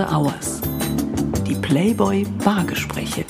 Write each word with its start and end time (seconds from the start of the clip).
After 0.00 0.16
Hours. 0.16 0.62
Die 1.46 1.54
Playboy 1.54 2.24
Bargespräche. 2.42 3.26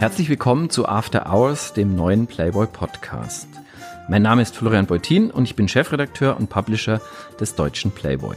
Herzlich 0.00 0.28
willkommen 0.28 0.68
zu 0.68 0.86
After 0.86 1.32
Hours, 1.32 1.72
dem 1.72 1.96
neuen 1.96 2.26
Playboy 2.26 2.66
Podcast. 2.66 3.48
Mein 4.10 4.20
Name 4.20 4.42
ist 4.42 4.54
Florian 4.54 4.84
Beutin 4.84 5.30
und 5.30 5.44
ich 5.44 5.56
bin 5.56 5.66
Chefredakteur 5.66 6.36
und 6.36 6.50
Publisher 6.50 7.00
des 7.40 7.54
deutschen 7.54 7.90
Playboy. 7.90 8.36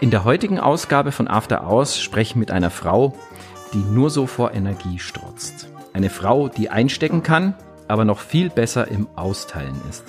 In 0.00 0.10
der 0.10 0.24
heutigen 0.24 0.58
Ausgabe 0.58 1.12
von 1.12 1.28
After 1.28 1.68
Hours 1.68 2.00
spreche 2.00 2.30
ich 2.30 2.36
mit 2.36 2.50
einer 2.50 2.70
Frau, 2.70 3.14
die 3.74 3.78
nur 3.78 4.08
so 4.08 4.26
vor 4.26 4.54
Energie 4.54 4.98
strotzt. 5.00 5.68
Eine 5.92 6.08
Frau, 6.08 6.48
die 6.48 6.70
einstecken 6.70 7.22
kann, 7.22 7.54
aber 7.88 8.06
noch 8.06 8.20
viel 8.20 8.48
besser 8.48 8.88
im 8.88 9.06
Austeilen 9.16 9.78
ist. 9.90 10.04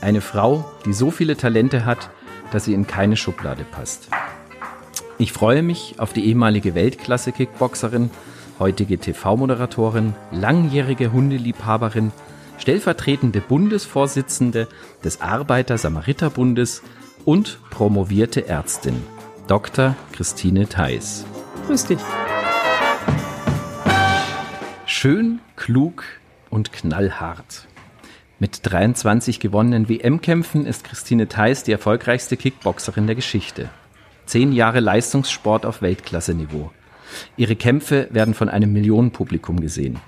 Eine 0.00 0.20
Frau, 0.20 0.70
die 0.84 0.92
so 0.92 1.10
viele 1.10 1.36
Talente 1.36 1.84
hat, 1.84 2.10
dass 2.52 2.64
sie 2.64 2.74
in 2.74 2.86
keine 2.86 3.16
Schublade 3.16 3.64
passt. 3.64 4.08
Ich 5.18 5.32
freue 5.32 5.62
mich 5.62 5.94
auf 5.98 6.12
die 6.12 6.26
ehemalige 6.26 6.74
Weltklasse-Kickboxerin, 6.74 8.10
heutige 8.58 8.98
TV-Moderatorin, 8.98 10.14
langjährige 10.30 11.12
Hundeliebhaberin, 11.12 12.12
stellvertretende 12.58 13.40
Bundesvorsitzende 13.40 14.68
des 15.02 15.20
Arbeiter-Samariter-Bundes 15.20 16.82
und 17.24 17.58
promovierte 17.70 18.46
Ärztin, 18.46 19.02
Dr. 19.46 19.96
Christine 20.12 20.68
Theis. 20.68 21.24
Grüß 21.66 21.86
dich. 21.86 21.98
Schön, 24.84 25.40
klug 25.56 26.04
und 26.50 26.72
knallhart. 26.72 27.66
Mit 28.38 28.60
23 28.64 29.40
gewonnenen 29.40 29.88
WM-Kämpfen 29.88 30.66
ist 30.66 30.84
Christine 30.84 31.26
Theis 31.26 31.62
die 31.62 31.72
erfolgreichste 31.72 32.36
Kickboxerin 32.36 33.06
der 33.06 33.16
Geschichte. 33.16 33.70
Zehn 34.26 34.52
Jahre 34.52 34.80
Leistungssport 34.80 35.64
auf 35.64 35.80
Weltklasse-Niveau. 35.80 36.70
Ihre 37.38 37.56
Kämpfe 37.56 38.08
werden 38.10 38.34
von 38.34 38.50
einem 38.50 38.74
Millionenpublikum 38.74 39.58
gesehen. 39.60 40.00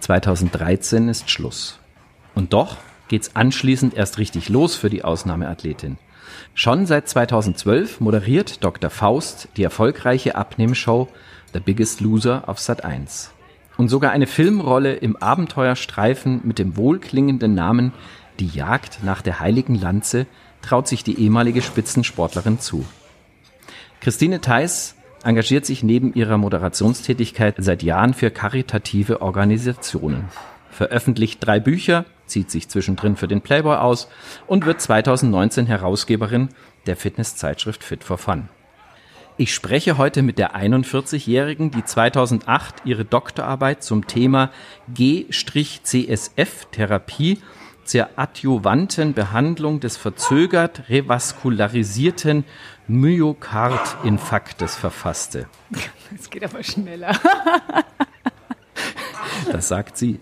2013 0.00 1.10
ist 1.10 1.28
Schluss. 1.28 1.78
Und 2.34 2.54
doch 2.54 2.78
geht's 3.08 3.36
anschließend 3.36 3.92
erst 3.92 4.16
richtig 4.16 4.48
los 4.48 4.74
für 4.74 4.88
die 4.88 5.04
Ausnahmeathletin. 5.04 5.98
Schon 6.54 6.86
seit 6.86 7.06
2012 7.06 8.00
moderiert 8.00 8.64
Dr. 8.64 8.88
Faust 8.88 9.48
die 9.58 9.62
erfolgreiche 9.62 10.36
Abnehmshow 10.36 11.08
The 11.52 11.60
Biggest 11.60 12.00
Loser 12.00 12.48
auf 12.48 12.60
Sat 12.60 12.82
1. 12.82 13.32
Und 13.78 13.88
sogar 13.88 14.10
eine 14.10 14.26
Filmrolle 14.26 14.94
im 14.94 15.16
Abenteuerstreifen 15.16 16.40
mit 16.42 16.58
dem 16.58 16.76
wohlklingenden 16.76 17.54
Namen 17.54 17.92
Die 18.40 18.48
Jagd 18.48 19.04
nach 19.04 19.22
der 19.22 19.40
heiligen 19.40 19.76
Lanze 19.76 20.26
traut 20.62 20.88
sich 20.88 21.04
die 21.04 21.20
ehemalige 21.20 21.62
Spitzensportlerin 21.62 22.58
zu. 22.58 22.84
Christine 24.00 24.40
Theis 24.40 24.96
engagiert 25.22 25.64
sich 25.64 25.84
neben 25.84 26.12
ihrer 26.14 26.38
Moderationstätigkeit 26.38 27.54
seit 27.58 27.84
Jahren 27.84 28.14
für 28.14 28.30
karitative 28.30 29.22
Organisationen, 29.22 30.24
veröffentlicht 30.70 31.38
drei 31.44 31.60
Bücher, 31.60 32.04
zieht 32.26 32.50
sich 32.50 32.68
zwischendrin 32.68 33.16
für 33.16 33.28
den 33.28 33.42
Playboy 33.42 33.76
aus 33.76 34.08
und 34.48 34.66
wird 34.66 34.80
2019 34.80 35.66
Herausgeberin 35.66 36.48
der 36.86 36.96
Fitnesszeitschrift 36.96 37.84
Fit 37.84 38.02
for 38.02 38.18
Fun. 38.18 38.48
Ich 39.40 39.54
spreche 39.54 39.98
heute 39.98 40.22
mit 40.22 40.36
der 40.36 40.56
41-Jährigen, 40.56 41.70
die 41.70 41.84
2008 41.84 42.82
ihre 42.84 43.04
Doktorarbeit 43.04 43.84
zum 43.84 44.08
Thema 44.08 44.50
G-CSF-Therapie 44.92 47.38
zur 47.84 48.08
adjuvanten 48.16 49.14
Behandlung 49.14 49.78
des 49.78 49.96
verzögert 49.96 50.88
revaskularisierten 50.88 52.46
Myokardinfarktes 52.88 54.74
verfasste. 54.74 55.46
Es 56.12 56.28
geht 56.30 56.42
aber 56.42 56.64
schneller. 56.64 57.16
Das 59.52 59.68
sagt 59.68 59.96
sie. 59.96 60.18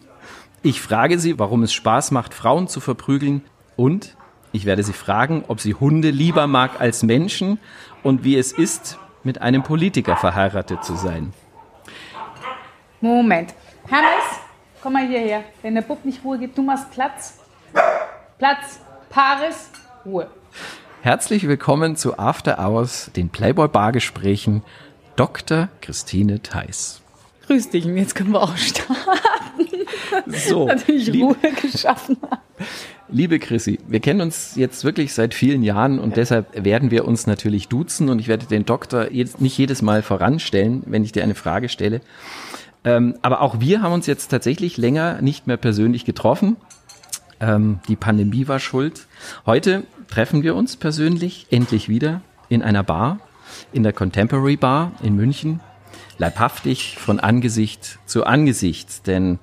Ich 0.63 0.83
frage 0.83 1.19
sie, 1.19 1.39
warum 1.39 1.63
es 1.63 1.73
Spaß 1.73 2.11
macht, 2.11 2.35
Frauen 2.35 2.69
zu 2.69 2.81
verprügeln 2.81 3.41
und 3.75 4.15
ich 4.53 4.67
werde 4.67 4.83
sie 4.83 4.93
fragen, 4.93 5.45
ob 5.49 5.61
sie 5.61 5.73
Hunde 5.75 6.11
lieber 6.11 6.47
mag 6.47 6.81
als 6.81 7.03
Menschen 7.03 7.59
und 8.03 8.25
wie 8.25 8.37
es 8.37 8.53
ist, 8.53 8.99
mit 9.27 9.43
einem 9.43 9.65
Politiker 9.65 10.17
verheiratet 10.17 10.85
zu 10.85 10.95
sein. 10.95 11.33
Moment. 13.01 13.55
Hannes, 13.91 14.25
komm 14.81 14.95
mal 14.95 15.07
hierher. 15.07 15.43
Wenn 15.63 15.75
der 15.75 15.83
Bub 15.83 16.05
nicht 16.05 16.25
Ruhe 16.25 16.39
gibt, 16.39 16.57
du 16.57 16.63
machst 16.63 16.93
Platz. 16.93 17.41
Platz. 18.39 18.81
Paris, 19.11 19.71
Ruhe. 20.05 20.31
Herzlich 21.03 21.49
willkommen 21.49 21.97
zu 21.97 22.19
After 22.19 22.59
Hours, 22.59 23.11
den 23.17 23.29
Playboy 23.29 23.69
Bargesprächen, 23.69 24.63
Dr. 25.17 25.69
Christine 25.81 26.43
Theis. 26.43 27.01
Grüß 27.47 27.71
dich, 27.71 27.85
und 27.85 27.97
jetzt 27.97 28.15
können 28.15 28.31
wir 28.31 28.43
auch 28.43 28.57
starten. 28.57 28.95
So, 30.27 30.67
Natürlich 30.67 31.13
Ruhe 31.21 31.37
geschaffen. 31.61 32.17
Liebe 33.09 33.39
Chrissy, 33.39 33.79
wir 33.87 34.01
kennen 34.01 34.21
uns 34.21 34.57
jetzt 34.57 34.83
wirklich 34.83 35.15
seit 35.15 35.33
vielen 35.33 35.63
Jahren 35.63 36.01
und 36.01 36.17
deshalb 36.17 36.65
werden 36.65 36.91
wir 36.91 37.05
uns 37.05 37.29
natürlich 37.29 37.69
duzen 37.69 38.09
und 38.09 38.19
ich 38.19 38.27
werde 38.27 38.47
den 38.47 38.67
Doktor 38.67 39.13
jetzt 39.13 39.41
nicht 39.41 39.57
jedes 39.57 39.81
Mal 39.81 40.03
voranstellen, 40.03 40.83
wenn 40.87 41.05
ich 41.05 41.13
dir 41.13 41.23
eine 41.23 41.37
Frage 41.37 41.69
stelle. 41.69 42.01
Ähm, 42.85 43.15
aber 43.23 43.43
auch 43.43 43.61
wir 43.61 43.81
haben 43.81 43.93
uns 43.93 44.09
jetzt 44.09 44.29
tatsächlich 44.29 44.77
länger 44.77 45.23
nicht 45.23 45.47
mehr 45.47 45.57
persönlich 45.57 46.05
getroffen. 46.05 46.57
Ähm, 47.39 47.79
die 47.87 47.95
Pandemie 47.95 48.49
war 48.49 48.59
schuld. 48.59 49.07
Heute 49.45 49.85
treffen 50.09 50.43
wir 50.43 50.57
uns 50.57 50.77
persönlich 50.77 51.47
endlich 51.51 51.89
wieder 51.89 52.23
in 52.49 52.61
einer 52.61 52.83
Bar, 52.83 53.21
in 53.73 53.85
der 53.85 53.93
Contemporary 53.93 54.57
Bar 54.57 54.93
in 55.01 55.15
München. 55.15 55.61
Leibhaftig 56.19 56.97
von 56.99 57.21
Angesicht 57.21 57.99
zu 58.07 58.25
Angesicht, 58.25 59.07
denn 59.07 59.39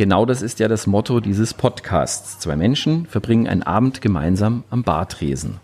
genau 0.00 0.24
das 0.24 0.40
ist 0.40 0.60
ja 0.60 0.66
das 0.66 0.86
Motto 0.86 1.20
dieses 1.20 1.52
Podcasts. 1.52 2.38
Zwei 2.38 2.56
Menschen 2.56 3.04
verbringen 3.04 3.46
einen 3.46 3.62
Abend 3.62 4.00
gemeinsam 4.00 4.64
am 4.70 4.82
Bartresen 4.82 5.60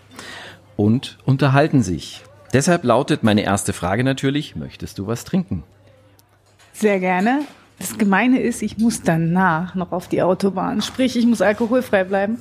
und 0.77 1.17
unterhalten 1.25 1.83
sich. 1.83 2.23
Deshalb 2.53 2.85
lautet 2.85 3.23
meine 3.23 3.45
erste 3.45 3.73
Frage 3.73 4.05
natürlich, 4.05 4.55
möchtest 4.55 4.99
du 4.99 5.07
was 5.07 5.25
trinken? 5.25 5.63
Sehr 6.75 7.01
gerne. 7.01 7.47
Das 7.79 7.97
Gemeine 7.97 8.41
ist, 8.41 8.61
ich 8.61 8.77
muss 8.77 9.01
danach 9.01 9.75
noch 9.75 9.93
auf 9.93 10.07
die 10.07 10.21
Autobahn. 10.21 10.83
Sprich, 10.83 11.17
ich 11.17 11.25
muss 11.25 11.41
alkoholfrei 11.41 12.05
bleiben. 12.05 12.37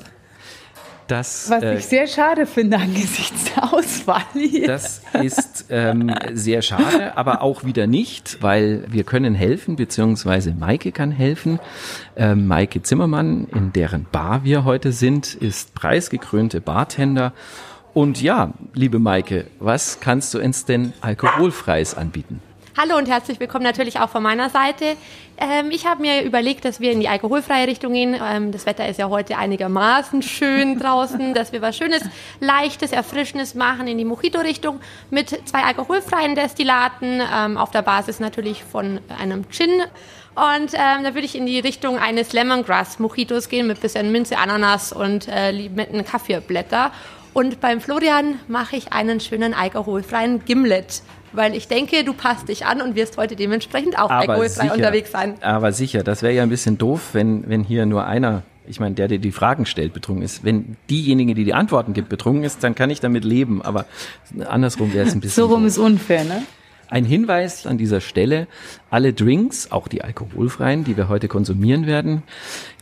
Das, 1.07 1.49
Was 1.49 1.63
äh, 1.63 1.75
ich 1.77 1.85
sehr 1.85 2.07
schade 2.07 2.45
finde 2.45 2.77
angesichts 2.77 3.53
der 3.53 3.73
Auswahl 3.73 4.23
hier. 4.33 4.67
Das 4.67 5.01
ist 5.21 5.65
ähm, 5.69 6.13
sehr 6.33 6.61
schade, 6.61 7.15
aber 7.15 7.41
auch 7.41 7.63
wieder 7.63 7.85
nicht, 7.85 8.41
weil 8.41 8.85
wir 8.87 9.03
können 9.03 9.35
helfen, 9.35 9.75
beziehungsweise 9.75 10.53
Maike 10.53 10.91
kann 10.91 11.11
helfen. 11.11 11.59
Ähm, 12.15 12.47
Maike 12.47 12.81
Zimmermann, 12.81 13.47
in 13.53 13.71
deren 13.71 14.05
Bar 14.11 14.43
wir 14.43 14.63
heute 14.63 14.91
sind, 14.91 15.35
ist 15.35 15.75
preisgekrönte 15.75 16.61
Bartender. 16.61 17.33
Und 17.93 18.21
ja, 18.21 18.53
liebe 18.73 18.99
Maike, 18.99 19.45
was 19.59 19.99
kannst 19.99 20.33
du 20.33 20.39
uns 20.39 20.65
denn 20.65 20.93
alkoholfreies 21.01 21.95
anbieten? 21.95 22.41
Hallo 22.77 22.97
und 22.97 23.07
herzlich 23.07 23.39
willkommen 23.39 23.63
natürlich 23.63 24.01
auch 24.01 24.09
von 24.09 24.21
meiner 24.21 24.49
Seite. 24.49 24.97
Ähm, 25.37 25.71
ich 25.71 25.85
habe 25.85 26.01
mir 26.01 26.23
überlegt, 26.23 26.65
dass 26.65 26.81
wir 26.81 26.91
in 26.91 26.99
die 26.99 27.07
alkoholfreie 27.07 27.67
Richtung 27.67 27.93
gehen. 27.93 28.19
Ähm, 28.21 28.51
das 28.51 28.65
Wetter 28.65 28.85
ist 28.89 28.99
ja 28.99 29.07
heute 29.07 29.37
einigermaßen 29.37 30.21
schön 30.21 30.77
draußen, 30.81 31.33
dass 31.33 31.53
wir 31.53 31.61
was 31.61 31.77
Schönes, 31.77 32.01
Leichtes, 32.41 32.91
Erfrischendes 32.91 33.55
machen 33.55 33.87
in 33.87 33.97
die 33.97 34.03
Mojito-Richtung 34.03 34.81
mit 35.09 35.29
zwei 35.47 35.63
alkoholfreien 35.63 36.35
Destillaten 36.35 37.21
ähm, 37.33 37.55
auf 37.55 37.71
der 37.71 37.81
Basis 37.81 38.19
natürlich 38.19 38.65
von 38.65 38.99
einem 39.19 39.49
Gin. 39.49 39.69
Und 40.35 40.73
ähm, 40.73 41.03
da 41.05 41.13
würde 41.13 41.21
ich 41.21 41.35
in 41.35 41.45
die 41.45 41.59
Richtung 41.59 41.97
eines 41.97 42.33
Lemongrass 42.33 42.99
Mojitos 42.99 43.47
gehen 43.47 43.67
mit 43.67 43.79
bisschen 43.79 44.11
Minze, 44.11 44.37
Ananas 44.37 44.91
und 44.91 45.29
äh, 45.29 45.51
limetten 45.51 46.03
Kaffeeblätter. 46.03 46.91
Und 47.31 47.61
beim 47.61 47.79
Florian 47.79 48.39
mache 48.49 48.75
ich 48.75 48.91
einen 48.91 49.21
schönen 49.21 49.53
alkoholfreien 49.53 50.43
Gimlet, 50.43 51.03
weil 51.35 51.55
ich 51.55 51.67
denke, 51.67 52.03
du 52.03 52.13
passt 52.13 52.49
dich 52.49 52.65
an 52.65 52.81
und 52.81 52.95
wirst 52.95 53.17
heute 53.17 53.35
dementsprechend 53.35 53.97
auch 53.97 54.09
alkoholfrei 54.09 54.71
unterwegs 54.71 55.11
sein. 55.11 55.35
Aber 55.41 55.71
sicher, 55.71 56.03
das 56.03 56.21
wäre 56.21 56.33
ja 56.33 56.43
ein 56.43 56.49
bisschen 56.49 56.77
doof, 56.77 57.09
wenn, 57.13 57.47
wenn 57.49 57.63
hier 57.63 57.85
nur 57.85 58.05
einer, 58.05 58.43
ich 58.67 58.79
meine, 58.79 58.95
der, 58.95 59.07
der 59.07 59.17
die 59.19 59.31
Fragen 59.31 59.65
stellt, 59.65 59.93
betrunken 59.93 60.23
ist. 60.23 60.43
Wenn 60.43 60.77
diejenige, 60.89 61.35
die 61.35 61.43
die 61.43 61.53
Antworten 61.53 61.93
gibt, 61.93 62.09
betrunken 62.09 62.43
ist, 62.43 62.63
dann 62.63 62.75
kann 62.75 62.89
ich 62.89 62.99
damit 62.99 63.23
leben. 63.23 63.61
Aber 63.61 63.85
andersrum 64.47 64.93
wäre 64.93 65.07
es 65.07 65.13
ein 65.13 65.21
bisschen 65.21 65.43
so 65.47 65.53
rum 65.53 65.65
ist 65.65 65.77
unfair, 65.77 66.23
ne? 66.23 66.43
Ein 66.87 67.03
Hinweis 67.03 67.65
an 67.65 67.79
dieser 67.79 67.99
Stelle, 67.99 68.47
alle 68.91 69.11
Drinks, 69.11 69.71
auch 69.71 69.87
die 69.87 70.03
alkoholfreien, 70.03 70.83
die 70.83 70.95
wir 70.95 71.09
heute 71.09 71.27
konsumieren 71.27 71.87
werden, 71.87 72.21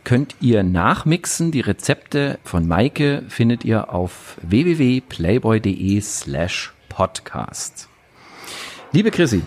könnt 0.04 0.36
ihr 0.40 0.62
nachmixen. 0.62 1.52
Die 1.52 1.62
Rezepte 1.62 2.38
von 2.44 2.68
Maike 2.68 3.22
findet 3.28 3.64
ihr 3.64 3.92
auf 3.94 4.36
www.playboy.de 4.42 6.00
slash 6.02 6.74
podcast. 6.90 7.88
Liebe 8.94 9.10
Chrissy, 9.10 9.42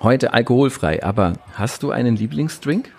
heute 0.00 0.32
alkoholfrei, 0.32 1.04
aber 1.04 1.34
hast 1.52 1.82
du 1.82 1.90
einen 1.90 2.16
Lieblingsdrink? 2.16 2.90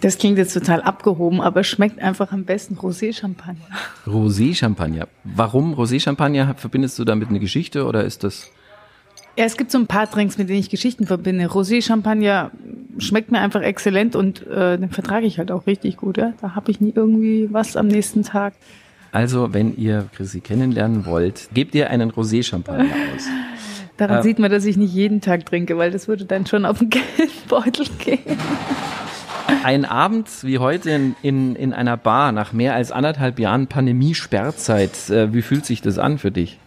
Das 0.00 0.16
klingt 0.16 0.38
jetzt 0.38 0.54
total 0.54 0.80
abgehoben, 0.80 1.42
aber 1.42 1.62
schmeckt 1.62 2.00
einfach 2.00 2.32
am 2.32 2.46
besten 2.46 2.76
Rosé-Champagner. 2.76 3.66
Rosé-Champagner. 4.06 5.08
Warum 5.24 5.74
Rosé-Champagner? 5.74 6.54
Verbindest 6.56 6.98
du 6.98 7.04
damit 7.04 7.28
eine 7.28 7.38
Geschichte 7.38 7.84
oder 7.84 8.02
ist 8.02 8.24
das? 8.24 8.50
Ja, 9.36 9.44
es 9.44 9.58
gibt 9.58 9.70
so 9.70 9.76
ein 9.76 9.86
paar 9.86 10.06
Drinks, 10.06 10.38
mit 10.38 10.48
denen 10.48 10.60
ich 10.60 10.70
Geschichten 10.70 11.06
verbinde. 11.06 11.44
Rosé-Champagner 11.44 12.50
schmeckt 12.96 13.30
mir 13.30 13.40
einfach 13.40 13.60
exzellent 13.60 14.16
und 14.16 14.46
äh, 14.46 14.78
den 14.78 14.88
vertrage 14.88 15.26
ich 15.26 15.36
halt 15.36 15.50
auch 15.50 15.66
richtig 15.66 15.98
gut. 15.98 16.16
Ja? 16.16 16.32
Da 16.40 16.54
habe 16.54 16.70
ich 16.70 16.80
nie 16.80 16.94
irgendwie 16.96 17.52
was 17.52 17.76
am 17.76 17.88
nächsten 17.88 18.22
Tag. 18.22 18.54
Also, 19.12 19.52
wenn 19.52 19.76
ihr 19.76 20.08
Chrissy 20.14 20.40
kennenlernen 20.40 21.04
wollt, 21.04 21.50
gebt 21.52 21.74
ihr 21.74 21.90
einen 21.90 22.10
Rosé-Champagner 22.10 22.94
aus. 23.14 23.26
Daran 24.00 24.20
Äh. 24.20 24.22
sieht 24.22 24.38
man, 24.38 24.50
dass 24.50 24.64
ich 24.64 24.78
nicht 24.78 24.94
jeden 24.94 25.20
Tag 25.20 25.44
trinke, 25.44 25.76
weil 25.76 25.90
das 25.90 26.08
würde 26.08 26.24
dann 26.24 26.46
schon 26.46 26.64
auf 26.64 26.78
den 26.78 26.88
Geldbeutel 27.18 27.86
gehen. 27.98 28.38
Ein 29.62 29.84
Abend 29.84 30.26
wie 30.42 30.58
heute 30.58 30.88
in, 30.90 31.16
in, 31.20 31.54
in 31.54 31.74
einer 31.74 31.98
Bar 31.98 32.32
nach 32.32 32.54
mehr 32.54 32.74
als 32.74 32.92
anderthalb 32.92 33.38
Jahren 33.38 33.66
Pandemie-Sperrzeit. 33.66 35.10
Äh, 35.10 35.34
wie 35.34 35.42
fühlt 35.42 35.66
sich 35.66 35.82
das 35.82 35.98
an 35.98 36.16
für 36.16 36.30
dich? 36.30 36.58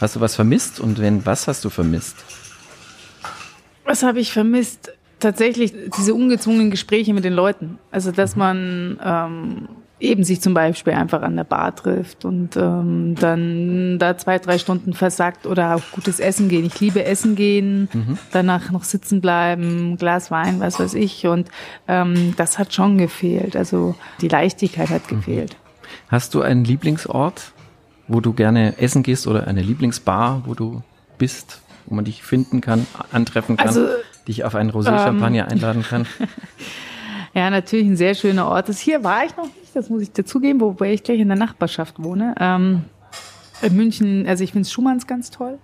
Hast 0.00 0.16
du 0.16 0.20
was 0.20 0.34
vermisst? 0.34 0.80
Und 0.80 1.00
wenn, 1.00 1.24
was 1.24 1.46
hast 1.46 1.64
du 1.64 1.70
vermisst? 1.70 2.16
Was 3.84 4.02
habe 4.02 4.18
ich 4.18 4.32
vermisst? 4.32 4.92
Tatsächlich 5.20 5.72
diese 5.96 6.12
ungezwungenen 6.12 6.72
Gespräche 6.72 7.14
mit 7.14 7.24
den 7.24 7.34
Leuten. 7.34 7.78
Also, 7.92 8.10
dass 8.10 8.34
man 8.34 8.98
ähm, 9.00 9.68
eben 10.00 10.24
sich 10.24 10.40
zum 10.40 10.54
Beispiel 10.54 10.92
einfach 10.92 11.22
an 11.22 11.36
der 11.36 11.44
Bar 11.44 11.74
trifft 11.74 12.24
und 12.24 12.56
ähm, 12.56 13.14
dann 13.18 13.98
da 13.98 14.18
zwei, 14.18 14.38
drei 14.38 14.58
Stunden 14.58 14.92
versackt 14.92 15.46
oder 15.46 15.76
auf 15.76 15.92
gutes 15.92 16.20
Essen 16.20 16.48
gehen. 16.48 16.66
Ich 16.66 16.80
liebe 16.80 17.04
Essen 17.04 17.36
gehen, 17.36 17.88
danach 18.32 18.70
noch 18.70 18.84
sitzen 18.84 19.20
bleiben, 19.20 19.96
Glas 19.96 20.30
Wein, 20.30 20.60
was 20.60 20.80
weiß 20.80 20.94
ich. 20.94 21.26
Und 21.26 21.48
ähm, 21.88 22.34
das 22.36 22.58
hat 22.58 22.74
schon 22.74 22.98
gefehlt. 22.98 23.56
Also 23.56 23.94
die 24.20 24.28
Leichtigkeit 24.28 24.90
hat 24.90 25.08
gefehlt. 25.08 25.56
Hast 26.08 26.34
du 26.34 26.42
einen 26.42 26.64
Lieblingsort, 26.64 27.52
wo 28.08 28.20
du 28.20 28.32
gerne 28.32 28.78
essen 28.78 29.02
gehst 29.02 29.26
oder 29.26 29.46
eine 29.46 29.62
Lieblingsbar, 29.62 30.42
wo 30.46 30.54
du 30.54 30.82
bist, 31.18 31.62
wo 31.86 31.94
man 31.94 32.04
dich 32.04 32.22
finden 32.22 32.60
kann, 32.60 32.86
antreffen 33.12 33.56
kann, 33.56 33.68
Also, 33.68 33.86
dich 34.26 34.44
auf 34.44 34.54
einen 34.54 34.70
Rosé-Champagner 34.70 35.48
einladen 35.48 35.82
kann? 35.82 36.06
Ja, 37.36 37.50
natürlich 37.50 37.86
ein 37.88 37.96
sehr 37.96 38.14
schöner 38.14 38.46
Ort. 38.46 38.68
Das 38.68 38.78
hier 38.78 39.02
war 39.02 39.24
ich 39.24 39.36
noch 39.36 39.48
das 39.74 39.90
muss 39.90 40.02
ich 40.02 40.12
dazugeben, 40.12 40.60
wobei 40.60 40.92
ich 40.92 41.02
gleich 41.02 41.20
in 41.20 41.28
der 41.28 41.36
Nachbarschaft 41.36 42.02
wohne. 42.02 42.34
Ähm, 42.38 42.84
in 43.62 43.76
München, 43.76 44.26
also 44.26 44.44
ich 44.44 44.52
finde 44.52 44.68
Schumanns 44.68 45.06
ganz 45.06 45.30
toll. 45.30 45.58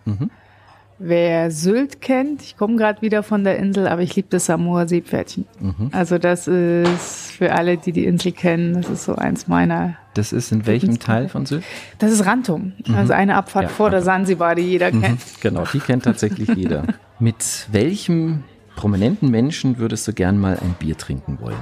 Wer 1.03 1.51
Sylt 1.51 2.03
kennt, 2.03 2.43
ich 2.43 2.59
komme 2.59 2.77
gerade 2.77 3.01
wieder 3.01 3.23
von 3.23 3.43
der 3.43 3.59
Insel, 3.59 3.89
aber 3.89 4.03
ich 4.03 4.15
liebe 4.17 4.29
das 4.31 4.47
Samoa 4.47 4.87
Seepferdchen. 4.87 5.47
Also 5.93 6.19
das 6.19 6.47
ist 6.47 7.33
für 7.33 7.55
alle, 7.55 7.79
die 7.79 7.93
die 7.93 8.05
Insel 8.05 8.33
kennen, 8.33 8.75
das 8.75 8.91
ist 8.91 9.05
so 9.05 9.15
eins 9.15 9.49
meiner. 9.49 9.97
Das 10.15 10.33
ist 10.33 10.53
in 10.53 10.67
welchem 10.67 10.99
Teil 10.99 11.29
von 11.29 11.47
Sylt? 11.47 11.65
Das 11.99 12.13
ist 12.13 12.27
Rantum, 12.27 12.75
also 12.95 13.13
eine 13.13 13.37
Abfahrt 13.37 13.65
Ja, 13.65 13.69
vor 13.71 13.91
der 13.91 14.03
Sansibar, 14.03 14.55
die 14.55 14.63
jeder 14.63 14.91
kennt. 14.91 15.21
Genau, 15.41 15.65
die 15.73 15.81
kennt 15.81 16.05
tatsächlich 16.05 16.49
jeder. 16.55 16.85
Mit 17.19 17.69
welchem 17.73 18.45
prominenten 18.77 19.31
Menschen 19.31 19.79
würdest 19.79 20.07
du 20.07 20.13
gern 20.13 20.39
mal 20.39 20.59
ein 20.61 20.75
Bier 20.79 20.97
trinken 20.99 21.39
wollen? 21.41 21.57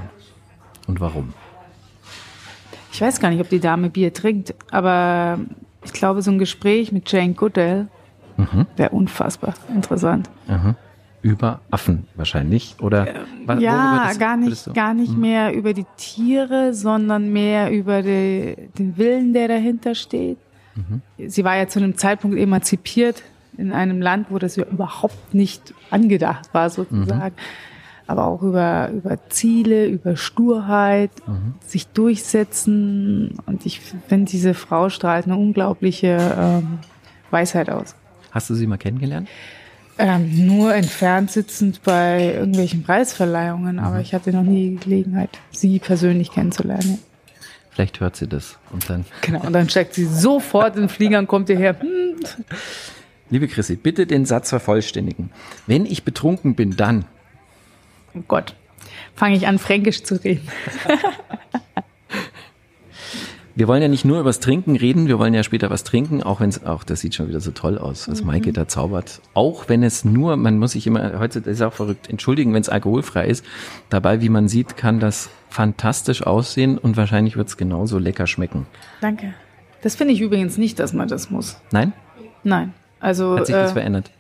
Und 0.87 1.00
warum? 1.00 1.33
Ich 2.99 3.03
weiß 3.03 3.21
gar 3.21 3.31
nicht, 3.31 3.41
ob 3.41 3.49
die 3.49 3.61
Dame 3.61 3.91
Bier 3.91 4.12
trinkt, 4.12 4.56
aber 4.73 5.39
ich 5.85 5.93
glaube, 5.93 6.21
so 6.21 6.33
ein 6.33 6.41
Gespräch 6.41 6.91
mit 6.91 7.09
Jane 7.12 7.33
Goodall 7.33 7.87
wäre 8.77 8.91
unfassbar 8.91 9.55
interessant. 9.73 10.29
Über 11.23 11.61
Affen 11.71 12.09
wahrscheinlich. 12.17 12.75
Oder 12.81 13.06
worüber 13.47 13.61
Ja, 13.61 14.06
das 14.09 14.19
gar 14.19 14.37
nicht, 14.37 14.75
gar 14.75 14.95
nicht 14.95 15.17
mehr 15.17 15.55
über 15.55 15.75
die 15.75 15.87
Tiere, 15.97 16.75
sondern 16.75 17.33
mehr 17.33 17.71
über 17.71 18.03
die, 18.03 18.69
den 18.77 18.97
Willen, 18.97 19.33
der 19.33 19.47
dahinter 19.47 19.95
steht. 19.95 20.39
Sie 21.25 21.45
war 21.45 21.56
ja 21.56 21.69
zu 21.69 21.79
einem 21.79 21.97
Zeitpunkt 21.97 22.37
emanzipiert 22.37 23.23
in 23.56 23.71
einem 23.71 24.03
Land, 24.03 24.27
wo 24.31 24.41
das 24.41 24.56
ja 24.56 24.65
überhaupt 24.65 25.35
nicht 25.35 25.73
angedacht 25.91 26.53
war, 26.53 26.69
sozusagen. 26.69 27.37
Aber 28.09 28.27
auch 28.27 28.43
über, 28.43 28.91
über 28.91 29.19
Ziele, 29.29 29.87
über 29.87 30.17
Sturheit, 30.17 31.11
sich 31.65 31.87
durchsetzen. 31.89 33.39
Und 33.47 33.65
ich 33.67 33.81
finde, 34.09 34.31
diese 34.31 34.55
Frau 34.55 34.89
strahlt 34.89 35.27
eine 35.27 35.37
unglaubliche 35.37 36.17
ähm, 36.37 36.79
Weisheit 37.31 37.71
aus. 37.71 37.95
Hast 38.33 38.51
du 38.51 38.55
sie 38.55 38.67
mal 38.67 38.79
kennengelernt? 38.79 39.29
Ähm, 39.99 40.47
nur 40.47 40.75
entfernt 40.75 41.31
sitzend 41.31 41.83
bei 41.83 42.33
irgendwelchen 42.35 42.83
Preisverleihungen, 42.83 43.79
aber 43.79 44.01
ich 44.01 44.15
hatte 44.15 44.33
noch 44.33 44.43
nie 44.45 44.71
die 44.71 44.77
Gelegenheit, 44.77 45.31
sie 45.51 45.79
persönlich 45.79 46.31
kennenzulernen. 46.31 46.99
Vielleicht 47.71 48.01
hört 48.01 48.17
sie 48.17 48.27
das. 48.27 48.59
Und 48.71 48.89
dann, 48.89 49.05
Genau, 49.23 49.45
und 49.45 49.53
dann 49.53 49.69
steigt 49.69 49.95
sie 49.95 50.05
sofort 50.07 50.77
in 50.77 50.83
den 50.83 50.89
Flieger 50.89 51.19
und 51.19 51.27
kommt 51.27 51.49
hierher. 51.49 51.79
Hm, 51.81 52.17
liebe 53.31 53.49
Chrissy, 53.49 53.77
bitte 53.77 54.07
den 54.07 54.25
Satz 54.25 54.51
vervollständigen. 54.51 55.31
Wenn 55.67 55.85
ich 55.85 56.05
betrunken 56.05 56.55
bin, 56.55 56.77
dann. 56.77 57.05
Oh 58.19 58.25
Gott, 58.29 58.55
fange 59.15 59.37
ich 59.37 59.47
an, 59.47 59.59
Fränkisch 59.59 60.03
zu 60.03 60.23
reden. 60.23 60.49
Wir 63.59 63.67
wollen 63.67 63.82
ja 63.82 63.88
nicht 63.88 64.05
nur 64.05 64.20
übers 64.20 64.38
Trinken 64.38 64.76
reden, 64.76 65.09
wir 65.09 65.19
wollen 65.19 65.35
ja 65.35 65.43
später 65.43 65.69
was 65.69 65.82
trinken, 65.82 66.23
auch 66.23 66.38
wenn 66.38 66.49
es, 66.49 66.65
auch 66.65 66.85
das 66.85 67.00
sieht 67.00 67.17
schon 67.17 67.26
wieder 67.26 67.41
so 67.41 67.50
toll 67.50 67.76
aus, 67.76 68.09
was 68.09 68.23
Maike 68.23 68.53
da 68.53 68.69
zaubert. 68.69 69.20
Auch 69.35 69.69
wenn 69.69 69.82
es 69.82 70.05
nur, 70.05 70.37
man 70.37 70.59
muss 70.59 70.73
sich 70.73 70.87
immer, 70.87 71.19
heute 71.19 71.41
das 71.41 71.55
ist 71.55 71.62
auch 71.62 71.73
verrückt, 71.73 72.09
entschuldigen, 72.09 72.55
wenn 72.55 72.61
es 72.61 72.69
alkoholfrei 72.69 73.26
ist. 73.26 73.44
Dabei, 73.91 74.21
wie 74.21 74.29
man 74.29 74.47
sieht, 74.47 74.76
kann 74.76 75.00
das 75.00 75.29
fantastisch 75.49 76.23
aussehen 76.23 76.79
und 76.79 76.97
wahrscheinlich 76.97 77.37
wird 77.37 77.49
es 77.49 77.56
genauso 77.56 77.99
lecker 77.99 78.29
schmecken. 78.29 78.69
Danke. 79.00 79.35
Das 79.82 79.97
finde 79.97 80.14
ich 80.14 80.21
übrigens 80.21 80.56
nicht, 80.56 80.79
dass 80.79 80.93
man 80.93 81.09
das 81.09 81.29
muss. 81.29 81.61
Nein? 81.73 81.93
Nein. 82.44 82.75
Also 83.00 83.38
Hat 83.38 83.47
sich 83.47 83.56
das 83.56 83.73
äh, 83.73 83.75
verändert? 83.75 84.12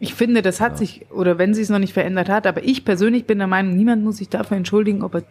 Ich 0.00 0.14
finde, 0.14 0.42
das 0.42 0.60
hat 0.60 0.78
sich, 0.78 1.06
oder 1.10 1.38
wenn 1.38 1.54
sie 1.54 1.62
es 1.62 1.70
noch 1.70 1.78
nicht 1.80 1.92
verändert 1.92 2.28
hat, 2.28 2.46
aber 2.46 2.62
ich 2.64 2.84
persönlich 2.84 3.24
bin 3.26 3.38
der 3.38 3.46
Meinung, 3.48 3.76
niemand 3.76 4.04
muss 4.04 4.18
sich 4.18 4.28
dafür 4.28 4.56
entschuldigen, 4.56 5.02
ob 5.02 5.14
er 5.14 5.22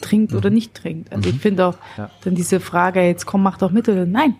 trinkt 0.00 0.34
oder 0.34 0.48
nicht 0.50 0.74
trinkt. 0.74 1.12
Also 1.12 1.28
ich 1.30 1.36
finde 1.38 1.66
auch 1.66 1.76
Ja. 1.98 2.10
dann 2.24 2.34
diese 2.34 2.60
Frage, 2.60 3.02
jetzt 3.02 3.26
komm, 3.26 3.42
mach 3.42 3.58
doch 3.58 3.70
mit 3.70 3.88
oder 3.88 4.06
nein. 4.06 4.34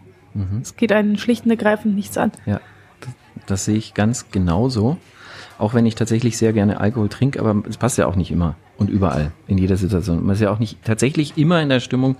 Es 0.63 0.77
geht 0.77 0.93
einen 0.93 1.17
schlicht 1.17 1.45
und 1.47 1.51
ergreifend 1.51 1.95
nichts 1.95 2.19
an. 2.19 2.31
Ja, 2.45 2.61
das, 3.01 3.11
das 3.47 3.65
sehe 3.65 3.77
ich 3.77 3.95
ganz 3.95 4.31
genauso. 4.31 4.99
Auch 5.59 5.73
wenn 5.73 5.87
ich 5.87 5.95
tatsächlich 5.95 6.37
sehr 6.37 6.53
gerne 6.53 6.79
Alkohol 6.79 7.09
trinke, 7.09 7.41
aber 7.41 7.63
es 7.67 7.79
passt 7.79 7.97
ja 7.97 8.07
auch 8.07 8.17
nicht 8.17 8.31
immer 8.31 8.57
und 8.77 8.91
überall, 8.91 9.33
in 9.47 9.57
jeder 9.57 9.79
Situation. 9.79 10.23
Man 10.25 10.35
ist 10.35 10.43
ja 10.43 10.51
auch 10.51 10.59
nicht 10.59 10.85
tatsächlich 10.85 11.39
immer 11.39 11.63
in 11.63 11.71
der 11.71 11.81
Stimmung, 11.81 12.17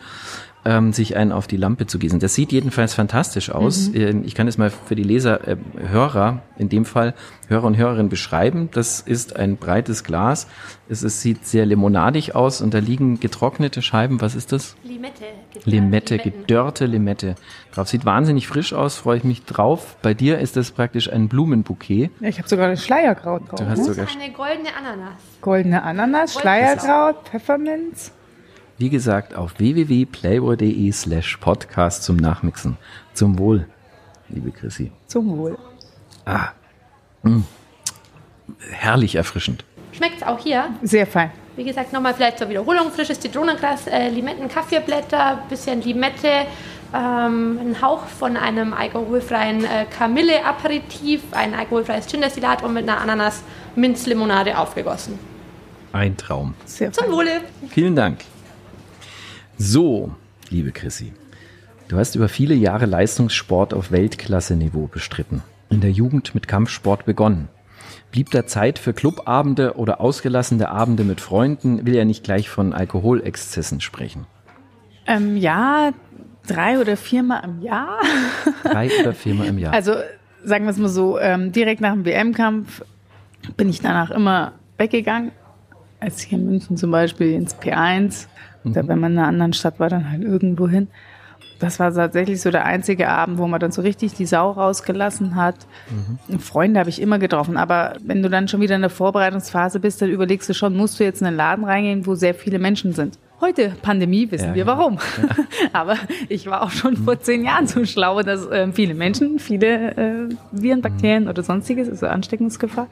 ähm, 0.67 0.93
sich 0.93 1.17
einen 1.17 1.31
auf 1.31 1.47
die 1.47 1.57
Lampe 1.57 1.87
zu 1.87 1.99
gießen. 1.99 2.19
Das 2.19 2.35
sieht 2.35 2.51
jedenfalls 2.51 2.93
fantastisch 2.93 3.51
aus. 3.51 3.89
Ähm, 3.95 4.25
Ich 4.25 4.35
kann 4.35 4.49
es 4.49 4.59
mal 4.59 4.71
für 4.71 4.97
die 4.97 5.05
Leser, 5.05 5.47
äh, 5.47 5.57
Hörer, 5.79 6.43
in 6.59 6.69
dem 6.69 6.85
Fall 6.85 7.15
Hörer 7.49 7.65
und 7.65 7.77
Hörerinnen 7.77 8.09
beschreiben. 8.09 8.69
Das 8.73 9.01
ist 9.01 9.37
ein 9.37 9.57
breites 9.57 10.03
Glas. 10.03 10.49
Es, 10.89 11.03
es 11.03 11.23
sieht 11.23 11.47
sehr 11.47 11.65
limonadig 11.67 12.35
aus 12.35 12.61
und 12.61 12.75
da 12.75 12.79
liegen 12.79 13.21
getrocknete 13.21 13.81
Scheiben. 13.81 14.21
Was 14.21 14.35
ist 14.35 14.51
das? 14.53 14.77
Limette. 14.83 15.25
Limette, 15.65 16.17
Limetten. 16.17 16.33
gedörrte 16.43 16.87
Limette 16.87 17.35
drauf. 17.73 17.89
Sieht 17.89 18.05
wahnsinnig 18.05 18.49
frisch 18.49 18.73
aus, 18.73 18.97
freue 18.97 19.19
ich 19.19 19.25
mich 19.25 19.45
drauf. 19.45 19.97
Bei 20.03 20.15
dir 20.15 20.39
ist 20.41 20.57
das 20.57 20.73
praktisch 20.73 21.11
ein 21.13 21.29
Blumenbouquet. 21.29 22.11
Ja, 22.21 22.29
ich 22.29 22.39
habe 22.39 22.49
sogar 22.49 22.67
eine 22.67 22.77
Schleierkraut 22.77 23.49
drauf. 23.51 23.61
Du 23.61 23.67
hast 23.69 23.79
ne? 23.79 23.85
sogar, 23.85 24.07
Eine 24.09 24.33
goldene 24.33 24.69
Ananas. 24.77 25.15
Goldene 25.41 25.83
Ananas, 25.83 26.35
Schleierkraut, 26.35 27.29
Pfefferminz. 27.29 28.11
Wie 28.79 28.91
gesagt, 28.91 29.35
auf 29.35 29.59
www.playboy.de 29.59 30.93
slash 30.93 31.37
podcast 31.39 32.03
zum 32.03 32.17
Nachmixen. 32.17 32.77
Zum 33.15 33.39
Wohl, 33.39 33.67
liebe 34.29 34.51
Chrissy. 34.51 34.93
Zum 35.07 35.37
Wohl. 35.39 35.57
Herrlich 38.71 39.15
erfrischend. 39.15 39.65
Schmeckt 39.93 40.19
es 40.19 40.23
auch 40.23 40.39
hier. 40.39 40.67
Sehr 40.83 41.07
fein. 41.07 41.31
Wie 41.57 41.65
gesagt, 41.65 41.93
nochmal 41.93 42.15
vielleicht 42.15 42.39
zur 42.39 42.49
Wiederholung. 42.51 42.91
Frisches 42.91 43.19
Zitronengras, 43.19 43.87
äh, 43.87 44.11
Limetten, 44.11 44.49
Kaffeeblätter, 44.49 45.43
bisschen 45.49 45.81
Limette, 45.81 46.47
ähm, 46.95 47.59
ein 47.59 47.83
Hauch 47.83 48.05
von 48.05 48.37
einem 48.37 48.75
alkoholfreien 48.75 49.65
äh, 49.65 49.87
Kamille-Aperitif, 49.87 51.23
ein 51.33 51.55
alkoholfreies 51.55 52.07
Ginderstillat 52.07 52.63
und 52.63 52.75
mit 52.75 52.89
einer 52.89 53.01
Ananas-Minzlimonade 53.01 54.59
aufgegossen. 54.59 55.19
Ein 55.93 56.17
Traum. 56.17 56.55
Sehr 56.67 56.93
Zum 56.93 57.07
fein. 57.07 57.15
Wohle! 57.15 57.41
Vielen 57.71 57.97
Dank. 57.97 58.19
So, 59.59 60.15
liebe 60.51 60.71
Chrissy, 60.71 61.15
du 61.89 61.97
hast 61.97 62.15
über 62.15 62.29
viele 62.29 62.55
Jahre 62.55 62.85
Leistungssport 62.85 63.73
auf 63.73 63.91
Weltklasse-Niveau 63.91 64.87
bestritten. 64.87 65.43
In 65.71 65.81
der 65.81 65.91
Jugend 65.91 66.35
mit 66.35 66.47
Kampfsport 66.47 67.07
begonnen. 67.07 67.49
Blieb 68.11 68.31
da 68.31 68.47
Zeit 68.47 68.79
für 68.79 68.93
Clubabende 68.93 69.77
oder 69.77 70.01
ausgelassene 70.03 70.69
Abende 70.69 71.05
mit 71.05 71.23
Freunden? 71.23 71.87
Will 71.87 71.97
ja 71.97 72.05
nicht 72.05 72.23
gleich 72.23 72.51
von 72.51 72.75
Alkoholexzessen 72.75 73.81
sprechen. 73.81 74.27
Ähm, 75.07 75.39
ja, 75.39 75.93
drei 76.47 76.79
oder 76.79 76.99
viermal 76.99 77.43
im 77.45 77.63
Jahr. 77.63 78.01
Drei 78.63 78.91
oder 79.01 79.15
viermal 79.15 79.47
im 79.47 79.59
Jahr. 79.59 79.73
Also 79.73 79.95
sagen 80.45 80.67
wir 80.67 80.71
es 80.71 80.77
mal 80.77 80.89
so, 80.89 81.19
ähm, 81.19 81.53
direkt 81.53 81.81
nach 81.81 81.93
dem 81.93 82.05
WM-Kampf 82.05 82.85
bin 83.57 83.71
ich 83.71 83.81
danach 83.81 84.11
immer 84.11 84.53
weggegangen 84.77 85.33
als 86.01 86.21
hier 86.21 86.39
in 86.39 86.47
München 86.47 86.77
zum 86.77 86.91
Beispiel 86.91 87.33
ins 87.33 87.57
P1, 87.57 88.27
oder 88.71 88.89
wenn 88.89 88.99
man 89.01 89.13
in 89.13 89.19
einer 89.19 89.29
anderen 89.29 89.53
Stadt 89.53 89.79
war, 89.81 89.89
dann 89.89 90.11
halt 90.11 90.23
irgendwo 90.23 90.69
hin. 90.69 90.89
Das 91.59 91.79
war 91.81 91.93
tatsächlich 91.93 92.43
so 92.43 92.51
der 92.51 92.67
einzige 92.67 93.09
Abend, 93.09 93.39
wo 93.39 93.47
man 93.47 93.59
dann 93.59 93.73
so 93.73 93.81
richtig 93.81 94.13
die 94.13 94.27
Sau 94.27 94.51
rausgelassen 94.51 95.37
hat. 95.37 95.55
Freunde 96.39 96.79
habe 96.79 96.91
ich 96.91 97.01
immer 97.01 97.19
getroffen, 97.19 97.57
aber 97.57 97.95
wenn 98.05 98.23
du 98.23 98.29
dann 98.29 98.47
schon 98.47 98.61
wieder 98.61 98.75
in 98.77 98.83
der 98.83 98.91
Vorbereitungsphase 98.91 99.81
bist, 99.81 100.03
dann 100.03 100.11
überlegst 100.11 100.49
du 100.51 100.53
schon, 100.55 100.77
musst 100.77 101.01
du 101.01 101.05
jetzt 101.05 101.23
in 101.23 101.27
einen 101.27 101.37
Laden 101.39 101.65
reingehen, 101.65 102.07
wo 102.07 102.15
sehr 102.15 102.35
viele 102.35 102.59
Menschen 102.59 102.93
sind. 102.93 103.19
Heute, 103.41 103.73
Pandemie, 103.83 104.31
wissen 104.31 104.49
Ja, 104.51 104.55
wir 104.55 104.65
genau. 104.65 104.79
warum. 104.79 104.99
aber 105.73 105.97
ich 106.29 106.47
war 106.47 106.63
auch 106.63 106.71
schon 106.71 106.97
vor 106.97 107.21
zehn 107.21 107.45
Jahren 107.45 107.67
so 107.67 107.85
schlau, 107.85 108.23
dass 108.23 108.47
äh, 108.47 108.71
viele 108.73 108.95
Menschen, 108.95 109.39
viele 109.39 109.97
äh, 109.97 110.29
Viren, 110.53 110.81
Bakterien 110.83 111.29
oder 111.29 111.43
sonstiges, 111.43 111.89
also 111.89 112.07
Ansteckungsgefahr, 112.07 112.89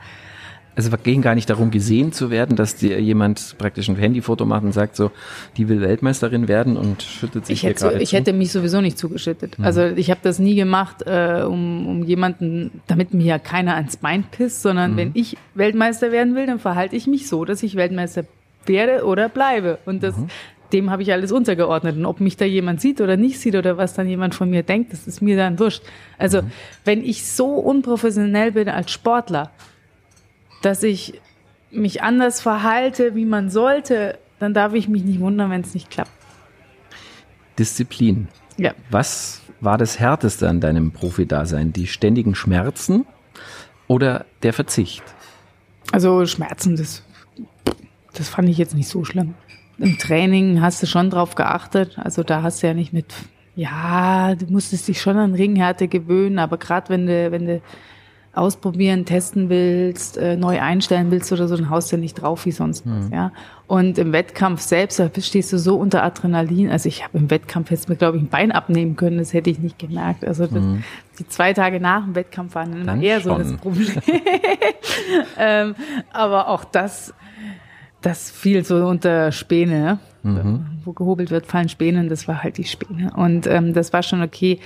es 0.76 0.90
ging 1.02 1.22
gar 1.22 1.34
nicht 1.34 1.48
darum, 1.50 1.70
gesehen 1.70 2.12
zu 2.12 2.30
werden, 2.30 2.56
dass 2.56 2.76
dir 2.76 3.00
jemand 3.00 3.56
praktisch 3.58 3.88
ein 3.88 3.96
Handyfoto 3.96 4.44
macht 4.44 4.64
und 4.64 4.72
sagt 4.72 4.96
so, 4.96 5.10
die 5.56 5.68
will 5.68 5.80
Weltmeisterin 5.80 6.48
werden 6.48 6.76
und 6.76 7.02
schüttet 7.02 7.46
sich 7.46 7.54
Ich 7.54 7.60
hier 7.60 7.70
hätte, 7.70 7.84
gerade 7.84 8.02
ich 8.02 8.10
zu. 8.10 8.16
hätte 8.16 8.32
mich 8.32 8.50
sowieso 8.50 8.80
nicht 8.80 8.98
zugeschüttet. 8.98 9.56
Also 9.60 9.84
ich 9.84 10.10
habe 10.10 10.20
das 10.22 10.38
nie 10.38 10.56
gemacht, 10.56 11.02
äh, 11.06 11.42
um, 11.42 11.86
um 11.86 12.02
jemanden, 12.04 12.80
damit 12.86 13.14
mir 13.14 13.24
ja 13.24 13.38
keiner 13.38 13.76
ans 13.76 13.96
Bein 13.96 14.24
pisst, 14.24 14.62
sondern 14.62 14.96
wenn 14.96 15.10
ich 15.14 15.36
Weltmeister 15.54 16.12
werden 16.12 16.34
will, 16.34 16.46
dann 16.46 16.58
verhalte 16.58 16.96
ich 16.96 17.06
mich 17.06 17.28
so, 17.28 17.44
dass 17.44 17.62
ich 17.62 17.76
Weltmeister 17.76 18.24
werde 18.66 19.04
oder 19.04 19.28
bleibe. 19.28 19.78
Und 19.84 20.02
das, 20.02 20.14
dem 20.72 20.90
habe 20.90 21.02
ich 21.02 21.12
alles 21.12 21.30
untergeordnet. 21.30 21.96
Und 21.96 22.06
ob 22.06 22.20
mich 22.20 22.36
da 22.36 22.44
jemand 22.44 22.80
sieht 22.80 23.00
oder 23.00 23.16
nicht 23.16 23.38
sieht 23.38 23.54
oder 23.54 23.76
was 23.76 23.94
dann 23.94 24.08
jemand 24.08 24.34
von 24.34 24.50
mir 24.50 24.62
denkt, 24.62 24.92
das 24.92 25.06
ist 25.06 25.22
mir 25.22 25.36
dann 25.36 25.58
wurscht. 25.58 25.82
Also 26.18 26.40
wenn 26.84 27.04
ich 27.04 27.26
so 27.26 27.46
unprofessionell 27.46 28.52
bin 28.52 28.68
als 28.68 28.90
Sportler, 28.90 29.50
dass 30.64 30.82
ich 30.82 31.20
mich 31.70 32.02
anders 32.02 32.40
verhalte, 32.40 33.14
wie 33.14 33.24
man 33.24 33.50
sollte, 33.50 34.18
dann 34.38 34.54
darf 34.54 34.74
ich 34.74 34.88
mich 34.88 35.04
nicht 35.04 35.20
wundern, 35.20 35.50
wenn 35.50 35.60
es 35.60 35.74
nicht 35.74 35.90
klappt. 35.90 36.10
Disziplin. 37.58 38.28
Ja. 38.56 38.72
Was 38.90 39.42
war 39.60 39.78
das 39.78 39.98
Härteste 39.98 40.48
an 40.48 40.60
deinem 40.60 40.92
Profidasein? 40.92 41.72
Die 41.72 41.86
ständigen 41.86 42.34
Schmerzen 42.34 43.06
oder 43.88 44.26
der 44.42 44.52
Verzicht? 44.52 45.02
Also 45.92 46.26
Schmerzen, 46.26 46.76
das, 46.76 47.02
das 48.12 48.28
fand 48.28 48.48
ich 48.48 48.58
jetzt 48.58 48.74
nicht 48.74 48.88
so 48.88 49.04
schlimm. 49.04 49.34
Im 49.78 49.98
Training 49.98 50.60
hast 50.60 50.82
du 50.82 50.86
schon 50.86 51.10
drauf 51.10 51.34
geachtet. 51.34 51.98
Also 51.98 52.22
da 52.22 52.42
hast 52.42 52.62
du 52.62 52.68
ja 52.68 52.74
nicht 52.74 52.92
mit, 52.92 53.12
ja, 53.56 54.34
du 54.34 54.46
musstest 54.46 54.86
dich 54.86 55.00
schon 55.00 55.16
an 55.16 55.34
Ringhärte 55.34 55.88
gewöhnen, 55.88 56.38
aber 56.38 56.58
gerade 56.58 56.88
wenn 56.90 57.06
du, 57.06 57.32
wenn 57.32 57.46
du 57.46 57.62
ausprobieren, 58.34 59.04
testen 59.04 59.48
willst, 59.48 60.16
äh, 60.16 60.36
neu 60.36 60.60
einstellen 60.60 61.10
willst 61.10 61.32
oder 61.32 61.46
so, 61.48 61.56
dann 61.56 61.70
haust 61.70 61.92
du 61.92 61.96
nicht 61.96 62.14
drauf 62.14 62.44
wie 62.46 62.50
sonst 62.52 62.84
was, 62.86 63.10
ja. 63.10 63.32
Und 63.66 63.96
im 63.98 64.12
Wettkampf 64.12 64.60
selbst, 64.60 64.98
da 64.98 65.08
stehst 65.18 65.52
du 65.52 65.58
so 65.58 65.76
unter 65.76 66.02
Adrenalin. 66.02 66.70
Also 66.70 66.88
ich 66.88 67.02
habe 67.02 67.16
im 67.16 67.30
Wettkampf 67.30 67.70
jetzt 67.70 67.88
mir, 67.88 67.96
glaube 67.96 68.18
ich, 68.18 68.22
ein 68.24 68.28
Bein 68.28 68.52
abnehmen 68.52 68.96
können, 68.96 69.18
das 69.18 69.32
hätte 69.32 69.48
ich 69.50 69.58
nicht 69.58 69.78
gemerkt. 69.78 70.24
Also 70.24 70.46
das, 70.46 70.62
die 71.18 71.28
zwei 71.28 71.52
Tage 71.54 71.80
nach 71.80 72.04
dem 72.04 72.14
Wettkampf 72.14 72.54
waren 72.54 72.72
dann 72.72 72.86
Dann 72.86 73.02
eher 73.02 73.20
so 73.20 73.36
das 73.38 73.48
schon. 73.48 73.58
Problem. 73.58 73.88
ähm, 75.38 75.74
aber 76.12 76.48
auch 76.48 76.64
das, 76.64 77.14
das 78.02 78.30
fiel 78.30 78.64
so 78.64 78.86
unter 78.86 79.32
Späne. 79.32 79.98
ne? 80.22 80.66
Wo 80.84 80.92
gehobelt 80.92 81.30
wird, 81.30 81.46
fallen 81.46 81.68
Späne. 81.68 82.00
und 82.00 82.10
Das 82.10 82.28
war 82.28 82.42
halt 82.42 82.58
die 82.58 82.64
Späne. 82.64 83.12
Und 83.16 83.46
ähm, 83.46 83.72
das 83.72 83.92
war 83.92 84.02
schon 84.02 84.22
okay. 84.22 84.58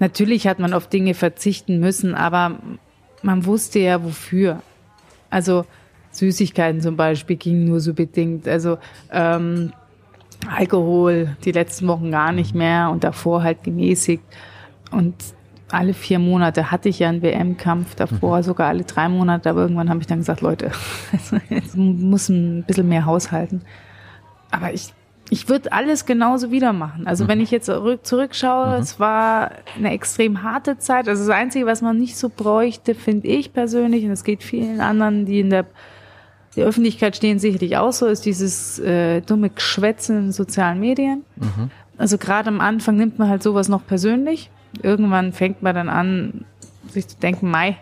Natürlich 0.00 0.48
hat 0.48 0.58
man 0.58 0.72
auf 0.74 0.88
Dinge 0.88 1.14
verzichten 1.14 1.78
müssen, 1.78 2.16
aber 2.16 2.58
man 3.24 3.46
wusste 3.46 3.78
ja 3.78 4.02
wofür. 4.04 4.62
Also 5.30 5.64
Süßigkeiten 6.12 6.80
zum 6.80 6.96
Beispiel 6.96 7.36
gingen 7.36 7.64
nur 7.64 7.80
so 7.80 7.94
bedingt. 7.94 8.46
Also 8.46 8.78
ähm, 9.10 9.72
Alkohol 10.48 11.36
die 11.44 11.52
letzten 11.52 11.88
Wochen 11.88 12.10
gar 12.10 12.32
nicht 12.32 12.54
mehr 12.54 12.90
und 12.90 13.02
davor 13.02 13.42
halt 13.42 13.64
gemäßigt. 13.64 14.22
Und 14.90 15.14
alle 15.70 15.94
vier 15.94 16.18
Monate 16.18 16.70
hatte 16.70 16.88
ich 16.88 17.00
ja 17.00 17.08
einen 17.08 17.22
WM-Kampf, 17.22 17.94
davor 17.94 18.42
sogar 18.42 18.68
alle 18.68 18.84
drei 18.84 19.08
Monate, 19.08 19.50
aber 19.50 19.62
irgendwann 19.62 19.88
habe 19.88 20.00
ich 20.00 20.06
dann 20.06 20.18
gesagt, 20.18 20.42
Leute, 20.42 20.70
also 21.12 21.38
jetzt 21.48 21.76
muss 21.76 22.28
ein 22.28 22.64
bisschen 22.64 22.88
mehr 22.88 23.06
haushalten. 23.06 23.62
Aber 24.50 24.72
ich, 24.72 24.92
ich 25.30 25.48
würde 25.48 25.72
alles 25.72 26.06
genauso 26.06 26.50
wieder 26.50 26.72
machen. 26.72 27.06
Also 27.06 27.28
wenn 27.28 27.40
ich 27.40 27.50
jetzt 27.50 27.66
zurück, 27.66 28.06
zurückschaue, 28.06 28.76
es 28.76 29.00
war 29.00 29.52
eine 29.76 29.90
extrem 29.90 30.42
harte 30.42 30.78
Zeit. 30.78 31.08
Also 31.08 31.26
das 31.26 31.34
Einzige, 31.34 31.66
was 31.66 31.82
man 31.82 31.98
nicht 31.98 32.16
so 32.16 32.28
bräuchte, 32.28 32.94
finde 32.94 33.28
ich 33.28 33.52
persönlich, 33.52 34.04
und 34.04 34.10
es 34.10 34.24
geht 34.24 34.42
vielen 34.42 34.80
anderen, 34.80 35.24
die 35.26 35.40
in 35.40 35.50
der 35.50 35.66
die 36.56 36.62
Öffentlichkeit 36.62 37.16
stehen 37.16 37.40
sicherlich 37.40 37.76
auch 37.76 37.92
so, 37.92 38.06
ist 38.06 38.24
dieses 38.24 38.78
äh, 38.78 39.20
dumme 39.22 39.50
Geschwätze 39.50 40.14
in 40.14 40.30
sozialen 40.30 40.78
Medien. 40.78 41.24
Also 41.98 42.16
gerade 42.16 42.48
am 42.48 42.60
Anfang 42.60 42.96
nimmt 42.96 43.18
man 43.18 43.28
halt 43.28 43.42
sowas 43.42 43.68
noch 43.68 43.84
persönlich. 43.84 44.50
Irgendwann 44.82 45.32
fängt 45.32 45.62
man 45.62 45.74
dann 45.74 45.88
an, 45.88 46.44
sich 46.88 47.08
zu 47.08 47.18
denken, 47.18 47.50
Mai, 47.50 47.76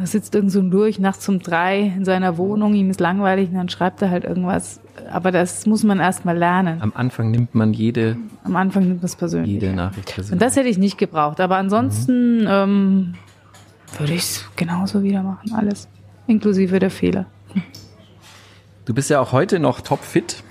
da 0.00 0.06
sitzt 0.06 0.34
irgend 0.34 0.50
so 0.50 0.60
ein 0.60 0.70
Lurch 0.70 0.98
nachts 0.98 1.28
um 1.28 1.40
drei 1.40 1.92
in 1.94 2.06
seiner 2.06 2.38
Wohnung, 2.38 2.72
ihm 2.74 2.88
ist 2.88 3.00
langweilig 3.00 3.50
und 3.50 3.56
dann 3.56 3.68
schreibt 3.68 4.00
er 4.00 4.08
halt 4.10 4.24
irgendwas. 4.24 4.80
Aber 5.12 5.30
das 5.30 5.66
muss 5.66 5.84
man 5.84 6.00
erst 6.00 6.24
mal 6.24 6.36
lernen. 6.36 6.80
Am 6.80 6.92
Anfang 6.96 7.30
nimmt 7.30 7.54
man 7.54 7.74
jede, 7.74 8.16
Am 8.44 8.56
Anfang 8.56 8.84
nimmt 8.88 8.96
man 9.02 9.04
es 9.04 9.14
persönlich. 9.16 9.50
jede 9.50 9.72
Nachricht 9.74 10.08
Und 10.08 10.14
persönlich. 10.14 10.40
das 10.40 10.56
hätte 10.56 10.68
ich 10.70 10.78
nicht 10.78 10.96
gebraucht. 10.96 11.38
Aber 11.40 11.56
ansonsten 11.58 12.46
ähm, 12.48 13.14
würde 13.98 14.14
ich 14.14 14.22
es 14.22 14.44
genauso 14.56 15.02
wieder 15.02 15.22
machen, 15.22 15.52
alles. 15.52 15.86
Inklusive 16.26 16.78
der 16.78 16.90
Fehler. 16.90 17.26
Du 18.86 18.94
bist 18.94 19.10
ja 19.10 19.20
auch 19.20 19.32
heute 19.32 19.58
noch 19.58 19.80
topfit, 19.82 20.42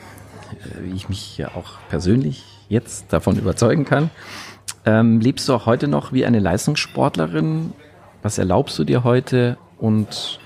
äh, 0.51 0.83
wie 0.83 0.95
ich 0.95 1.09
mich 1.09 1.37
ja 1.39 1.49
auch 1.55 1.79
persönlich 1.89 2.43
jetzt 2.69 3.11
davon 3.11 3.37
überzeugen 3.37 3.85
kann. 3.85 4.11
Ähm, 4.85 5.19
lebst 5.19 5.49
du 5.49 5.53
auch 5.55 5.65
heute 5.65 5.87
noch 5.87 6.13
wie 6.13 6.25
eine 6.25 6.39
Leistungssportlerin? 6.39 7.73
Was 8.21 8.37
erlaubst 8.37 8.77
du 8.77 8.83
dir 8.83 9.03
heute 9.03 9.57
und 9.77 10.39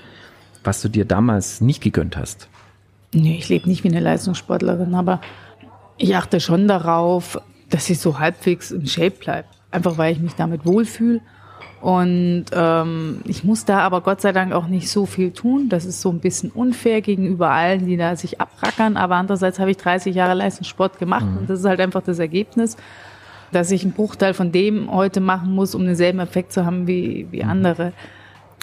was 0.62 0.80
du 0.80 0.88
dir 0.88 1.04
damals 1.04 1.60
nicht 1.60 1.82
gegönnt 1.82 2.16
hast? 2.16 2.48
Nee, 3.12 3.36
ich 3.38 3.48
lebe 3.48 3.68
nicht 3.68 3.84
wie 3.84 3.88
eine 3.88 4.00
Leistungssportlerin, 4.00 4.94
aber 4.94 5.20
ich 5.98 6.16
achte 6.16 6.40
schon 6.40 6.66
darauf, 6.68 7.40
dass 7.70 7.88
ich 7.90 7.98
so 7.98 8.18
halbwegs 8.18 8.70
in 8.70 8.86
Shape 8.86 9.10
bleibe. 9.12 9.48
Einfach 9.70 9.98
weil 9.98 10.12
ich 10.12 10.20
mich 10.20 10.34
damit 10.34 10.64
wohlfühle. 10.64 11.20
Und 11.80 12.46
ähm, 12.52 13.20
ich 13.26 13.44
muss 13.44 13.66
da 13.66 13.80
aber 13.80 14.00
Gott 14.00 14.20
sei 14.20 14.32
Dank 14.32 14.52
auch 14.52 14.68
nicht 14.68 14.88
so 14.88 15.04
viel 15.04 15.32
tun. 15.32 15.68
Das 15.68 15.84
ist 15.84 16.00
so 16.00 16.10
ein 16.10 16.20
bisschen 16.20 16.50
unfair 16.50 17.02
gegenüber 17.02 17.50
allen, 17.50 17.86
die 17.86 17.96
da 17.96 18.16
sich 18.16 18.40
abrackern. 18.40 18.96
Aber 18.96 19.16
andererseits 19.16 19.58
habe 19.58 19.70
ich 19.70 19.76
30 19.76 20.14
Jahre 20.14 20.34
Leistungssport 20.34 20.98
gemacht 20.98 21.26
und 21.38 21.50
das 21.50 21.60
ist 21.60 21.66
halt 21.66 21.80
einfach 21.80 22.02
das 22.02 22.18
Ergebnis, 22.18 22.76
dass 23.54 23.70
ich 23.70 23.82
einen 23.82 23.92
Bruchteil 23.92 24.34
von 24.34 24.52
dem 24.52 24.90
heute 24.92 25.20
machen 25.20 25.52
muss, 25.52 25.74
um 25.74 25.84
denselben 25.84 26.20
Effekt 26.20 26.52
zu 26.52 26.66
haben 26.66 26.86
wie, 26.86 27.26
wie 27.30 27.44
andere. 27.44 27.92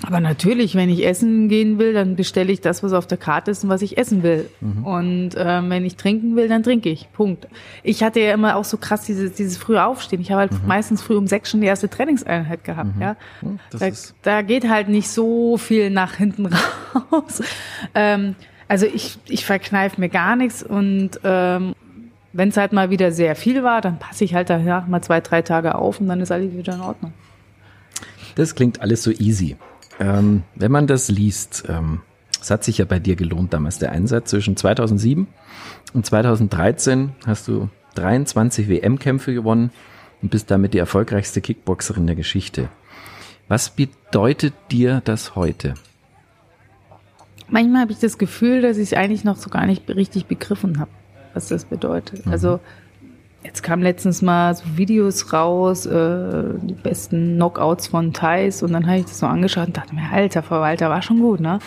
Aber 0.04 0.20
natürlich, 0.20 0.74
wenn 0.74 0.90
ich 0.90 1.06
essen 1.06 1.48
gehen 1.48 1.78
will, 1.78 1.94
dann 1.94 2.16
bestelle 2.16 2.52
ich 2.52 2.60
das, 2.60 2.82
was 2.82 2.92
auf 2.92 3.06
der 3.06 3.20
Karte 3.20 3.52
ist 3.52 3.64
und 3.64 3.70
was 3.70 3.84
ich 3.84 4.00
essen 4.00 4.24
will. 4.24 4.50
Und 4.84 5.32
ähm, 5.38 5.70
wenn 5.70 5.86
ich 5.86 5.96
trinken 5.96 6.36
will, 6.36 6.48
dann 6.48 6.64
trinke 6.64 6.90
ich. 6.90 7.08
Punkt. 7.14 7.48
Ich 7.84 8.02
hatte 8.02 8.20
ja 8.20 8.34
immer 8.34 8.56
auch 8.56 8.64
so 8.64 8.78
krass 8.78 9.06
dieses, 9.06 9.34
dieses 9.34 9.58
frühe 9.58 9.84
Aufstehen. 9.84 10.20
Ich 10.22 10.32
habe 10.32 10.40
halt 10.42 10.68
meistens 10.68 11.04
früh 11.04 11.16
um 11.16 11.28
sechs 11.28 11.52
schon 11.52 11.62
die 11.62 11.68
erste 11.68 11.88
Trainingseinheit 11.88 12.64
gehabt. 12.64 12.90
Ja, 13.00 13.16
Das 13.70 14.14
da, 14.24 14.38
da 14.38 14.42
geht 14.42 14.68
halt 14.68 14.90
nicht 14.90 15.08
so 15.08 15.58
viel 15.58 15.92
nach 15.92 16.16
hinten 16.16 16.48
raus. 17.12 17.44
ähm, 17.94 18.36
also 18.68 18.88
ich, 18.88 19.20
ich 19.28 19.46
verkneife 19.46 20.00
mir 20.02 20.10
gar 20.10 20.36
nichts 20.36 20.64
und 20.64 21.12
ähm, 21.24 21.76
wenn 22.34 22.50
es 22.50 22.58
halt 22.58 22.74
mal 22.74 22.90
wieder 22.90 23.12
sehr 23.12 23.36
viel 23.36 23.64
war, 23.64 23.82
dann 23.82 24.00
passe 24.00 24.24
ich 24.24 24.34
halt 24.34 24.50
danach 24.50 24.88
mal 24.88 25.02
zwei, 25.02 25.22
drei 25.22 25.42
Tage 25.42 25.76
auf 25.76 26.00
und 26.00 26.08
dann 26.08 26.22
ist 26.22 26.32
alles 26.32 26.54
wieder 26.54 26.74
in 26.74 26.82
Ordnung. 26.82 27.14
Das 28.36 28.56
klingt 28.56 28.82
alles 28.82 29.04
so 29.04 29.12
easy. 29.12 29.58
Ähm, 30.00 30.44
wenn 30.56 30.72
man 30.72 30.88
das 30.88 31.10
liest, 31.10 31.66
ähm, 31.68 32.02
es 32.42 32.50
hat 32.50 32.64
sich 32.64 32.80
ja 32.80 32.86
bei 32.86 33.00
dir 33.00 33.16
gelohnt 33.16 33.54
damals 33.54 33.80
der 33.80 33.92
Einsatz. 33.92 34.30
Zwischen 34.30 34.58
2007 34.58 35.28
und 35.94 36.06
2013 36.06 37.12
hast 37.26 37.48
du 37.48 37.70
23 37.96 38.70
WM-Kämpfe 38.70 39.34
gewonnen 39.34 39.72
und 40.22 40.32
bist 40.32 40.50
damit 40.50 40.74
die 40.74 40.80
erfolgreichste 40.80 41.42
Kickboxerin 41.42 42.08
der 42.08 42.16
Geschichte. 42.16 42.70
Was 43.48 43.70
bedeutet 43.70 44.54
dir 44.72 45.02
das 45.04 45.36
heute? 45.36 45.74
Manchmal 47.50 47.82
habe 47.82 47.92
ich 47.92 48.00
das 48.00 48.18
Gefühl, 48.18 48.62
dass 48.62 48.78
ich 48.78 48.84
es 48.84 48.94
eigentlich 48.94 49.26
noch 49.26 49.36
so 49.36 49.50
gar 49.50 49.66
nicht 49.66 49.90
richtig 49.90 50.26
begriffen 50.26 50.80
habe, 50.80 50.92
was 51.34 51.48
das 51.48 51.66
bedeutet. 51.66 52.26
Also 52.28 52.60
jetzt 53.44 53.64
kamen 53.64 53.82
letztens 53.82 54.22
mal 54.22 54.54
so 54.56 54.64
Videos 54.76 55.34
raus, 55.34 55.86
äh, 55.86 56.44
die 56.62 56.74
besten 56.74 57.36
Knockouts 57.36 57.88
von 57.88 58.14
Thais 58.14 58.64
und 58.64 58.74
dann 58.74 58.88
habe 58.88 59.00
ich 59.00 59.06
das 59.06 59.20
so 59.20 59.26
angeschaut 59.26 59.68
und 59.68 59.78
dachte 59.78 59.96
mir, 59.96 60.12
alter 60.12 60.44
Verwalter, 60.44 60.90
war 60.90 61.02
schon 61.02 61.20
gut, 61.20 61.40
ne? 61.40 61.60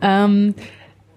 Ähm, 0.00 0.54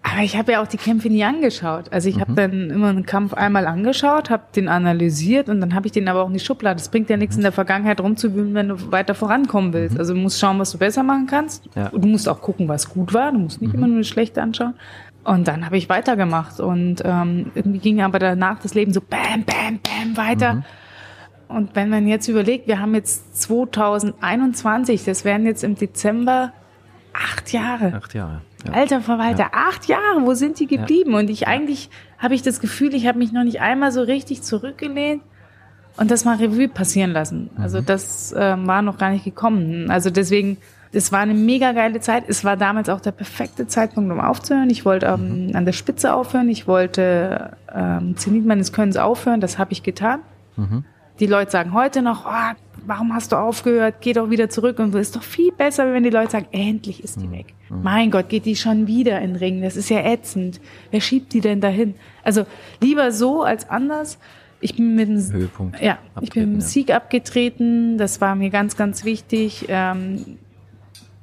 aber 0.04 0.24
ich 0.24 0.36
habe 0.36 0.54
ja 0.54 0.64
auch 0.64 0.68
die 0.68 0.78
Kämpfe 0.78 1.10
nie 1.10 1.24
angeschaut. 1.24 1.92
Also 1.92 2.10
ich 2.10 2.20
habe 2.20 2.34
dann 2.34 2.72
immer 2.72 2.90
einen 2.90 3.06
Kampf 3.06 3.34
einmal 3.36 3.68
angeschaut, 3.68 4.32
habe 4.32 4.44
den 4.56 4.68
analysiert 4.68 5.48
und 5.48 5.62
dann 5.62 5.76
habe 5.76 5.86
ich 5.86 5.92
den 5.92 6.08
aber 6.08 6.24
auch 6.24 6.28
in 6.28 6.34
die 6.34 6.40
Schublade. 6.40 6.80
Es 6.80 6.90
bringt 6.90 7.10
ja 7.12 7.18
nichts 7.18 7.36
in 7.36 7.44
der 7.44 7.52
Vergangenheit 7.52 8.02
rumzuwühlen, 8.02 8.56
wenn 8.56 8.70
du 8.70 8.92
weiter 8.92 9.14
vorankommen 9.14 9.74
willst. 9.74 10.00
Also 10.00 10.16
du 10.16 10.20
musst 10.20 10.40
schauen, 10.40 10.58
was 10.58 10.72
du 10.72 10.80
besser 10.80 11.04
machen 11.04 11.28
kannst. 11.28 11.70
Ja. 11.76 11.90
Du 11.90 12.08
musst 12.08 12.28
auch 12.28 12.42
gucken, 12.42 12.68
was 12.68 12.90
gut 12.90 13.14
war. 13.14 13.32
Du 13.32 13.38
musst 13.38 13.62
nicht 13.62 13.76
immer 13.76 13.88
nur 13.88 14.00
das 14.00 14.08
Schlechte 14.08 14.42
anschauen. 14.42 14.74
Und 15.24 15.48
dann 15.48 15.66
habe 15.66 15.78
ich 15.78 15.88
weitergemacht 15.88 16.60
und 16.60 17.04
ähm, 17.06 17.52
irgendwie 17.54 17.80
ging 17.80 18.02
aber 18.02 18.18
danach 18.18 18.60
das 18.60 18.74
Leben 18.74 18.92
so 18.92 19.02
bam, 19.02 19.44
bam, 19.44 19.80
bam 19.80 20.18
weiter. 20.18 20.56
Mhm. 20.56 20.64
Und 21.48 21.76
wenn 21.76 21.90
man 21.90 22.08
jetzt 22.08 22.28
überlegt, 22.28 22.68
wir 22.68 22.80
haben 22.80 22.96
jetzt 22.96 23.42
2021, 23.42 25.04
das 25.04 25.26
wären 25.26 25.46
jetzt 25.46 25.64
im 25.64 25.76
Dezember 25.76 26.54
acht 27.14 27.52
Jahre. 27.52 27.94
Acht 27.94 28.14
Jahre. 28.14 28.42
Ja. 28.66 28.74
Alter 28.74 29.02
Verwalter, 29.02 29.52
acht 29.54 29.88
Jahre, 29.88 30.22
wo 30.22 30.34
sind 30.34 30.60
die 30.60 30.68
geblieben? 30.68 31.14
Und 31.14 31.30
ich 31.30 31.48
eigentlich 31.48 31.90
habe 32.18 32.36
ich 32.36 32.42
das 32.42 32.60
Gefühl, 32.60 32.94
ich 32.94 33.08
habe 33.08 33.18
mich 33.18 33.32
noch 33.32 33.44
nicht 33.44 33.60
einmal 33.60 33.92
so 33.92 34.02
richtig 34.02 34.44
zurückgelehnt 34.44 35.24
und 35.98 36.12
das 36.12 36.26
mal 36.26 36.38
Revue 36.38 36.68
passieren 36.68 37.12
lassen. 37.12 37.50
Also 37.58 37.82
das 37.82 38.34
ähm, 38.38 38.68
war 38.68 38.82
noch 38.82 38.98
gar 38.98 39.12
nicht 39.12 39.26
gekommen. 39.26 39.90
Also 39.90 40.10
deswegen, 40.10 40.58
das 40.92 41.12
war 41.12 41.20
eine 41.20 41.34
mega 41.34 41.72
geile 41.72 42.00
Zeit. 42.02 42.26
Es 42.28 42.44
war 42.44 42.58
damals 42.58 42.90
auch 42.90 43.00
der 43.00 43.12
perfekte 43.12 43.68
Zeitpunkt, 43.68 44.12
um 44.12 44.20
aufzuhören. 44.20 44.70
Ich 44.70 44.84
wollte 44.84 45.06
ähm, 45.06 45.52
an 45.54 45.66
der 45.66 45.72
Spitze 45.72 46.14
aufhören. 46.14 46.50
Ich 46.50 46.68
wollte 46.68 47.56
ähm, 47.74 48.18
Zenit 48.18 48.46
meines 48.46 48.74
Könnens 48.74 48.98
aufhören. 48.98 49.40
Das 49.40 49.58
habe 49.58 49.72
ich 49.72 49.84
getan. 49.84 50.20
Die 51.20 51.28
Leute 51.28 51.52
sagen 51.52 51.74
heute 51.74 52.02
noch, 52.02 52.26
oh, 52.26 52.56
warum 52.86 53.14
hast 53.14 53.32
du 53.32 53.36
aufgehört? 53.38 53.96
Geh 54.02 54.14
doch 54.14 54.30
wieder 54.30 54.50
zurück. 54.50 54.80
Und 54.80 54.94
es 54.96 55.08
ist 55.08 55.16
doch 55.16 55.24
viel 55.24 55.52
besser, 55.52 55.94
wenn 55.94 56.04
die 56.04 56.10
Leute 56.10 56.32
sagen, 56.32 56.48
endlich 56.52 57.04
ist 57.04 57.22
die 57.22 57.32
weg. 57.32 57.54
Mein 57.70 58.12
Gott, 58.12 58.28
geht 58.28 58.46
die 58.46 58.56
schon 58.56 58.86
wieder 58.88 59.22
in 59.22 59.34
den 59.34 59.36
Ring. 59.38 59.62
Das 59.62 59.78
ist 59.78 59.90
ja 59.90 60.02
ätzend. 60.02 60.60
Wer 60.92 61.00
schiebt 61.00 61.32
die 61.34 61.42
denn 61.42 61.62
dahin? 61.62 61.96
Also 62.24 62.46
lieber 62.82 63.12
so 63.12 63.44
als 63.44 63.70
anders. 63.70 64.18
Ich 64.60 64.76
bin 64.76 64.94
mit 64.96 65.08
dem 65.08 65.32
Höhepunkt 65.32 65.82
Ja, 65.82 65.98
ich 66.22 66.32
bin 66.32 66.44
abtreten, 66.44 66.52
mit 66.52 66.56
dem 66.58 66.60
ja. 66.60 66.68
Sieg 66.68 66.94
abgetreten. 66.94 67.98
Das 67.98 68.20
war 68.20 68.36
mir 68.36 68.50
ganz, 68.50 68.76
ganz 68.76 69.06
wichtig. 69.06 69.66
Ähm, 69.70 70.38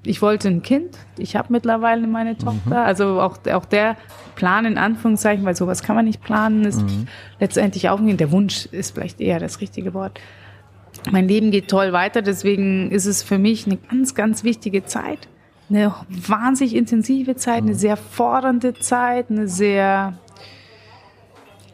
ich 0.09 0.23
wollte 0.23 0.49
ein 0.49 0.63
Kind. 0.63 0.97
Ich 1.19 1.37
habe 1.37 1.53
mittlerweile 1.53 2.07
meine 2.07 2.33
Mhm. 2.35 2.39
Tochter. 2.39 2.85
Also 2.85 3.21
auch, 3.21 3.39
auch 3.53 3.65
der 3.67 3.97
Plan 4.35 4.65
in 4.65 4.79
Anführungszeichen, 4.79 5.45
weil 5.45 5.55
sowas 5.57 5.83
kann 5.83 5.97
man 5.97 6.05
nicht 6.05 6.23
planen, 6.23 6.65
ist 6.65 6.83
Mhm. 6.83 7.07
letztendlich 7.41 7.89
auch 7.89 8.01
nicht. 8.01 8.19
Der 8.21 8.31
Wunsch 8.33 8.67
ist 8.67 8.95
vielleicht 8.95 9.21
eher 9.21 9.39
das 9.41 9.61
richtige 9.61 9.95
Wort. 9.95 10.19
Mein 11.11 11.29
Leben 11.29 11.51
geht 11.51 11.69
toll 11.69 11.93
weiter, 11.93 12.23
deswegen 12.23 12.91
ist 12.91 13.07
es 13.07 13.23
für 13.23 13.39
mich 13.39 13.67
eine 13.67 13.77
ganz, 13.77 14.15
ganz 14.15 14.43
wichtige 14.45 14.85
Zeit. 14.85 15.29
Eine 15.71 15.95
wahnsinnig 16.09 16.75
intensive 16.75 17.37
Zeit, 17.37 17.63
Mhm. 17.63 17.69
eine 17.69 17.77
sehr 17.77 17.97
fordernde 17.97 18.75
Zeit, 18.75 19.31
eine 19.31 19.49
sehr 19.49 20.15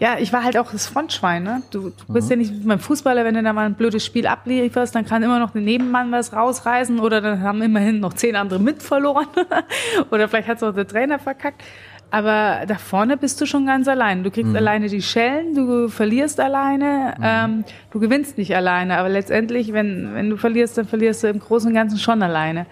ja, 0.05 0.19
ich 0.19 0.35
war 0.35 0.45
halt 0.45 0.59
auch 0.59 0.71
das 0.71 0.87
Frontschwein, 0.87 1.43
ne? 1.45 1.63
Du, 1.71 1.89
du 1.89 2.13
bist 2.13 2.29
ja 2.29 2.37
nicht 2.37 2.53
wie 2.53 2.67
beim 2.67 2.79
Fußballer, 2.79 3.25
wenn 3.25 3.37
du 3.37 3.43
da 3.43 3.55
mal 3.55 3.65
ein 3.65 3.73
blödes 3.73 4.05
Spiel 4.05 4.27
ablieferst, 4.27 4.95
dann 4.95 5.07
kann 5.07 5.23
immer 5.23 5.39
noch 5.39 5.53
der 5.53 5.63
Nebenmann 5.63 6.13
was 6.13 6.35
rausreißen 6.35 7.01
oder 7.01 7.23
dann 7.23 7.41
haben 7.41 7.63
immerhin 7.63 8.01
noch 8.01 8.13
zehn 8.13 8.37
andere 8.37 8.59
mit 8.59 8.83
verloren. 8.83 9.29
oder 10.11 10.29
vielleicht 10.29 10.49
hat 10.49 10.59
es 10.59 10.63
auch 10.63 10.75
der 10.75 10.87
Trainer 10.87 11.19
verkackt. 11.19 11.63
Aber 12.11 12.67
da 12.67 12.75
vorne 12.75 13.17
bist 13.17 13.41
du 13.41 13.47
schon 13.47 13.65
ganz 13.65 13.89
allein. 13.89 14.23
Du 14.25 14.31
kriegst 14.31 14.55
alleine 14.55 14.89
die 14.89 15.01
Schellen, 15.01 15.55
du 15.55 15.89
verlierst 15.89 16.39
alleine, 16.39 17.15
ähm, 17.23 17.65
du 17.91 17.99
gewinnst 17.99 18.37
nicht 18.37 18.55
alleine. 18.55 18.99
Aber 18.99 19.09
letztendlich, 19.09 19.73
wenn, 19.73 20.15
wenn 20.15 20.29
du 20.29 20.37
verlierst, 20.37 20.77
dann 20.77 20.87
verlierst 20.87 21.25
du 21.25 21.29
im 21.29 21.41
Großen 21.41 21.69
und 21.71 21.75
Ganzen 21.75 21.99
schon 21.99 22.23
alleine. 22.23 22.67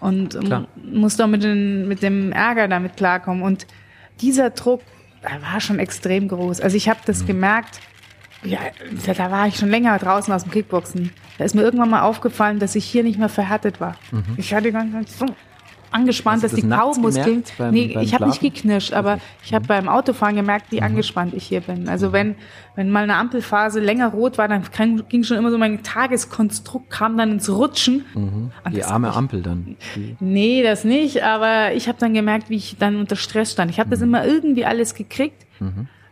Und 0.00 0.34
ähm, 0.34 0.40
Klar. 0.42 0.64
musst 0.82 1.22
auch 1.22 1.28
mit, 1.28 1.44
den, 1.44 1.86
mit 1.86 2.02
dem 2.02 2.32
Ärger 2.32 2.66
damit 2.66 2.96
klarkommen. 2.96 3.44
Und 3.44 3.68
dieser 4.20 4.50
Druck 4.50 4.82
war 5.40 5.60
schon 5.60 5.78
extrem 5.78 6.28
groß. 6.28 6.60
Also 6.60 6.76
ich 6.76 6.88
habe 6.88 7.00
das 7.06 7.26
gemerkt, 7.26 7.80
ja, 8.42 8.58
da, 9.06 9.30
war 9.30 9.46
ich 9.46 9.56
schon 9.56 9.70
länger 9.70 9.98
draußen 9.98 10.32
aus 10.32 10.44
dem 10.44 10.52
Kickboxen. 10.52 11.10
Da 11.38 11.44
ist 11.44 11.54
mir 11.54 11.62
irgendwann 11.62 11.90
mal 11.90 12.02
aufgefallen, 12.02 12.58
dass 12.58 12.74
ich 12.74 12.84
hier 12.84 13.02
nicht 13.02 13.18
mehr 13.18 13.28
verhärtet 13.28 13.80
war. 13.80 13.96
Ich 14.36 14.54
hatte 14.54 14.72
ganz, 14.72 14.92
ganz 14.92 15.18
so 15.18 15.26
angespannt, 15.96 16.38
du 16.42 16.46
dass 16.46 16.54
die 16.54 16.60
das 16.62 16.70
nachts 16.70 16.96
Kaumuskeln. 16.96 17.44
beim- 17.58 17.74
nee, 17.74 17.92
beim 17.94 18.02
ich 18.04 18.14
habe 18.14 18.26
nicht 18.26 18.40
geknirscht, 18.40 18.92
aber 18.92 19.18
ich 19.44 19.52
habe 19.54 19.66
beim 19.66 19.88
Autofahren 19.88 20.36
gemerkt, 20.36 20.70
Mhm. 20.70 20.76
wie 20.76 20.82
angespannt 20.82 21.34
ich 21.34 21.44
hier 21.44 21.60
bin. 21.62 21.88
Also 21.88 22.12
wenn, 22.12 22.36
wenn 22.76 22.90
mal 22.90 23.02
eine 23.02 23.16
Ampelphase 23.16 23.80
länger 23.80 24.08
rot 24.08 24.38
war, 24.38 24.46
dann 24.48 24.62
ging 25.08 25.24
schon 25.24 25.36
immer 25.38 25.50
so 25.50 25.58
mein 25.58 25.82
Tageskonstrukt, 25.82 26.90
kam 26.90 27.16
dann 27.16 27.32
ins 27.32 27.48
Rutschen. 27.50 28.04
Und 28.14 28.52
Die 28.72 28.84
arme 28.84 29.08
ich- 29.08 29.16
Ampel 29.16 29.42
dann. 29.42 29.76
Die, 29.96 30.16
Nee, 30.20 30.62
das 30.62 30.84
nicht, 30.84 31.22
aber 31.22 31.72
ich 31.72 31.88
habe 31.88 31.98
dann 31.98 32.14
gemerkt, 32.14 32.50
wie 32.50 32.56
ich 32.56 32.76
dann 32.78 32.96
unter 32.96 33.16
Stress 33.16 33.52
stand. 33.52 33.70
Ich 33.70 33.80
habe 33.80 33.90
das 33.90 34.00
immer 34.02 34.24
irgendwie 34.26 34.64
alles 34.64 34.94
gekriegt 34.94 35.46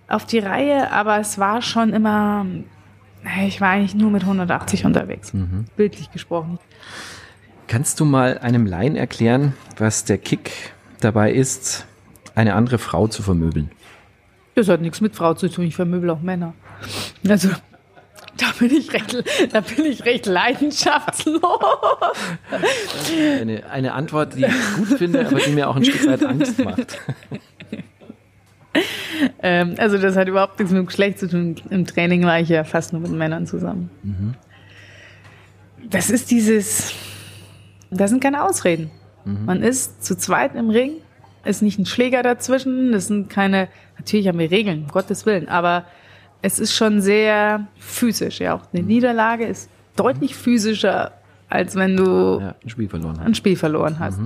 auf 0.08 0.24
die 0.26 0.38
Reihe, 0.38 0.90
aber 0.92 1.18
es 1.18 1.38
war 1.38 1.62
schon 1.62 1.92
immer, 1.92 2.46
ich 3.46 3.60
war 3.60 3.70
eigentlich 3.70 3.94
nur 3.94 4.10
mit 4.10 4.24
180 4.24 4.84
unterwegs, 4.84 5.32
bildlich 5.76 6.10
gesprochen. 6.10 6.58
Kannst 7.66 7.98
du 8.00 8.04
mal 8.04 8.38
einem 8.38 8.66
Laien 8.66 8.96
erklären, 8.96 9.54
was 9.78 10.04
der 10.04 10.18
Kick 10.18 10.74
dabei 11.00 11.32
ist, 11.32 11.86
eine 12.34 12.54
andere 12.54 12.78
Frau 12.78 13.08
zu 13.08 13.22
vermöbeln? 13.22 13.70
Das 14.54 14.68
hat 14.68 14.80
nichts 14.80 15.00
mit 15.00 15.16
Frau 15.16 15.34
zu 15.34 15.48
tun, 15.48 15.64
ich 15.64 15.74
vermöbel 15.74 16.10
auch 16.10 16.20
Männer. 16.20 16.54
Also, 17.28 17.48
da 18.36 18.46
bin 18.58 18.70
ich 18.70 18.92
recht, 18.92 19.24
da 19.52 19.60
bin 19.60 19.84
ich 19.86 20.04
recht 20.04 20.26
leidenschaftslos. 20.26 21.40
Eine, 23.40 23.64
eine 23.70 23.92
Antwort, 23.94 24.34
die 24.34 24.44
ich 24.44 24.76
gut 24.76 24.98
finde, 24.98 25.26
aber 25.26 25.38
die 25.38 25.50
mir 25.52 25.68
auch 25.68 25.76
ein 25.76 25.84
Stück 25.84 26.06
weit 26.06 26.24
Angst 26.24 26.62
macht. 26.64 26.98
Ähm, 29.42 29.76
also 29.78 29.98
das 29.98 30.16
hat 30.16 30.26
überhaupt 30.26 30.58
nichts 30.58 30.72
mit 30.72 30.80
dem 30.80 30.86
Geschlecht 30.86 31.20
zu 31.20 31.28
tun. 31.28 31.54
Im 31.70 31.86
Training 31.86 32.24
war 32.24 32.40
ich 32.40 32.48
ja 32.48 32.64
fast 32.64 32.92
nur 32.92 33.02
mit 33.02 33.12
Männern 33.12 33.46
zusammen. 33.46 33.90
Das 35.90 36.10
ist 36.10 36.30
dieses, 36.30 36.92
das 38.00 38.10
sind 38.10 38.22
keine 38.22 38.44
Ausreden. 38.44 38.90
Man 39.24 39.62
ist 39.62 40.04
zu 40.04 40.16
zweit 40.18 40.54
im 40.54 40.68
Ring, 40.68 40.96
ist 41.44 41.62
nicht 41.62 41.78
ein 41.78 41.86
Schläger 41.86 42.22
dazwischen, 42.22 42.92
das 42.92 43.06
sind 43.06 43.30
keine, 43.30 43.68
natürlich 43.96 44.28
haben 44.28 44.38
wir 44.38 44.50
Regeln, 44.50 44.82
um 44.82 44.88
Gottes 44.88 45.24
Willen, 45.24 45.48
aber 45.48 45.86
es 46.42 46.58
ist 46.58 46.74
schon 46.74 47.00
sehr 47.00 47.66
physisch. 47.78 48.40
Ja, 48.40 48.54
auch 48.54 48.62
eine 48.72 48.82
Niederlage 48.82 49.46
ist 49.46 49.70
deutlich 49.96 50.34
physischer, 50.34 51.12
als 51.48 51.74
wenn 51.74 51.96
du 51.96 52.40
Ja, 52.40 52.54
ein 52.62 52.68
Spiel 52.68 52.88
verloren 52.88 53.18
ein 53.18 53.34
Spiel 53.34 53.56
verloren 53.56 53.98
hast. 53.98 54.20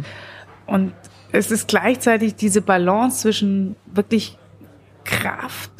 Und 0.66 0.92
es 1.30 1.52
ist 1.52 1.68
gleichzeitig 1.68 2.34
diese 2.34 2.60
Balance 2.60 3.20
zwischen 3.20 3.76
wirklich 3.86 4.36
Kraft, 5.04 5.70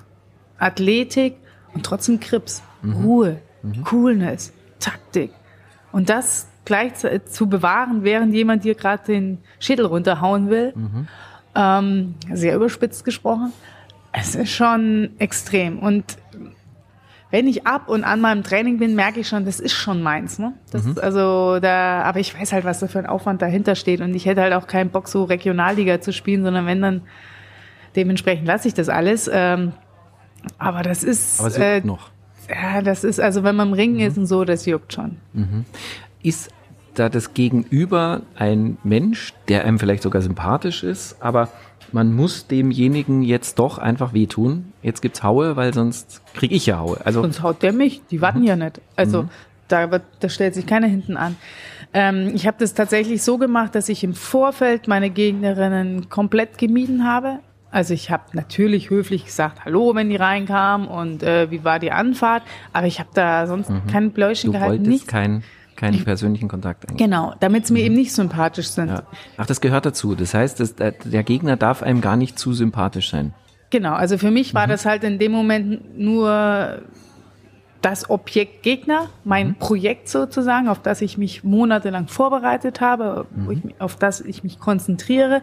Athletik 0.59 1.35
und 1.75 1.85
trotzdem 1.85 2.21
Krips, 2.21 2.63
Ruhe, 2.85 3.41
Coolness, 3.85 4.53
Taktik. 4.79 5.33
Und 5.91 6.09
das 6.09 6.47
gleichzeitig 6.69 7.25
zu 7.27 7.49
bewahren, 7.49 8.05
während 8.05 8.33
jemand 8.33 8.63
dir 8.63 8.77
gerade 8.77 9.03
den 9.05 9.39
Schädel 9.59 9.87
runterhauen 9.87 10.49
will, 10.51 10.73
ähm, 11.57 12.15
sehr 12.33 12.55
überspitzt 12.55 13.05
gesprochen, 13.05 13.53
es 14.13 14.37
ist 14.37 14.51
schon 14.53 15.11
extrem. 15.19 15.81
Und 15.81 16.05
wenn 17.31 17.47
ich 17.47 17.67
ab 17.67 17.89
und 17.89 18.05
an 18.05 18.21
meinem 18.21 18.43
Training 18.43 18.79
bin, 18.79 18.95
merke 18.95 19.21
ich 19.21 19.29
schon, 19.29 19.45
das 19.45 19.61
ist 19.61 19.73
schon 19.73 20.03
meins. 20.03 20.39
Ne? 20.39 20.55
Das 20.71 20.87
ist 20.87 20.99
also 20.99 21.59
da, 21.61 22.03
aber 22.03 22.21
ich 22.21 22.39
weiß 22.39 22.53
halt, 22.53 22.65
was 22.65 22.79
da 22.81 22.87
für 22.87 23.01
ein 23.01 23.07
Aufwand 23.07 23.43
dahinter 23.43 23.75
steht. 23.75 24.01
Und 24.01 24.15
ich 24.15 24.25
hätte 24.25 24.41
halt 24.41 24.55
auch 24.55 24.67
keinen 24.67 24.91
Bock, 24.91 25.09
so 25.09 25.25
Regionalliga 25.25 26.01
zu 26.01 26.13
spielen, 26.13 26.43
sondern 26.43 26.65
wenn 26.67 26.81
dann 26.81 27.03
dementsprechend 27.97 28.47
lasse 28.47 28.69
ich 28.69 28.75
das 28.75 28.89
alles. 28.89 29.29
Ähm, 29.33 29.73
aber 30.59 30.83
das 30.83 31.05
ist, 31.05 31.41
Aber 31.41 31.49
es 31.49 31.59
äh, 31.59 31.81
noch. 31.81 32.11
ja, 32.49 32.81
das 32.81 33.05
ist 33.05 33.21
also, 33.21 33.43
wenn 33.43 33.57
man 33.57 33.69
im 33.69 33.75
Ring 33.75 33.99
ist 34.01 34.17
und 34.17 34.27
so, 34.27 34.45
das 34.45 34.65
juckt 34.65 34.95
schon. 34.95 35.19
Ist 36.23 36.51
da 36.99 37.09
das 37.09 37.35
Gegenüber 37.35 38.23
ein 38.37 38.79
Mensch, 38.85 39.33
der 39.49 39.65
einem 39.65 39.79
vielleicht 39.79 40.03
sogar 40.03 40.23
sympathisch 40.23 40.83
ist, 40.83 41.17
aber 41.21 41.49
man 41.93 42.15
muss 42.15 42.47
demjenigen 42.47 43.23
jetzt 43.23 43.59
doch 43.59 43.79
einfach 43.79 44.13
wehtun. 44.13 44.73
Jetzt 44.83 45.01
gibt's 45.01 45.23
Haue, 45.23 45.57
weil 45.57 45.73
sonst 45.73 46.23
krieg 46.35 46.53
ich 46.53 46.67
ja 46.67 46.79
Haue. 46.79 46.99
Also 47.05 47.23
Sonst 47.23 47.43
haut 47.43 47.63
der 47.63 47.73
mich. 47.73 48.03
Die 48.11 48.21
warten 48.21 48.43
ja 48.43 48.57
nicht. 48.57 48.81
Also 48.97 49.29
da, 49.69 49.91
wird, 49.91 50.03
da 50.21 50.29
stellt 50.29 50.55
sich 50.55 50.67
keiner 50.67 50.87
hinten 50.87 51.17
an. 51.17 51.37
Ähm, 51.95 52.33
ich 52.35 52.47
habe 52.47 52.57
das 52.61 52.75
tatsächlich 52.75 53.23
so 53.23 53.39
gemacht, 53.39 53.75
dass 53.75 53.89
ich 53.89 54.05
im 54.05 54.15
Vorfeld 54.15 54.89
meine 54.89 55.11
Gegnerinnen 55.11 56.11
komplett 56.11 56.59
gemieden 56.59 57.07
habe. 57.07 57.39
Also 57.71 57.93
ich 57.95 58.11
habe 58.11 58.25
natürlich 58.33 58.91
höflich 58.91 59.27
gesagt, 59.27 59.65
hallo, 59.65 59.95
wenn 59.95 60.09
die 60.09 60.17
reinkamen 60.17 60.89
und 60.89 61.23
äh, 61.23 61.51
wie 61.51 61.65
war 61.65 61.79
die 61.79 61.93
Anfahrt. 61.93 62.43
Aber 62.73 62.87
ich 62.87 62.99
habe 62.99 63.11
da 63.15 63.47
sonst 63.47 63.71
kein 63.91 64.13
Bläuschen 64.13 64.49
du 64.49 64.53
gehalten. 64.53 64.73
wolltest 64.73 64.91
Nichts. 64.91 65.07
keinen 65.07 65.45
keinen 65.79 66.05
persönlichen 66.05 66.49
Kontakt 66.49 66.85
eigentlich. 66.85 66.99
Genau, 66.99 67.35
damit 67.41 67.67
sie 67.67 67.73
mir 67.73 67.85
eben 67.85 67.95
nicht 67.95 68.13
sympathisch 68.13 68.69
sind. 68.69 68.89
Ja. 68.89 69.05
Ach, 69.39 69.47
das 69.47 69.61
gehört 69.61 69.87
dazu. 69.87 70.15
Das 70.15 70.35
heißt, 70.35 70.61
das, 70.61 70.75
der 70.75 71.23
Gegner 71.23 71.57
darf 71.57 71.83
einem 71.83 72.01
gar 72.03 72.17
nicht 72.17 72.39
zu 72.39 72.53
sympathisch 72.53 73.11
sein. 73.11 73.33
Genau, 73.71 73.95
also 73.95 74.19
für 74.19 74.31
mich 74.31 74.55
war 74.55 74.67
das 74.67 74.85
halt 74.85 75.05
in 75.05 75.19
dem 75.19 75.33
Moment 75.33 75.99
nur 75.99 76.83
das 77.81 78.11
Objekt 78.11 78.63
Gegner, 78.65 79.09
mein 79.25 79.55
Projekt 79.55 80.09
sozusagen, 80.09 80.69
auf 80.69 80.83
das 80.83 81.01
ich 81.01 81.17
mich 81.17 81.45
monatelang 81.45 82.09
vorbereitet 82.09 82.81
habe, 82.81 83.27
wo 83.31 83.53
ich, 83.53 83.61
auf 83.79 83.95
das 83.95 84.21
ich 84.21 84.43
mich 84.43 84.59
konzentriere. 84.59 85.43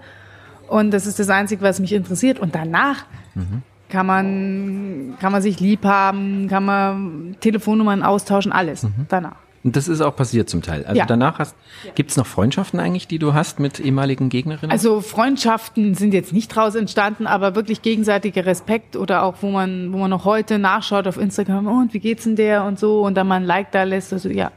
Und 0.68 0.92
das 0.92 1.06
ist 1.06 1.18
das 1.20 1.30
Einzige, 1.30 1.62
was 1.62 1.80
mich 1.80 1.94
interessiert. 1.94 2.40
Und 2.40 2.56
danach 2.56 3.06
kann 3.88 4.06
man, 4.06 5.14
kann 5.22 5.32
man 5.32 5.42
sich 5.42 5.60
lieb 5.60 5.86
haben, 5.86 6.48
kann 6.50 6.66
man 6.66 7.38
Telefonnummern 7.40 8.04
austauschen, 8.04 8.52
alles 8.52 8.86
danach. 9.08 9.45
Und 9.66 9.76
das 9.76 9.88
ist 9.88 10.00
auch 10.00 10.16
passiert 10.16 10.48
zum 10.48 10.62
Teil. 10.62 10.86
Also 10.86 11.00
Ja. 11.00 11.06
danach 11.08 11.40
hast, 11.40 11.56
gibt's 11.96 12.18
noch 12.18 12.28
Freundschaften 12.28 12.80
eigentlich, 12.80 13.08
die 13.08 13.18
du 13.18 13.34
hast 13.34 13.60
mit 13.60 13.80
ehemaligen 13.80 14.30
Gegnerinnen? 14.30 14.72
Also 14.72 15.02
Freundschaften 15.02 15.96
sind 15.96 16.14
jetzt 16.14 16.34
nicht 16.34 16.56
draus 16.56 16.76
entstanden, 16.76 17.26
aber 17.26 17.56
wirklich 17.56 17.82
gegenseitiger 17.82 18.46
Respekt 18.46 18.96
oder 18.96 19.24
auch, 19.24 19.38
wo 19.42 19.50
man, 19.50 19.92
wo 19.92 19.98
man 19.98 20.12
noch 20.12 20.24
heute 20.24 20.60
nachschaut 20.60 21.08
auf 21.08 21.18
Instagram, 21.18 21.66
oh, 21.66 21.80
und 21.82 21.96
wie 21.96 22.00
geht's 22.00 22.26
denn 22.26 22.36
der 22.36 22.64
und 22.64 22.78
so 22.78 23.02
und 23.02 23.16
dann 23.16 23.28
mal 23.28 23.38
ein 23.38 23.44
Like 23.44 23.72
da 23.72 23.82
lässt. 23.84 24.14
Also 24.14 24.30
ja, 24.30 24.52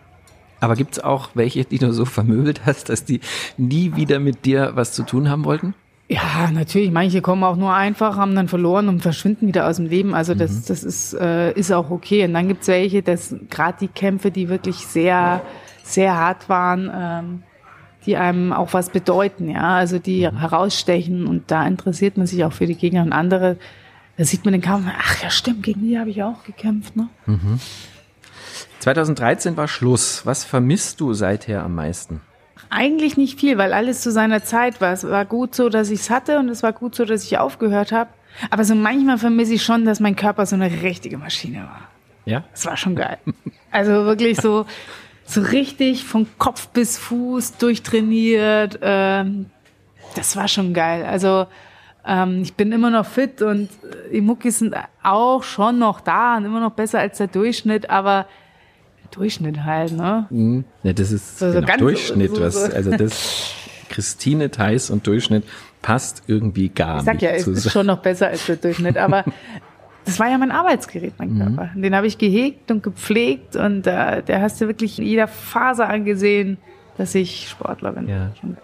Aber 0.61 0.77
gibt's 0.77 0.99
auch 0.99 1.31
welche, 1.33 1.65
die 1.65 1.79
du 1.79 1.91
so 1.93 2.05
vermöbelt 2.05 2.67
hast, 2.67 2.91
dass 2.91 3.07
die 3.07 3.21
nie 3.57 3.97
wieder 3.97 4.19
mit 4.19 4.45
dir 4.45 4.73
was 4.75 4.93
zu 4.93 5.05
tun 5.05 5.31
haben 5.31 5.47
wollten? 5.47 5.73
Ja, 6.09 6.51
natürlich. 6.51 6.91
Manche 6.91 7.21
kommen 7.21 7.45
auch 7.45 7.57
nur 7.57 7.75
einfach, 7.75 8.17
haben 8.17 8.35
dann 8.35 8.49
verloren 8.49 8.89
und 8.89 9.03
verschwinden 9.03 9.47
wieder 9.47 9.69
aus 9.69 9.77
dem 9.77 9.87
Leben. 9.87 10.15
Also 10.15 10.35
das, 10.35 10.65
das 10.65 10.83
ist, 10.83 11.13
äh, 11.13 11.53
ist 11.53 11.71
auch 11.71 11.91
okay. 11.91 12.25
Und 12.25 12.33
dann 12.33 12.49
gibt's 12.49 12.67
welche, 12.69 13.03
das 13.03 13.35
gerade 13.51 13.77
die 13.81 13.89
Kämpfe, 13.89 14.31
die 14.31 14.49
wirklich 14.49 14.77
sehr, 14.77 15.43
sehr 15.83 16.17
hart 16.17 16.49
waren, 16.49 16.91
ähm, 16.95 17.43
die 18.07 18.17
einem 18.17 18.55
auch 18.55 18.73
was 18.73 18.89
bedeuten, 18.89 19.51
ja, 19.51 19.77
also 19.77 19.99
die 19.99 20.27
herausstechen 20.27 21.27
und 21.27 21.51
da 21.51 21.67
interessiert 21.67 22.17
man 22.17 22.27
sich 22.27 22.43
auch 22.45 22.55
für 22.55 22.67
die 22.67 22.77
Gegner 22.77 23.03
und 23.03 23.13
andere. 23.13 23.59
Da 24.17 24.25
sieht 24.25 24.47
man 24.47 24.53
den 24.53 24.63
Kampf, 24.63 24.87
ach 24.99 25.23
ja, 25.23 25.29
stimmt, 25.29 25.63
gegen 25.63 25.83
die 25.83 25.99
habe 25.99 26.09
ich 26.09 26.23
auch 26.23 26.43
gekämpft, 26.45 26.97
ne? 26.97 27.11
2013 28.79 29.59
war 29.59 29.69
Schluss. 29.69 30.25
Was 30.25 30.45
vermisst 30.45 31.01
du 31.01 31.13
seither 31.13 31.63
am 31.63 31.75
meisten? 31.75 32.23
Eigentlich 32.71 33.17
nicht 33.17 33.39
viel, 33.41 33.59
weil 33.59 33.73
alles 33.73 34.03
zu 34.03 34.11
seiner 34.11 34.43
Zeit 34.45 34.81
war. 34.81 34.93
Es 34.93 35.05
war 35.05 35.25
gut 35.25 35.55
so, 35.55 35.69
dass 35.69 35.91
ich 35.91 36.01
es 36.01 36.11
hatte 36.11 36.39
und 36.39 36.49
es 36.49 36.63
war 36.63 36.73
gut 36.73 36.95
so, 36.95 37.05
dass 37.05 37.25
ich 37.25 37.39
aufgehört 37.39 37.93
habe. 37.93 38.11
Aber 38.51 38.65
so 38.65 38.75
manchmal 38.75 39.19
vermisse 39.19 39.55
ich 39.55 39.63
schon, 39.63 39.85
dass 39.85 40.01
mein 40.01 40.17
Körper 40.17 40.47
so 40.47 40.55
eine 40.55 40.71
richtige 40.83 41.19
Maschine 41.19 41.63
war. 41.63 41.89
Ja? 42.25 42.45
Das 42.53 42.67
war 42.67 42.77
schon 42.77 42.95
geil. 42.95 43.19
Also 43.71 43.93
wirklich 44.05 44.41
so, 44.41 44.67
so 45.25 45.41
richtig 45.43 46.05
von 46.05 46.27
Kopf 46.39 46.69
bis 46.69 46.99
Fuß 46.99 47.57
durchtrainiert. 47.59 48.79
Ähm, 48.83 49.47
das 50.15 50.37
war 50.37 50.49
schon 50.49 50.73
geil. 50.75 51.05
Also 51.05 51.47
ähm, 52.07 52.43
ich 52.43 52.55
bin 52.55 52.73
immer 52.73 52.91
noch 52.91 53.07
fit 53.07 53.43
und 53.43 53.65
äh, 53.65 54.13
die 54.13 54.21
Muckis 54.21 54.61
sind 54.61 54.75
auch 55.03 55.43
schon 55.43 55.79
noch 55.79 56.01
da 56.01 56.37
und 56.37 56.45
immer 56.45 56.61
noch 56.61 56.73
besser 56.73 57.01
als 57.01 57.19
der 57.19 57.27
Durchschnitt, 57.27 57.91
aber 57.91 58.27
Durchschnitt 59.11 59.65
halt, 59.65 59.93
ne? 59.93 60.27
Hm, 60.31 60.65
Ja, 60.83 60.93
das 60.93 61.13
ist 61.13 61.39
So- 61.39 61.49
so 61.49 61.55
genau, 61.57 61.67
ganz- 61.67 61.81
Durchschnitt, 61.81 62.35
so- 62.35 62.41
was, 62.43 62.55
so. 62.67 62.73
also 62.73 62.91
das 62.97 63.53
Christine 63.89 64.51
Theis 64.51 64.91
und 64.91 65.07
Durchschnitt 65.07 65.45
passt 65.83 66.23
irgendwie 66.27 66.69
gar 66.69 66.99
Ich 66.99 67.05
sag 67.05 67.15
nicht 67.15 67.23
ja, 67.23 67.31
es 67.31 67.39
ist 67.39 67.45
zusammen. 67.63 67.71
schon 67.73 67.87
noch 67.87 67.99
besser 67.99 68.29
als 68.29 68.47
der 68.47 68.57
Durchschnitt, 68.57 68.97
aber 68.99 69.25
das 70.05 70.19
war 70.21 70.29
ja 70.29 70.37
mein 70.39 70.51
Arbeitsgerät, 70.51 71.15
mein 71.19 71.35
Mhm. 71.35 71.39
Körper. 71.57 71.71
Den 71.75 71.95
habe 71.95 72.07
ich 72.07 72.19
gehegt 72.19 72.71
und 72.71 72.83
gepflegt 72.83 73.57
und 73.57 73.87
äh, 73.87 74.23
der 74.23 74.41
hast 74.43 74.61
du 74.61 74.67
wirklich 74.67 74.99
in 74.99 75.07
jeder 75.07 75.27
Phase 75.29 75.87
angesehen, 75.87 76.59
dass 76.97 77.15
ich 77.15 77.49
Sportler 77.49 77.93
bin. 77.93 78.09
Ja. 78.09 78.31
Schon. 78.41 78.57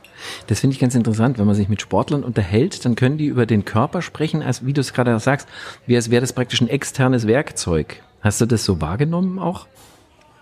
Das 0.46 0.61
finde 0.61 0.74
ich 0.74 0.80
ganz 0.80 0.94
interessant, 0.94 1.38
wenn 1.38 1.46
man 1.46 1.54
sich 1.54 1.68
mit 1.68 1.80
Sportlern 1.80 2.22
unterhält, 2.24 2.85
dann 2.85 2.94
können 2.94 3.18
die 3.18 3.26
über 3.26 3.46
den 3.46 3.64
Körper 3.64 4.00
sprechen, 4.02 4.42
als 4.42 4.64
wie 4.64 4.72
du 4.72 4.80
es 4.80 4.92
gerade 4.92 5.18
sagst, 5.20 5.48
wie 5.87 5.96
als 5.96 6.11
wäre 6.11 6.20
das 6.20 6.33
praktisch 6.33 6.61
ein 6.61 6.68
externes 6.68 7.26
Werkzeug. 7.26 8.02
Hast 8.20 8.40
du 8.40 8.46
das 8.46 8.64
so 8.64 8.80
wahrgenommen 8.80 9.38
auch? 9.38 9.66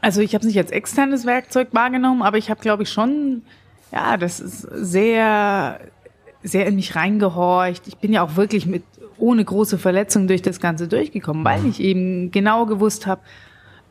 Also 0.03 0.21
ich 0.21 0.35
habe 0.35 0.43
es 0.43 0.49
nicht 0.49 0.59
als 0.59 0.73
externes 0.73 1.25
Werkzeug 1.25 1.69
wahrgenommen, 1.71 2.23
aber 2.23 2.37
ich 2.37 2.51
habe, 2.51 2.61
glaube 2.61 2.83
ich, 2.83 2.91
schon, 2.91 3.43
ja, 3.93 4.17
das 4.17 4.41
ist 4.41 4.61
sehr, 4.61 5.81
sehr 6.43 6.67
in 6.67 6.75
mich 6.75 6.97
reingehorcht. 6.97 7.87
Ich 7.87 7.97
bin 7.99 8.13
ja 8.13 8.23
auch 8.23 8.35
wirklich 8.35 8.67
mit 8.67 8.83
ohne 9.17 9.45
große 9.45 9.79
Verletzung 9.79 10.27
durch 10.27 10.43
das 10.43 10.61
Ganze 10.61 10.89
durchgekommen, 10.89 11.45
weil 11.45 11.65
ich 11.67 11.79
eben 11.81 12.33
genau 12.33 12.67
gewusst 12.67 13.07
habe, 13.07 13.21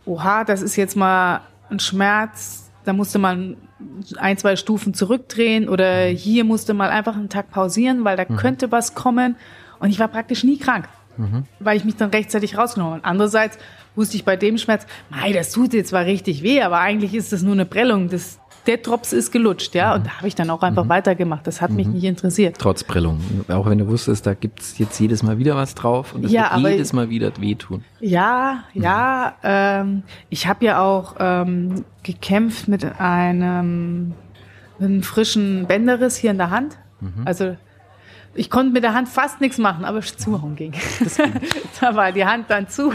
oha, 0.05 0.43
das 0.43 0.61
ist 0.61 0.75
jetzt 0.75 0.97
mal 0.97 1.41
ein 1.69 1.79
Schmerz, 1.79 2.69
da 2.83 2.91
musste 2.91 3.17
man 3.17 3.55
ein, 4.17 4.37
zwei 4.37 4.57
Stufen 4.57 4.93
zurückdrehen 4.93 5.69
oder 5.69 6.05
hier 6.07 6.43
musste 6.43 6.73
mal 6.73 6.89
einfach 6.89 7.15
einen 7.15 7.29
Tag 7.29 7.51
pausieren, 7.51 8.03
weil 8.03 8.17
da 8.17 8.25
könnte 8.25 8.71
was 8.71 8.95
kommen. 8.95 9.37
Und 9.79 9.89
ich 9.89 9.99
war 9.99 10.09
praktisch 10.09 10.43
nie 10.43 10.57
krank, 10.57 10.89
weil 11.59 11.77
ich 11.77 11.85
mich 11.85 11.95
dann 11.95 12.09
rechtzeitig 12.09 12.57
rausgenommen 12.57 12.95
habe. 12.95 13.05
Andererseits 13.05 13.57
wusste 13.95 14.15
ich 14.15 14.25
bei 14.25 14.35
dem 14.37 14.57
Schmerz, 14.57 14.85
mei, 15.09 15.33
das 15.33 15.51
tut 15.51 15.73
jetzt 15.73 15.89
zwar 15.89 16.05
richtig 16.05 16.43
weh, 16.43 16.61
aber 16.61 16.79
eigentlich 16.79 17.13
ist 17.13 17.31
das 17.33 17.43
nur 17.43 17.53
eine 17.53 17.65
Prellung. 17.65 18.09
Das, 18.09 18.39
der 18.67 18.77
Drops 18.77 19.11
ist 19.11 19.31
gelutscht, 19.31 19.75
ja. 19.75 19.93
Und 19.95 20.05
da 20.05 20.17
habe 20.17 20.27
ich 20.27 20.35
dann 20.35 20.49
auch 20.49 20.61
einfach 20.61 20.87
weitergemacht. 20.87 21.45
Das 21.47 21.61
hat 21.61 21.71
mich 21.71 21.87
nicht 21.87 22.03
interessiert. 22.03 22.57
Trotz 22.59 22.83
Prellung. 22.83 23.19
Auch 23.47 23.67
wenn 23.67 23.79
du 23.79 23.87
wusstest, 23.87 24.25
da 24.25 24.33
gibt's 24.33 24.77
jetzt 24.77 24.99
jedes 24.99 25.23
Mal 25.23 25.37
wieder 25.37 25.55
was 25.55 25.75
drauf 25.75 26.13
und 26.13 26.25
es 26.25 26.31
Ja, 26.31 26.51
wird 26.61 26.73
jedes 26.73 26.93
Mal 26.93 27.09
wieder 27.09 27.31
wehtun. 27.39 27.83
Ja, 27.99 28.63
ja. 28.73 29.35
Ähm, 29.43 30.03
ich 30.29 30.47
habe 30.47 30.63
ja 30.65 30.81
auch 30.81 31.15
ähm, 31.19 31.83
gekämpft 32.03 32.67
mit 32.67 32.85
einem, 32.99 34.13
mit 34.79 34.89
einem 34.89 35.03
frischen 35.03 35.65
Bänderriss 35.67 36.15
hier 36.15 36.31
in 36.31 36.37
der 36.37 36.51
Hand. 36.51 36.77
Also 37.25 37.57
ich 38.33 38.49
konnte 38.49 38.71
mit 38.71 38.83
der 38.83 38.93
Hand 38.93 39.09
fast 39.09 39.41
nichts 39.41 39.57
machen, 39.57 39.83
aber 39.83 40.01
zuhauen 40.01 40.55
ging. 40.55 40.73
da 41.81 41.95
war 41.95 42.11
die 42.11 42.25
Hand 42.25 42.49
dann 42.49 42.69
zu. 42.69 42.93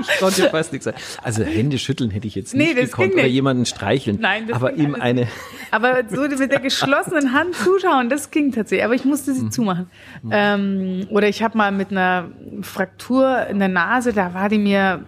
Ich 0.00 0.18
konnte 0.18 0.50
fast 0.50 0.72
nichts 0.72 0.84
sagen. 0.84 0.98
Also 1.22 1.42
Hände 1.42 1.78
schütteln 1.78 2.10
hätte 2.10 2.26
ich 2.26 2.34
jetzt 2.34 2.54
Nee, 2.54 2.64
nicht 2.74 2.78
das 2.78 2.90
gekonnt 2.90 3.08
ging 3.10 3.14
oder 3.14 3.22
nicht. 3.24 3.32
jemanden 3.32 3.64
streicheln. 3.66 4.18
Nein, 4.20 4.46
das 4.46 4.56
aber 4.56 4.74
ihm 4.74 4.94
eine, 4.94 5.26
Aber 5.70 6.02
so 6.08 6.22
mit 6.22 6.52
der 6.52 6.60
geschlossenen 6.60 7.32
Hand 7.32 7.54
zuschauen, 7.54 8.10
das 8.10 8.30
ging 8.30 8.52
tatsächlich. 8.52 8.84
Aber 8.84 8.94
ich 8.94 9.04
musste 9.04 9.32
sie 9.32 9.48
zumachen. 9.48 9.88
Ähm, 10.30 11.06
oder 11.10 11.28
ich 11.28 11.42
habe 11.42 11.56
mal 11.56 11.72
mit 11.72 11.90
einer 11.90 12.28
Fraktur 12.62 13.46
in 13.46 13.58
der 13.58 13.68
Nase, 13.68 14.12
da 14.12 14.34
war 14.34 14.48
die 14.48 14.58
mir 14.58 15.04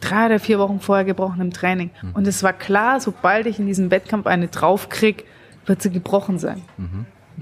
drei 0.00 0.26
oder 0.26 0.38
vier 0.40 0.58
Wochen 0.58 0.80
vorher 0.80 1.04
gebrochen 1.04 1.40
im 1.40 1.52
Training. 1.52 1.90
Und 2.14 2.26
es 2.26 2.42
war 2.42 2.52
klar, 2.52 3.00
sobald 3.00 3.46
ich 3.46 3.58
in 3.58 3.66
diesem 3.66 3.90
Wettkampf 3.90 4.26
eine 4.26 4.48
draufkrieg, 4.48 5.24
wird 5.66 5.82
sie 5.82 5.90
gebrochen 5.90 6.38
sein. 6.38 6.62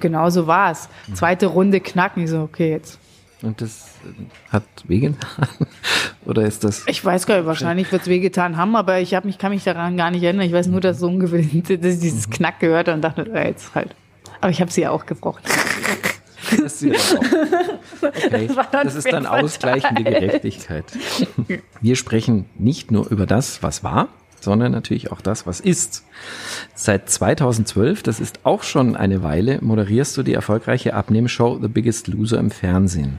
Genau 0.00 0.30
so 0.30 0.46
war 0.46 0.72
es. 0.72 0.88
Zweite 1.12 1.46
Runde 1.46 1.80
knacken. 1.80 2.24
Ich 2.24 2.30
so, 2.30 2.40
okay, 2.40 2.70
jetzt. 2.70 2.98
und 3.42 3.60
das 3.60 3.94
äh, 4.04 4.52
hat 4.52 4.64
wehgetan? 4.84 5.48
Oder 6.26 6.42
ist 6.42 6.64
das? 6.64 6.84
Ich 6.86 7.04
weiß 7.04 7.26
gar 7.26 7.36
nicht, 7.36 7.46
wahrscheinlich 7.46 7.92
wird 7.92 8.02
es 8.02 8.08
wehgetan 8.08 8.56
haben, 8.56 8.76
aber 8.76 9.00
ich 9.00 9.14
hab 9.14 9.24
mich, 9.24 9.38
kann 9.38 9.52
mich 9.52 9.64
daran 9.64 9.96
gar 9.96 10.10
nicht 10.10 10.22
erinnern. 10.22 10.46
Ich 10.46 10.52
weiß 10.52 10.68
nur, 10.68 10.80
dass 10.80 10.98
so 10.98 11.08
ungefähr 11.08 11.38
dass 11.42 11.94
ich 11.94 12.00
dieses 12.00 12.30
Knack 12.30 12.60
gehört 12.60 12.88
und 12.88 13.02
dachte, 13.02 13.30
ja, 13.32 13.44
jetzt 13.44 13.74
halt. 13.74 13.94
Aber 14.40 14.50
ich 14.50 14.60
habe 14.60 14.70
sie 14.70 14.82
ja 14.82 14.90
auch 14.90 15.06
gebrochen. 15.06 15.42
Das, 16.60 16.82
ist 16.82 16.82
ja 16.82 17.18
auch. 17.18 17.22
Okay. 18.02 18.48
Das 18.54 18.70
das 18.70 18.94
ist 18.96 19.10
dann 19.10 19.26
ausgleichende 19.26 20.04
Gerechtigkeit. 20.04 20.84
Wir 21.80 21.96
sprechen 21.96 22.44
nicht 22.56 22.90
nur 22.90 23.10
über 23.10 23.26
das, 23.26 23.62
was 23.62 23.82
war, 23.82 24.08
sondern 24.44 24.72
natürlich 24.72 25.10
auch 25.10 25.20
das, 25.20 25.46
was 25.46 25.60
ist. 25.60 26.04
Seit 26.74 27.10
2012, 27.10 28.02
das 28.02 28.20
ist 28.20 28.40
auch 28.44 28.62
schon 28.62 28.96
eine 28.96 29.22
Weile, 29.22 29.58
moderierst 29.62 30.16
du 30.16 30.22
die 30.22 30.34
erfolgreiche 30.34 30.94
Abnehmshow 30.94 31.58
The 31.60 31.68
Biggest 31.68 32.08
Loser 32.08 32.38
im 32.38 32.50
Fernsehen. 32.50 33.18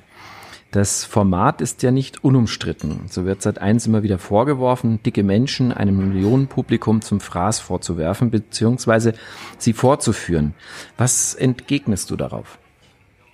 Das 0.71 1.05
Format 1.05 1.61
ist 1.61 1.83
ja 1.83 1.91
nicht 1.91 2.25
unumstritten. 2.25 3.01
So 3.09 3.25
wird 3.25 3.41
seit 3.41 3.59
eins 3.59 3.87
immer 3.87 4.03
wieder 4.03 4.17
vorgeworfen, 4.17 5.01
dicke 5.03 5.23
Menschen 5.23 5.71
einem 5.71 6.09
Millionenpublikum 6.09 7.01
zum 7.01 7.21
Fraß 7.21 7.59
vorzuwerfen 7.59 8.29
bzw. 8.29 9.13
sie 9.57 9.71
vorzuführen. 9.71 10.53
Was 10.97 11.33
entgegnest 11.33 12.11
du 12.11 12.17
darauf? 12.17 12.59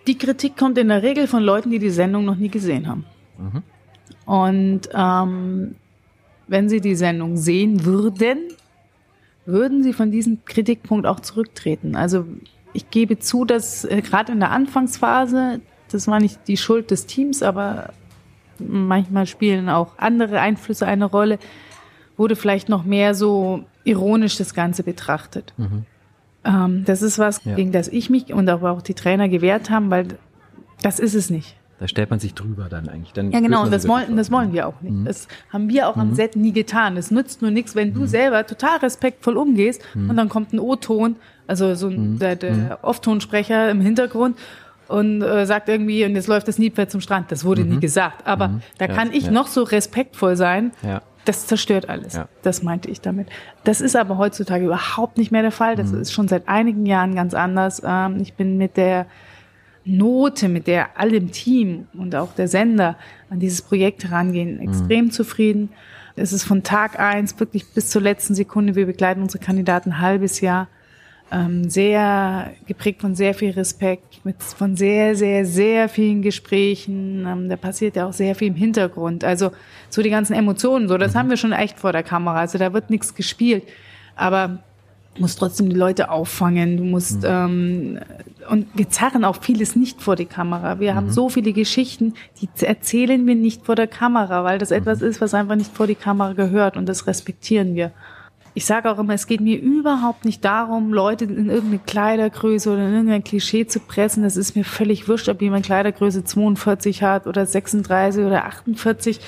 Die 0.05 0.17
Kritik 0.19 0.55
kommt 0.55 0.77
in 0.77 0.89
der 0.89 1.01
Regel 1.01 1.27
von 1.27 1.41
Leuten, 1.41 1.71
die 1.71 1.79
die 1.79 1.89
Sendung 1.89 2.25
noch 2.25 2.35
nie 2.35 2.49
gesehen 2.49 2.87
haben. 2.87 3.05
Und 4.25 4.81
ähm, 4.93 5.75
wenn 6.47 6.69
sie 6.69 6.81
die 6.81 6.95
Sendung 6.95 7.37
sehen 7.37 7.85
würden, 7.85 8.39
würden 9.45 9.83
sie 9.83 9.93
von 9.93 10.11
diesem 10.11 10.43
Kritikpunkt 10.45 11.05
auch 11.07 11.19
zurücktreten. 11.19 11.95
Also 11.95 12.25
ich 12.73 12.89
gebe 12.89 13.19
zu, 13.19 13.45
dass 13.45 13.85
äh, 13.85 14.01
gerade 14.01 14.31
in 14.31 14.39
der 14.39 14.51
Anfangsphase, 14.51 15.61
das 15.91 16.07
war 16.07 16.19
nicht 16.19 16.39
die 16.47 16.57
Schuld 16.57 16.91
des 16.91 17.05
Teams, 17.05 17.41
aber 17.43 17.93
manchmal 18.59 19.25
spielen 19.25 19.69
auch 19.69 19.97
andere 19.97 20.39
Einflüsse 20.39 20.85
eine 20.85 21.05
Rolle, 21.05 21.39
wurde 22.17 22.35
vielleicht 22.35 22.69
noch 22.69 22.83
mehr 22.83 23.15
so 23.15 23.63
ironisch 23.83 24.37
das 24.37 24.53
Ganze 24.53 24.83
betrachtet. 24.83 25.53
Ähm, 26.45 26.83
das 26.85 27.01
ist 27.01 27.17
was, 27.17 27.43
Ja. 27.43 27.55
gegen 27.55 27.71
das 27.71 27.87
ich 27.87 28.09
mich 28.09 28.31
und 28.33 28.47
aber 28.49 28.71
auch 28.71 28.81
die 28.83 28.93
Trainer 28.93 29.27
gewehrt 29.27 29.69
haben, 29.69 29.89
weil 29.89 30.07
das 30.83 30.99
ist 30.99 31.15
es 31.15 31.29
nicht. 31.29 31.55
Da 31.81 31.87
stellt 31.87 32.11
man 32.11 32.19
sich 32.19 32.35
drüber 32.35 32.67
dann 32.69 32.87
eigentlich. 32.89 33.11
Dann 33.11 33.31
Ja, 33.31 33.39
genau, 33.39 33.63
und 33.63 33.73
das 33.73 33.87
wollen, 33.87 34.15
das 34.15 34.29
wollen 34.31 34.53
wir 34.53 34.67
auch 34.67 34.79
nicht. 34.81 35.07
Das 35.07 35.27
haben 35.51 35.67
wir 35.67 35.89
auch 35.89 35.97
am 35.97 36.13
Set 36.13 36.35
nie 36.35 36.51
getan. 36.53 36.95
Es 36.95 37.09
nützt 37.09 37.41
nur 37.41 37.49
nichts, 37.49 37.75
wenn 37.75 37.91
du 37.95 38.05
selber 38.05 38.45
total 38.45 38.77
respektvoll 38.77 39.35
umgehst 39.35 39.81
und 39.95 40.15
dann 40.15 40.29
kommt 40.29 40.53
ein 40.53 40.59
O-Ton, 40.59 41.15
also 41.47 41.73
so 41.73 41.87
ein, 41.87 42.19
der, 42.19 42.35
der 42.35 42.77
Off-Tonsprecher 42.83 43.71
im 43.71 43.81
Hintergrund 43.81 44.37
und 44.89 45.23
äh, 45.23 45.47
sagt 45.47 45.69
irgendwie, 45.69 46.05
und 46.05 46.13
jetzt 46.13 46.27
läuft 46.27 46.47
das 46.47 46.59
Nilpferd 46.59 46.91
zum 46.91 47.01
Strand. 47.01 47.31
Das 47.31 47.45
wurde 47.45 47.63
nie 47.63 47.79
gesagt. 47.79 48.27
Aber 48.27 48.61
da 48.77 48.85
Ja, 48.85 48.93
kann 48.93 49.11
ich 49.11 49.25
ja. 49.25 49.31
noch 49.31 49.47
so 49.47 49.63
respektvoll 49.63 50.35
sein. 50.35 50.73
Ja. 50.83 51.01
Das 51.25 51.47
zerstört 51.47 51.89
alles. 51.89 52.13
Ja. 52.13 52.27
Das 52.43 52.61
meinte 52.61 52.91
ich 52.91 53.01
damit. 53.01 53.27
Das 53.63 53.81
ist 53.81 53.95
aber 53.95 54.19
heutzutage 54.19 54.65
überhaupt 54.65 55.17
nicht 55.17 55.31
mehr 55.31 55.41
der 55.41 55.51
Fall. 55.51 55.75
Das 55.75 55.91
ist 55.91 56.11
schon 56.13 56.27
seit 56.27 56.47
einigen 56.47 56.85
Jahren 56.85 57.15
ganz 57.15 57.33
anders. 57.33 57.81
Ähm, 57.83 58.17
ich 58.21 58.33
bin 58.35 58.57
mit 58.57 58.77
der 58.77 59.07
Note, 59.85 60.47
mit 60.47 60.67
der 60.67 60.99
alle 60.99 61.17
im 61.17 61.31
Team 61.31 61.87
und 61.93 62.15
auch 62.15 62.33
der 62.35 62.47
Sender 62.47 62.97
an 63.29 63.39
dieses 63.39 63.61
Projekt 63.61 64.03
herangehen, 64.03 64.59
extrem 64.59 65.11
zufrieden. 65.11 65.69
es 66.15 66.33
ist 66.33 66.43
von 66.43 66.63
Tag 66.63 66.99
eins 66.99 67.39
wirklich 67.39 67.67
bis 67.73 67.89
zur 67.89 68.01
letzten 68.01 68.35
Sekunde. 68.35 68.75
Wir 68.75 68.85
begleiten 68.85 69.21
unsere 69.21 69.43
Kandidaten 69.43 69.91
ein 69.91 69.99
halbes 69.99 70.41
Jahr. 70.41 70.67
Ähm, 71.33 71.69
sehr 71.69 72.51
geprägt 72.67 72.99
von 72.99 73.15
sehr 73.15 73.33
viel 73.33 73.51
Respekt, 73.51 74.25
mit 74.25 74.43
von 74.43 74.75
sehr, 74.75 75.15
sehr, 75.15 75.45
sehr 75.45 75.87
vielen 75.87 76.21
Gesprächen. 76.21 77.25
Ähm, 77.25 77.47
da 77.47 77.55
passiert 77.55 77.95
ja 77.95 78.05
auch 78.05 78.13
sehr 78.13 78.35
viel 78.35 78.49
im 78.49 78.55
Hintergrund. 78.55 79.23
Also 79.23 79.51
so 79.89 80.01
die 80.01 80.09
ganzen 80.09 80.33
Emotionen, 80.33 80.89
so 80.89 80.97
das 80.97 81.13
mhm. 81.13 81.19
haben 81.19 81.29
wir 81.29 81.37
schon 81.37 81.53
echt 81.53 81.79
vor 81.79 81.93
der 81.93 82.03
Kamera. 82.03 82.41
Also 82.41 82.57
da 82.57 82.73
wird 82.73 82.89
nichts 82.89 83.15
gespielt. 83.15 83.63
Aber 84.15 84.61
du 85.15 85.21
musst 85.21 85.39
trotzdem 85.39 85.69
die 85.69 85.75
Leute 85.75 86.09
auffangen. 86.09 86.77
Du 86.77 86.83
musst 86.83 87.21
mhm. 87.23 87.27
ähm, 87.27 87.99
und 88.49 88.67
wir 88.73 88.89
zerren 88.89 89.23
auch 89.23 89.41
vieles 89.41 89.75
nicht 89.75 90.01
vor 90.01 90.15
die 90.15 90.25
Kamera. 90.25 90.79
Wir 90.79 90.93
mhm. 90.93 90.97
haben 90.97 91.11
so 91.11 91.29
viele 91.29 91.53
Geschichten, 91.53 92.13
die 92.41 92.49
erzählen 92.65 93.25
wir 93.25 93.35
nicht 93.35 93.65
vor 93.65 93.75
der 93.75 93.87
Kamera, 93.87 94.43
weil 94.43 94.57
das 94.57 94.71
etwas 94.71 95.01
mhm. 95.01 95.07
ist, 95.07 95.21
was 95.21 95.33
einfach 95.33 95.55
nicht 95.55 95.73
vor 95.73 95.87
die 95.87 95.95
Kamera 95.95 96.33
gehört 96.33 96.77
und 96.77 96.87
das 96.87 97.07
respektieren 97.07 97.75
wir. 97.75 97.91
Ich 98.53 98.65
sage 98.65 98.91
auch 98.91 98.99
immer, 98.99 99.13
es 99.13 99.27
geht 99.27 99.39
mir 99.39 99.61
überhaupt 99.61 100.25
nicht 100.25 100.43
darum, 100.43 100.93
Leute 100.93 101.23
in 101.23 101.49
irgendeine 101.49 101.79
Kleidergröße 101.79 102.69
oder 102.69 102.85
in 102.85 102.93
irgendein 102.93 103.23
Klischee 103.23 103.65
zu 103.65 103.79
pressen. 103.79 104.23
Das 104.23 104.35
ist 104.35 104.57
mir 104.57 104.65
völlig 104.65 105.07
wurscht, 105.07 105.29
ob 105.29 105.41
jemand 105.41 105.65
Kleidergröße 105.65 106.25
42 106.25 107.01
hat 107.01 107.27
oder 107.27 107.45
36 107.45 108.25
oder 108.25 108.43
48. 108.45 109.21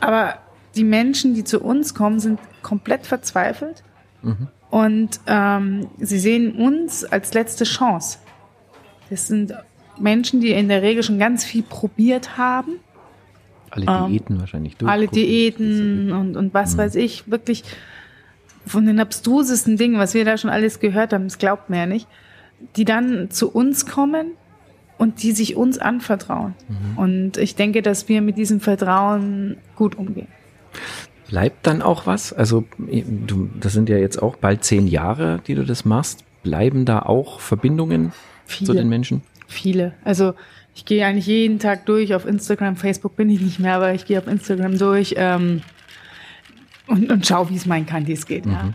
Aber 0.00 0.34
die 0.74 0.82
Menschen, 0.82 1.34
die 1.34 1.44
zu 1.44 1.60
uns 1.60 1.94
kommen, 1.94 2.18
sind 2.18 2.40
komplett 2.62 3.06
verzweifelt. 3.06 3.84
Mhm. 4.22 4.48
Und 4.70 5.20
ähm, 5.26 5.88
sie 5.98 6.18
sehen 6.18 6.52
uns 6.52 7.04
als 7.04 7.34
letzte 7.34 7.64
Chance. 7.64 8.18
Das 9.10 9.26
sind 9.26 9.52
Menschen, 10.00 10.40
die 10.40 10.52
in 10.52 10.68
der 10.68 10.82
Regel 10.82 11.02
schon 11.02 11.18
ganz 11.18 11.44
viel 11.44 11.62
probiert 11.62 12.38
haben. 12.38 12.80
Alle 13.70 13.86
Diäten 13.86 14.34
ähm, 14.34 14.40
wahrscheinlich 14.40 14.76
durch. 14.76 14.90
Alle 14.90 15.08
Diäten 15.08 16.12
und, 16.12 16.36
und 16.36 16.54
was 16.54 16.74
mhm. 16.74 16.78
weiß 16.78 16.94
ich, 16.96 17.30
wirklich 17.30 17.64
von 18.66 18.86
den 18.86 19.00
abstrusesten 19.00 19.76
Dingen, 19.76 19.98
was 19.98 20.14
wir 20.14 20.24
da 20.24 20.38
schon 20.38 20.50
alles 20.50 20.80
gehört 20.80 21.12
haben, 21.12 21.24
das 21.24 21.38
glaubt 21.38 21.68
man 21.68 21.78
ja 21.78 21.86
nicht, 21.86 22.06
die 22.76 22.84
dann 22.84 23.30
zu 23.30 23.50
uns 23.50 23.86
kommen 23.86 24.32
und 24.98 25.22
die 25.22 25.32
sich 25.32 25.56
uns 25.56 25.78
anvertrauen. 25.78 26.54
Mhm. 26.68 26.98
Und 26.98 27.36
ich 27.36 27.56
denke, 27.56 27.82
dass 27.82 28.08
wir 28.08 28.22
mit 28.22 28.38
diesem 28.38 28.60
Vertrauen 28.60 29.56
gut 29.74 29.96
umgehen. 29.96 30.28
Bleibt 31.32 31.66
dann 31.66 31.80
auch 31.80 32.06
was? 32.06 32.34
Also, 32.34 32.64
du, 32.76 33.48
das 33.58 33.72
sind 33.72 33.88
ja 33.88 33.96
jetzt 33.96 34.22
auch 34.22 34.36
bald 34.36 34.64
zehn 34.64 34.86
Jahre, 34.86 35.40
die 35.46 35.54
du 35.54 35.64
das 35.64 35.86
machst. 35.86 36.24
Bleiben 36.42 36.84
da 36.84 36.98
auch 36.98 37.40
Verbindungen 37.40 38.12
Viele. 38.44 38.66
zu 38.66 38.74
den 38.74 38.90
Menschen? 38.90 39.22
Viele. 39.48 39.94
Also, 40.04 40.34
ich 40.74 40.84
gehe 40.84 41.06
eigentlich 41.06 41.26
jeden 41.26 41.58
Tag 41.58 41.86
durch. 41.86 42.14
Auf 42.14 42.26
Instagram, 42.26 42.76
Facebook 42.76 43.16
bin 43.16 43.30
ich 43.30 43.40
nicht 43.40 43.58
mehr, 43.58 43.76
aber 43.76 43.94
ich 43.94 44.04
gehe 44.04 44.18
auf 44.18 44.26
Instagram 44.26 44.76
durch 44.76 45.14
ähm, 45.16 45.62
und, 46.86 47.10
und 47.10 47.26
schaue, 47.26 47.48
wie 47.48 47.56
es 47.56 47.64
meinen 47.64 47.86
Candies 47.86 48.26
geht. 48.26 48.44
Mhm. 48.44 48.52
Ja. 48.52 48.74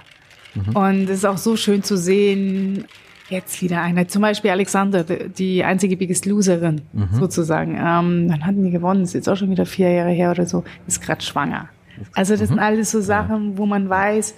Mhm. 0.56 0.76
Und 0.76 1.04
es 1.12 1.18
ist 1.20 1.26
auch 1.26 1.38
so 1.38 1.58
schön 1.58 1.84
zu 1.84 1.96
sehen, 1.96 2.86
jetzt 3.30 3.62
wieder 3.62 3.84
einer. 3.84 4.08
Zum 4.08 4.24
Beispiel 4.24 4.50
Alexander, 4.50 5.04
die 5.04 5.64
einzige 5.64 5.96
Biggest 5.96 6.26
Loserin 6.26 6.82
mhm. 6.92 7.10
sozusagen. 7.12 7.74
Ähm, 7.74 8.30
dann 8.30 8.48
hatten 8.48 8.64
die 8.64 8.72
gewonnen, 8.72 9.04
ist 9.04 9.14
jetzt 9.14 9.30
auch 9.30 9.38
schon 9.38 9.52
wieder 9.52 9.68
vier 9.68 9.92
Jahre 9.92 10.10
her 10.10 10.32
oder 10.32 10.48
so, 10.48 10.64
ist 10.88 11.04
gerade 11.04 11.22
schwanger. 11.22 11.70
Also 12.14 12.34
das 12.34 12.44
mhm. 12.44 12.56
sind 12.56 12.60
alles 12.60 12.92
so 12.92 13.02
Sachen, 13.02 13.58
wo 13.58 13.66
man 13.66 13.90
weiß, 13.90 14.36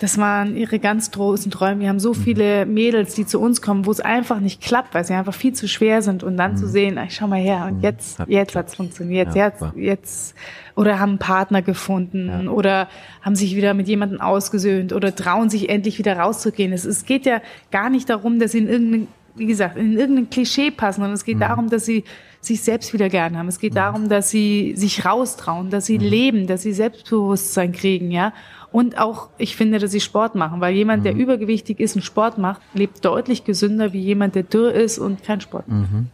das 0.00 0.16
waren 0.16 0.56
ihre 0.56 0.78
ganz 0.78 1.10
großen 1.10 1.50
Träume. 1.50 1.82
Wir 1.82 1.90
haben 1.90 2.00
so 2.00 2.14
mhm. 2.14 2.18
viele 2.18 2.64
Mädels, 2.64 3.14
die 3.14 3.26
zu 3.26 3.38
uns 3.38 3.60
kommen, 3.60 3.84
wo 3.84 3.90
es 3.90 4.00
einfach 4.00 4.40
nicht 4.40 4.62
klappt, 4.62 4.94
weil 4.94 5.04
sie 5.04 5.12
einfach 5.12 5.34
viel 5.34 5.52
zu 5.52 5.68
schwer 5.68 6.00
sind. 6.00 6.22
Und 6.22 6.38
dann 6.38 6.52
mhm. 6.52 6.56
zu 6.56 6.66
sehen, 6.66 6.96
ach, 6.98 7.10
schau 7.10 7.26
mal 7.26 7.38
her, 7.38 7.66
und 7.68 7.78
mhm. 7.78 7.82
jetzt, 7.82 8.18
jetzt 8.26 8.56
hat's 8.56 8.74
funktioniert, 8.74 9.34
ja, 9.34 9.48
jetzt, 9.48 9.62
jetzt, 9.76 10.34
oder 10.74 10.98
haben 10.98 11.10
einen 11.10 11.18
Partner 11.18 11.60
gefunden, 11.60 12.28
ja. 12.28 12.50
oder 12.50 12.88
haben 13.20 13.36
sich 13.36 13.54
wieder 13.54 13.74
mit 13.74 13.88
jemandem 13.88 14.22
ausgesöhnt, 14.22 14.94
oder 14.94 15.14
trauen 15.14 15.50
sich 15.50 15.68
endlich 15.68 15.98
wieder 15.98 16.16
rauszugehen. 16.16 16.72
Es, 16.72 16.86
es 16.86 17.04
geht 17.04 17.26
ja 17.26 17.42
gar 17.70 17.90
nicht 17.90 18.08
darum, 18.08 18.38
dass 18.38 18.52
sie 18.52 18.58
in 18.58 18.68
irgendein, 18.68 19.08
wie 19.34 19.46
gesagt, 19.46 19.76
in 19.76 19.98
irgendein 19.98 20.30
Klischee 20.30 20.70
passen, 20.70 21.00
sondern 21.00 21.14
es 21.14 21.24
geht 21.24 21.36
mhm. 21.36 21.40
darum, 21.40 21.70
dass 21.70 21.84
sie 21.84 22.04
sich 22.40 22.62
selbst 22.62 22.92
wieder 22.92 23.08
gern 23.08 23.36
haben. 23.36 23.48
Es 23.48 23.58
geht 23.58 23.72
mhm. 23.72 23.76
darum, 23.76 24.08
dass 24.08 24.30
sie 24.30 24.74
sich 24.76 25.04
raustrauen, 25.04 25.70
dass 25.70 25.86
sie 25.86 25.98
mhm. 25.98 26.04
leben, 26.04 26.46
dass 26.46 26.62
sie 26.62 26.72
Selbstbewusstsein 26.72 27.72
kriegen, 27.72 28.10
ja. 28.10 28.32
Und 28.72 28.98
auch, 28.98 29.30
ich 29.36 29.56
finde, 29.56 29.78
dass 29.78 29.90
sie 29.90 30.00
Sport 30.00 30.36
machen, 30.36 30.60
weil 30.60 30.74
jemand, 30.74 31.04
der 31.04 31.14
mhm. 31.14 31.20
übergewichtig 31.20 31.80
ist 31.80 31.96
und 31.96 32.02
Sport 32.02 32.38
macht, 32.38 32.60
lebt 32.72 33.04
deutlich 33.04 33.44
gesünder 33.44 33.92
wie 33.92 34.00
jemand, 34.00 34.34
der 34.36 34.44
dürr 34.44 34.72
ist 34.72 34.98
und 34.98 35.24
keinen 35.24 35.40
Sport 35.40 35.68
macht. 35.68 35.92
Mhm. 35.92 36.06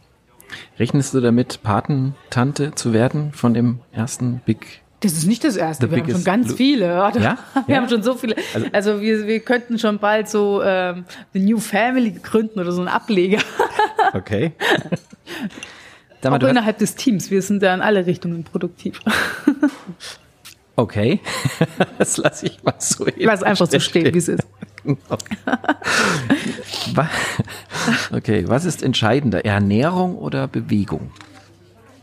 Rechnest 0.79 1.13
du 1.13 1.21
damit, 1.21 1.63
Patentante 1.63 2.75
zu 2.75 2.93
werden 2.93 3.33
von 3.33 3.53
dem 3.53 3.81
ersten 3.93 4.41
Big 4.45 4.83
das 5.07 5.19
ist 5.19 5.27
nicht 5.27 5.45
das 5.45 5.57
erste. 5.57 5.91
wir 5.91 5.99
haben 5.99 6.11
schon 6.11 6.25
ganz 6.25 6.53
viele. 6.55 6.87
Ja? 6.87 7.15
Wir 7.15 7.23
ja? 7.23 7.77
haben 7.77 7.89
schon 7.89 8.03
so 8.03 8.15
viele. 8.15 8.37
Also, 8.55 8.67
also, 8.73 9.01
wir, 9.01 9.27
wir 9.27 9.41
könnten 9.41 9.79
schon 9.79 9.99
bald 9.99 10.29
so 10.29 10.63
ähm, 10.63 11.05
The 11.33 11.41
New 11.41 11.59
Family 11.59 12.13
gründen 12.13 12.61
oder 12.61 12.73
so 12.73 12.81
einen 12.81 12.89
Ableger. 12.89 13.39
Okay. 14.13 14.53
Auch 16.23 16.41
innerhalb 16.41 16.79
des 16.79 16.95
Teams. 16.95 17.31
Wir 17.31 17.43
sind 17.43 17.63
da 17.63 17.75
in 17.75 17.83
alle 17.83 18.07
Richtungen 18.07 18.45
produktiv. 18.45 19.01
Okay, 20.79 21.21
das 21.99 22.19
lasse 22.19 22.47
ich 22.47 22.63
mal 22.63 22.75
so 22.79 23.07
Ich 23.07 23.25
lasse 23.25 23.47
einfach 23.47 23.67
so 23.67 23.81
stehen, 23.81 24.13
wie 24.13 24.19
es 24.19 24.29
ist. 24.29 24.47
Genau. 24.85 25.17
okay, 28.13 28.45
was 28.47 28.67
ist 28.67 28.83
entscheidender, 28.83 29.45
Ernährung 29.45 30.19
oder 30.19 30.47
Bewegung? 30.47 31.11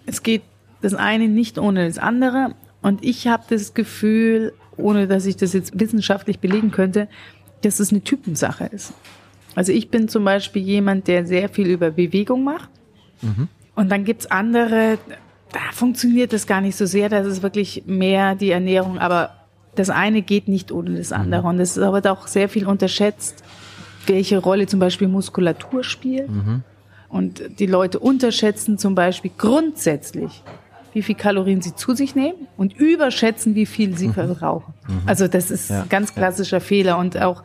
Es 0.08 0.24
geht 0.24 0.42
das 0.82 0.96
eine 0.96 1.28
nicht 1.28 1.60
ohne 1.60 1.88
das 1.88 2.00
andere. 2.00 2.56
Und 2.84 3.04
ich 3.04 3.28
habe 3.28 3.44
das 3.50 3.74
Gefühl, 3.74 4.54
ohne 4.78 5.08
dass 5.08 5.26
ich 5.26 5.36
das 5.36 5.54
jetzt 5.54 5.80
wissenschaftlich 5.80 6.40
belegen 6.40 6.70
könnte, 6.70 7.08
dass 7.62 7.80
es 7.80 7.92
eine 7.92 8.02
Typensache 8.02 8.66
ist. 8.66 8.94
Also 9.56 9.72
ich 9.72 9.90
bin 9.90 10.08
zum 10.10 10.24
Beispiel 10.26 10.62
jemand, 10.62 11.08
der 11.08 11.26
sehr 11.26 11.50
viel 11.50 11.68
über 11.68 11.92
Bewegung 11.92 12.44
macht. 12.44 12.70
Mhm. 13.22 13.48
Und 13.76 13.90
dann 13.90 14.04
gibt's 14.04 14.30
andere, 14.30 14.98
da 15.52 15.60
funktioniert 15.72 16.34
das 16.34 16.46
gar 16.46 16.62
nicht 16.62 16.76
so 16.76 16.86
sehr, 16.86 17.10
das 17.10 17.26
ist 17.26 17.42
wirklich 17.42 17.84
mehr 17.86 18.36
die 18.36 18.52
Ernährung, 18.52 19.00
aber 19.00 19.32
das 19.76 19.90
eine 19.90 20.22
geht 20.22 20.48
nicht 20.48 20.72
ohne 20.72 20.98
das 20.98 21.12
andere. 21.12 21.42
Mhm. 21.42 21.48
Und 21.48 21.60
es 21.60 21.78
aber 21.78 22.12
auch 22.12 22.28
sehr 22.28 22.50
viel 22.50 22.68
unterschätzt, 22.68 23.44
welche 24.08 24.40
Rolle 24.40 24.68
zum 24.68 24.80
Beispiel 24.80 25.08
Muskulatur 25.08 25.84
spielt. 25.84 26.30
Mhm. 26.30 26.64
Und 27.10 27.60
die 27.60 27.68
Leute 27.68 28.00
unterschätzen 28.00 28.78
zum 28.78 28.96
Beispiel 28.96 29.32
grundsätzlich, 29.38 30.44
wie 30.94 31.02
viel 31.02 31.16
Kalorien 31.16 31.62
sie 31.62 31.76
zu 31.76 31.96
sich 31.96 32.16
nehmen 32.16 32.48
und 32.58 32.74
überschätzen, 32.74 33.56
wie 33.56 33.66
viel 33.66 33.98
sie 33.98 34.10
mhm. 34.10 34.14
verbrauchen. 34.14 34.74
Mhm. 34.88 35.02
Also 35.06 35.28
das 35.28 35.52
ist 35.52 35.70
ja. 35.70 35.86
ganz 35.90 36.14
klassischer 36.14 36.58
ja. 36.58 36.62
Fehler. 36.62 36.98
Und 36.98 37.20
auch 37.22 37.44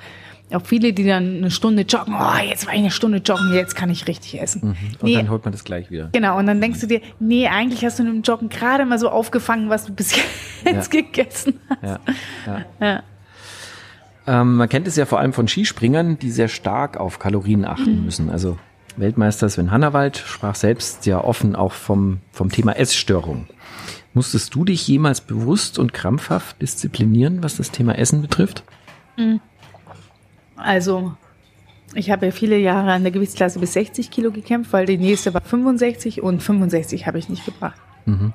auch 0.54 0.64
viele, 0.64 0.92
die 0.92 1.04
dann 1.04 1.36
eine 1.36 1.50
Stunde 1.50 1.82
joggen, 1.82 2.14
oh, 2.14 2.38
jetzt 2.48 2.66
war 2.66 2.72
ich 2.72 2.80
eine 2.80 2.90
Stunde 2.90 3.18
joggen, 3.18 3.52
jetzt 3.52 3.76
kann 3.76 3.90
ich 3.90 4.06
richtig 4.06 4.40
essen. 4.40 4.68
Mhm. 4.68 4.68
Und 4.68 5.02
nee, 5.02 5.14
dann 5.14 5.28
holt 5.28 5.44
man 5.44 5.52
das 5.52 5.64
gleich 5.64 5.90
wieder. 5.90 6.08
Genau, 6.12 6.38
und 6.38 6.46
dann 6.46 6.60
denkst 6.60 6.80
du 6.80 6.86
dir, 6.86 7.02
nee, 7.20 7.46
eigentlich 7.48 7.84
hast 7.84 7.98
du 7.98 8.04
in 8.04 8.08
dem 8.08 8.22
Joggen 8.22 8.48
gerade 8.48 8.86
mal 8.86 8.98
so 8.98 9.10
aufgefangen, 9.10 9.68
was 9.68 9.84
du 9.84 9.92
bis 9.92 10.16
jetzt 10.64 10.94
ja. 10.94 11.00
gegessen 11.02 11.60
hast. 11.82 12.00
Ja. 12.46 12.64
ja. 12.80 13.02
Ähm, 14.26 14.56
man 14.56 14.68
kennt 14.68 14.86
es 14.86 14.96
ja 14.96 15.06
vor 15.06 15.18
allem 15.20 15.32
von 15.32 15.48
Skispringern, 15.48 16.18
die 16.18 16.30
sehr 16.30 16.48
stark 16.48 16.96
auf 16.98 17.18
Kalorien 17.18 17.64
achten 17.64 17.98
mhm. 17.98 18.04
müssen. 18.04 18.30
Also 18.30 18.58
Weltmeister 18.98 19.48
Sven 19.48 19.70
Hannawald 19.70 20.18
sprach 20.18 20.54
selbst 20.54 21.06
ja 21.06 21.22
offen 21.22 21.54
auch 21.54 21.72
vom, 21.72 22.18
vom 22.32 22.50
Thema 22.50 22.72
Essstörung. 22.72 23.46
Musstest 24.14 24.54
du 24.54 24.64
dich 24.64 24.88
jemals 24.88 25.20
bewusst 25.20 25.78
und 25.78 25.92
krampfhaft 25.92 26.60
disziplinieren, 26.60 27.42
was 27.42 27.56
das 27.56 27.70
Thema 27.70 27.96
Essen 27.96 28.22
betrifft? 28.22 28.64
Mhm. 29.16 29.40
Also, 30.56 31.14
ich 31.94 32.10
habe 32.10 32.26
ja 32.26 32.32
viele 32.32 32.58
Jahre 32.58 32.92
an 32.92 33.02
der 33.02 33.12
Gewichtsklasse 33.12 33.58
bis 33.58 33.74
60 33.74 34.10
Kilo 34.10 34.32
gekämpft, 34.32 34.72
weil 34.72 34.86
die 34.86 34.98
nächste 34.98 35.32
war 35.34 35.40
65 35.40 36.22
und 36.22 36.42
65 36.42 37.06
habe 37.06 37.18
ich 37.18 37.28
nicht 37.28 37.44
gebracht. 37.44 37.80
Mhm. 38.06 38.32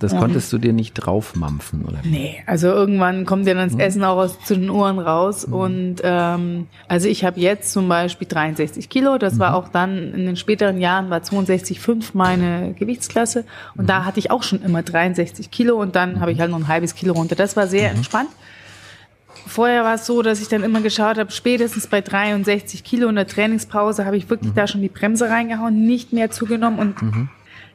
Das 0.00 0.12
um, 0.12 0.20
konntest 0.20 0.52
du 0.52 0.58
dir 0.58 0.72
nicht 0.72 0.94
draufmampfen, 0.94 1.84
oder? 1.84 1.98
Nee, 2.04 2.42
also 2.46 2.68
irgendwann 2.68 3.26
kommt 3.26 3.46
dir 3.46 3.54
dann 3.54 3.68
das 3.68 3.74
mhm. 3.74 3.80
Essen 3.80 4.04
auch 4.04 4.16
aus 4.16 4.38
zu 4.44 4.54
den 4.54 4.70
Ohren 4.70 4.98
raus. 4.98 5.46
Mhm. 5.46 5.52
Und 5.52 5.96
ähm, 6.02 6.66
also 6.86 7.08
ich 7.08 7.24
habe 7.24 7.40
jetzt 7.40 7.72
zum 7.72 7.88
Beispiel 7.88 8.28
63 8.28 8.88
Kilo. 8.88 9.18
Das 9.18 9.34
mhm. 9.34 9.38
war 9.40 9.54
auch 9.54 9.68
dann 9.68 10.14
in 10.14 10.26
den 10.26 10.36
späteren 10.36 10.80
Jahren 10.80 11.10
war 11.10 11.18
62,5 11.18 12.10
meine 12.12 12.74
Gewichtsklasse. 12.74 13.44
Und 13.76 13.88
da 13.88 14.00
mhm. 14.00 14.04
hatte 14.04 14.18
ich 14.20 14.30
auch 14.30 14.42
schon 14.42 14.62
immer 14.62 14.82
63 14.82 15.50
Kilo 15.50 15.76
und 15.80 15.96
dann 15.96 16.20
habe 16.20 16.32
ich 16.32 16.40
halt 16.40 16.50
noch 16.50 16.58
ein 16.58 16.68
halbes 16.68 16.94
Kilo 16.94 17.14
runter. 17.14 17.34
Das 17.34 17.56
war 17.56 17.66
sehr 17.66 17.90
mhm. 17.90 17.96
entspannt. 17.96 18.30
Vorher 19.46 19.82
war 19.82 19.94
es 19.94 20.06
so, 20.06 20.22
dass 20.22 20.40
ich 20.40 20.48
dann 20.48 20.62
immer 20.62 20.80
geschaut 20.80 21.18
habe, 21.18 21.30
spätestens 21.30 21.86
bei 21.86 22.00
63 22.00 22.84
Kilo 22.84 23.08
in 23.08 23.16
der 23.16 23.26
Trainingspause 23.26 24.04
habe 24.04 24.16
ich 24.16 24.28
wirklich 24.28 24.52
mhm. 24.52 24.56
da 24.56 24.66
schon 24.66 24.82
die 24.82 24.88
Bremse 24.88 25.28
reingehauen, 25.30 25.86
nicht 25.86 26.12
mehr 26.12 26.30
zugenommen 26.30 26.78
und 26.78 27.02
mhm. 27.02 27.28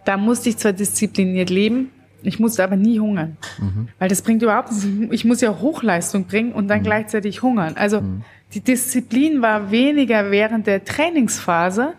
da 0.06 0.18
musste 0.18 0.50
ich 0.50 0.58
zwar 0.58 0.74
diszipliniert 0.74 1.50
leben, 1.50 1.90
ich 2.24 2.40
musste 2.40 2.64
aber 2.64 2.76
nie 2.76 3.00
hungern, 3.00 3.38
mhm. 3.60 3.90
weil 4.00 4.10
das 4.10 4.22
bringt 4.22 4.42
überhaupt 4.42 4.72
nichts. 4.72 4.88
Ich 5.12 5.26
muss 5.26 5.42
ja 5.42 5.60
Hochleistung 5.60 6.26
bringen 6.26 6.54
und 6.54 6.68
dann 6.68 6.80
mhm. 6.80 6.84
gleichzeitig 6.84 7.42
hungern. 7.42 7.76
Also 7.76 8.02
mhm. 8.02 8.24
die 8.54 8.62
Disziplin 8.62 9.42
war 9.42 9.72
weniger 9.72 10.32
während 10.32 10.68
der 10.68 10.86
Trainingsphase, 10.86 11.94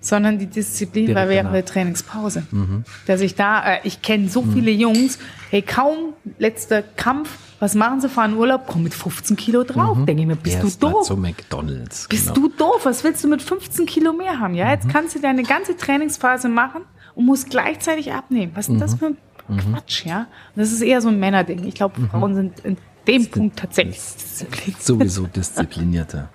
sondern 0.00 0.38
die 0.38 0.46
Disziplin 0.46 1.06
Direkt 1.06 1.20
war 1.20 1.28
während 1.28 1.48
danach. 1.48 1.52
der 1.52 1.64
Trainingspause. 1.64 2.46
Dass 3.06 3.20
ich 3.20 3.34
da, 3.34 3.74
äh, 3.74 3.78
ich 3.84 4.02
kenne 4.02 4.28
so 4.28 4.42
viele 4.42 4.70
Jungs, 4.70 5.18
hey, 5.50 5.62
kaum 5.62 6.14
letzter 6.38 6.82
Kampf, 6.82 7.38
was 7.58 7.74
machen 7.74 8.00
sie, 8.00 8.08
fahren 8.08 8.34
Urlaub, 8.34 8.64
komm 8.66 8.82
mit 8.82 8.94
15 8.94 9.36
Kilo 9.36 9.64
drauf. 9.64 9.96
Denke 10.04 10.22
ich 10.22 10.28
mir, 10.28 10.36
bist 10.36 10.56
Erst 10.62 10.82
du 10.82 10.90
doof? 10.90 11.06
zu 11.06 11.16
McDonalds. 11.16 12.06
Bist 12.08 12.34
genau. 12.34 12.48
du 12.48 12.48
doof? 12.48 12.80
Was 12.84 13.02
willst 13.02 13.24
du 13.24 13.28
mit 13.28 13.42
15 13.42 13.86
Kilo 13.86 14.12
mehr 14.12 14.38
haben? 14.38 14.54
Ja, 14.54 14.70
jetzt 14.70 14.88
kannst 14.88 15.14
du 15.14 15.20
deine 15.20 15.42
ganze 15.42 15.76
Trainingsphase 15.76 16.48
machen 16.48 16.82
und 17.14 17.24
musst 17.24 17.50
gleichzeitig 17.50 18.12
abnehmen. 18.12 18.52
Was 18.54 18.66
ist 18.66 18.72
denn 18.72 18.80
das 18.80 18.94
für 18.94 19.06
ein 19.06 19.16
Quatsch, 19.48 20.04
ja? 20.04 20.20
Und 20.54 20.60
das 20.60 20.72
ist 20.72 20.82
eher 20.82 21.00
so 21.00 21.08
ein 21.08 21.18
Männerding. 21.18 21.64
Ich 21.64 21.74
glaube, 21.74 22.00
Frauen 22.10 22.34
sind 22.34 22.60
in 22.60 22.76
dem 23.06 23.30
Punkt 23.30 23.58
tatsächlich 23.58 23.96
diszipliniert. 23.96 24.82
sowieso 24.82 25.26
disziplinierter. 25.26 26.28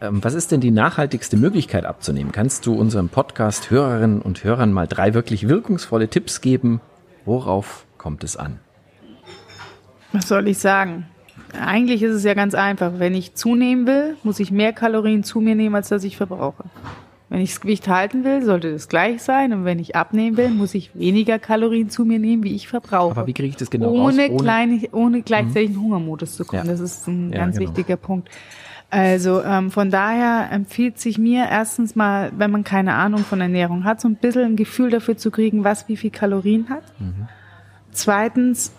Ähm, 0.00 0.22
was 0.22 0.34
ist 0.34 0.52
denn 0.52 0.60
die 0.60 0.70
nachhaltigste 0.70 1.36
Möglichkeit 1.36 1.86
abzunehmen? 1.86 2.32
Kannst 2.32 2.66
du 2.66 2.74
unserem 2.74 3.08
Podcast 3.08 3.70
Hörerinnen 3.70 4.20
und 4.20 4.44
Hörern 4.44 4.72
mal 4.72 4.86
drei 4.86 5.14
wirklich 5.14 5.48
wirkungsvolle 5.48 6.08
Tipps 6.08 6.40
geben? 6.40 6.80
Worauf 7.24 7.86
kommt 7.96 8.22
es 8.22 8.36
an? 8.36 8.60
Was 10.12 10.28
soll 10.28 10.48
ich 10.48 10.58
sagen? 10.58 11.06
Eigentlich 11.58 12.02
ist 12.02 12.14
es 12.14 12.24
ja 12.24 12.34
ganz 12.34 12.54
einfach. 12.54 12.92
Wenn 12.98 13.14
ich 13.14 13.34
zunehmen 13.34 13.86
will, 13.86 14.16
muss 14.22 14.40
ich 14.40 14.50
mehr 14.50 14.72
Kalorien 14.72 15.24
zu 15.24 15.40
mir 15.40 15.54
nehmen, 15.54 15.74
als 15.74 15.88
dass 15.88 16.04
ich 16.04 16.16
verbrauche. 16.16 16.64
Wenn 17.36 17.42
ich 17.42 17.50
das 17.50 17.60
Gewicht 17.60 17.86
halten 17.86 18.24
will, 18.24 18.42
sollte 18.42 18.72
das 18.72 18.88
gleich 18.88 19.20
sein. 19.20 19.52
Und 19.52 19.66
wenn 19.66 19.78
ich 19.78 19.94
abnehmen 19.94 20.38
will, 20.38 20.48
muss 20.48 20.74
ich 20.74 20.90
weniger 20.94 21.38
Kalorien 21.38 21.90
zu 21.90 22.06
mir 22.06 22.18
nehmen, 22.18 22.42
wie 22.44 22.54
ich 22.54 22.66
verbrauche. 22.66 23.10
Aber 23.10 23.26
wie 23.26 23.34
kriege 23.34 23.50
ich 23.50 23.56
das 23.56 23.68
genau 23.68 23.90
ohne, 23.90 24.28
raus? 24.30 24.40
Kleine, 24.40 24.80
ohne 24.92 25.20
gleichzeitig 25.20 25.68
in 25.72 25.78
Hungermodus 25.82 26.34
zu 26.34 26.46
kommen. 26.46 26.64
Ja. 26.64 26.70
Das 26.72 26.80
ist 26.80 27.06
ein 27.06 27.34
Ja, 27.34 27.40
ganz 27.40 27.58
genau. 27.58 27.68
wichtiger 27.68 27.98
Punkt. 27.98 28.30
Also 28.88 29.42
ähm, 29.42 29.70
von 29.70 29.90
daher 29.90 30.48
empfiehlt 30.50 30.98
sich 30.98 31.18
mir 31.18 31.44
erstens 31.50 31.94
mal, 31.94 32.32
wenn 32.38 32.50
man 32.50 32.64
keine 32.64 32.94
Ahnung 32.94 33.20
von 33.20 33.42
Ernährung 33.42 33.84
hat, 33.84 34.00
so 34.00 34.08
ein 34.08 34.16
bisschen 34.16 34.44
ein 34.44 34.56
Gefühl 34.56 34.88
dafür 34.88 35.18
zu 35.18 35.30
kriegen, 35.30 35.62
was 35.62 35.90
wie 35.90 35.98
viel 35.98 36.10
Kalorien 36.10 36.70
hat. 36.70 36.84
Mhm. 36.98 37.28
Zweitens 37.92 38.72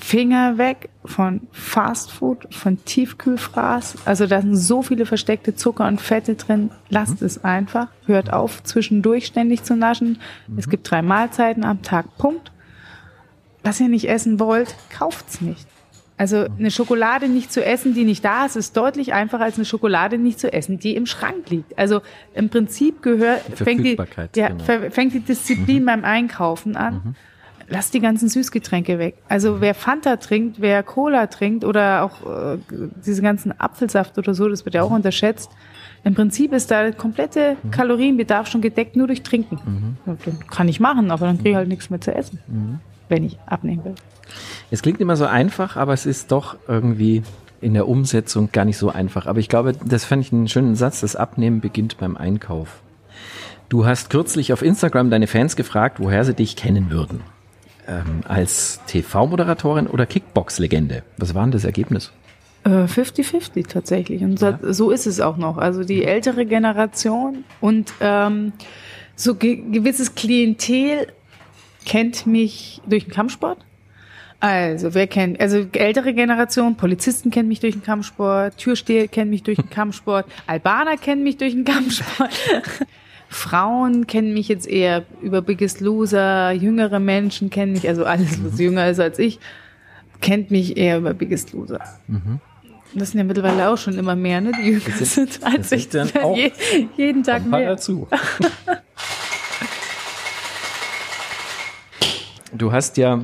Finger 0.00 0.58
weg 0.58 0.88
von 1.04 1.48
Fastfood, 1.52 2.54
von 2.54 2.84
Tiefkühlfraß. 2.84 3.98
Also 4.06 4.26
da 4.26 4.40
sind 4.40 4.56
so 4.56 4.82
viele 4.82 5.06
versteckte 5.06 5.54
Zucker 5.56 5.86
und 5.88 6.00
Fette 6.00 6.34
drin. 6.34 6.70
Lasst 6.88 7.20
Mhm. 7.20 7.26
es 7.26 7.44
einfach. 7.44 7.88
Hört 8.06 8.32
auf, 8.32 8.62
zwischendurch 8.62 9.26
ständig 9.26 9.64
zu 9.64 9.76
naschen. 9.76 10.18
Mhm. 10.46 10.58
Es 10.58 10.68
gibt 10.68 10.90
drei 10.90 11.02
Mahlzeiten 11.02 11.64
am 11.64 11.82
Tag. 11.82 12.16
Punkt. 12.18 12.52
Was 13.62 13.80
ihr 13.80 13.88
nicht 13.88 14.08
essen 14.08 14.38
wollt, 14.38 14.74
kauft's 14.96 15.40
nicht. 15.40 15.66
Also 16.18 16.46
eine 16.58 16.70
Schokolade 16.70 17.28
nicht 17.28 17.52
zu 17.52 17.62
essen, 17.64 17.92
die 17.92 18.04
nicht 18.04 18.24
da 18.24 18.46
ist, 18.46 18.56
ist 18.56 18.76
deutlich 18.76 19.12
einfacher 19.12 19.44
als 19.44 19.56
eine 19.56 19.66
Schokolade 19.66 20.16
nicht 20.16 20.40
zu 20.40 20.50
essen, 20.50 20.78
die 20.78 20.96
im 20.96 21.04
Schrank 21.04 21.50
liegt. 21.50 21.78
Also 21.78 22.00
im 22.32 22.48
Prinzip 22.48 23.02
gehört 23.02 23.42
fängt 23.54 23.84
die, 23.84 23.98
ja, 24.34 24.48
genau. 24.48 24.64
fängt 24.90 25.12
die 25.12 25.20
Disziplin 25.20 25.84
beim 25.84 26.04
Einkaufen 26.04 26.74
an. 26.76 27.16
Lass 27.68 27.90
die 27.90 28.00
ganzen 28.00 28.28
Süßgetränke 28.28 28.98
weg. 28.98 29.16
Also 29.28 29.60
wer 29.60 29.74
Fanta 29.74 30.16
trinkt, 30.16 30.60
wer 30.60 30.82
Cola 30.82 31.26
trinkt 31.26 31.64
oder 31.64 32.04
auch 32.04 32.54
äh, 32.54 32.58
diese 33.04 33.22
ganzen 33.22 33.58
Apfelsaft 33.58 34.18
oder 34.18 34.34
so, 34.34 34.48
das 34.48 34.64
wird 34.64 34.74
ja 34.74 34.82
auch 34.82 34.90
unterschätzt. 34.90 35.50
Im 36.04 36.14
Prinzip 36.14 36.52
ist 36.52 36.70
da 36.70 36.82
der 36.82 36.92
komplette 36.92 37.56
Kalorienbedarf 37.72 38.46
schon 38.46 38.60
gedeckt 38.60 38.94
nur 38.94 39.08
durch 39.08 39.24
Trinken. 39.24 39.96
Ja, 40.06 40.16
dann 40.24 40.38
kann 40.46 40.68
ich 40.68 40.78
machen, 40.78 41.10
aber 41.10 41.26
dann 41.26 41.38
kriege 41.38 41.50
ich 41.50 41.56
halt 41.56 41.68
nichts 41.68 41.90
mehr 41.90 42.00
zu 42.00 42.14
essen, 42.14 42.38
wenn 43.08 43.24
ich 43.24 43.38
abnehmen 43.46 43.84
will. 43.84 43.94
Es 44.70 44.82
klingt 44.82 45.00
immer 45.00 45.16
so 45.16 45.26
einfach, 45.26 45.76
aber 45.76 45.92
es 45.92 46.06
ist 46.06 46.30
doch 46.30 46.56
irgendwie 46.68 47.24
in 47.60 47.74
der 47.74 47.88
Umsetzung 47.88 48.50
gar 48.52 48.64
nicht 48.64 48.78
so 48.78 48.90
einfach. 48.90 49.26
Aber 49.26 49.40
ich 49.40 49.48
glaube, 49.48 49.72
das 49.72 50.04
fand 50.04 50.24
ich 50.24 50.32
einen 50.32 50.46
schönen 50.46 50.76
Satz. 50.76 51.00
Das 51.00 51.16
Abnehmen 51.16 51.60
beginnt 51.60 51.98
beim 51.98 52.16
Einkauf. 52.16 52.82
Du 53.68 53.84
hast 53.84 54.10
kürzlich 54.10 54.52
auf 54.52 54.62
Instagram 54.62 55.10
deine 55.10 55.26
Fans 55.26 55.56
gefragt, 55.56 55.98
woher 55.98 56.24
sie 56.24 56.34
dich 56.34 56.54
kennen 56.54 56.90
würden. 56.90 57.20
Ähm, 57.88 58.20
als 58.26 58.80
TV-Moderatorin 58.86 59.86
oder 59.86 60.06
Kickbox-Legende. 60.06 61.02
Was 61.18 61.34
war 61.34 61.42
denn 61.42 61.52
das 61.52 61.64
Ergebnis? 61.64 62.12
Äh, 62.64 62.86
50-50 62.86 63.68
tatsächlich. 63.68 64.22
Und 64.22 64.40
so, 64.40 64.54
so 64.62 64.90
ist 64.90 65.06
es 65.06 65.20
auch 65.20 65.36
noch. 65.36 65.56
Also 65.56 65.84
die 65.84 66.04
ältere 66.04 66.46
Generation 66.46 67.44
und 67.60 67.92
ähm, 68.00 68.52
so 69.14 69.36
ge 69.36 69.62
gewisses 69.70 70.16
Klientel 70.16 71.06
kennt 71.84 72.26
mich 72.26 72.82
durch 72.86 73.04
den 73.04 73.12
Kampfsport. 73.12 73.58
Also, 74.40 74.92
wer 74.92 75.06
kennt, 75.06 75.40
also 75.40 75.66
ältere 75.72 76.12
Generation, 76.12 76.76
Polizisten 76.76 77.30
kennen 77.30 77.48
mich 77.48 77.60
durch 77.60 77.74
den 77.74 77.82
Kampfsport, 77.82 78.58
Türsteher 78.58 79.08
kennen 79.08 79.30
mich 79.30 79.42
durch 79.44 79.56
den 79.56 79.70
Kampfsport, 79.70 80.26
Albaner 80.46 80.98
kennen 80.98 81.22
mich 81.22 81.38
durch 81.38 81.54
den 81.54 81.64
Kampfsport. 81.64 82.30
Frauen 83.28 84.06
kennen 84.06 84.32
mich 84.34 84.48
jetzt 84.48 84.66
eher 84.68 85.04
über 85.20 85.42
Biggest 85.42 85.80
Loser, 85.80 86.52
jüngere 86.52 87.00
Menschen 87.00 87.50
kennen 87.50 87.72
mich, 87.72 87.88
also 87.88 88.04
alles, 88.04 88.38
was 88.44 88.58
jünger 88.58 88.88
ist 88.88 89.00
als 89.00 89.18
ich, 89.18 89.38
kennt 90.20 90.50
mich 90.50 90.76
eher 90.76 90.98
über 90.98 91.12
Biggest 91.14 91.52
Loser. 91.52 91.80
Das 92.94 93.10
sind 93.10 93.18
ja 93.18 93.24
mittlerweile 93.24 93.68
auch 93.68 93.76
schon 93.78 93.98
immer 93.98 94.14
mehr, 94.16 94.40
ne? 94.40 94.52
Die 94.58 94.68
jünger 94.70 94.96
sind 95.04 95.40
als 95.44 95.70
das 95.70 95.72
ich. 95.72 95.88
sind 95.90 96.14
dann 96.14 96.22
auch 96.22 96.36
Je, 96.36 96.52
jeden 96.96 97.22
Tag 97.24 97.38
Kommt 97.38 97.50
mal 97.50 97.60
mehr. 97.60 97.70
dazu. 97.70 98.06
Du 102.52 102.72
hast 102.72 102.96
ja 102.96 103.20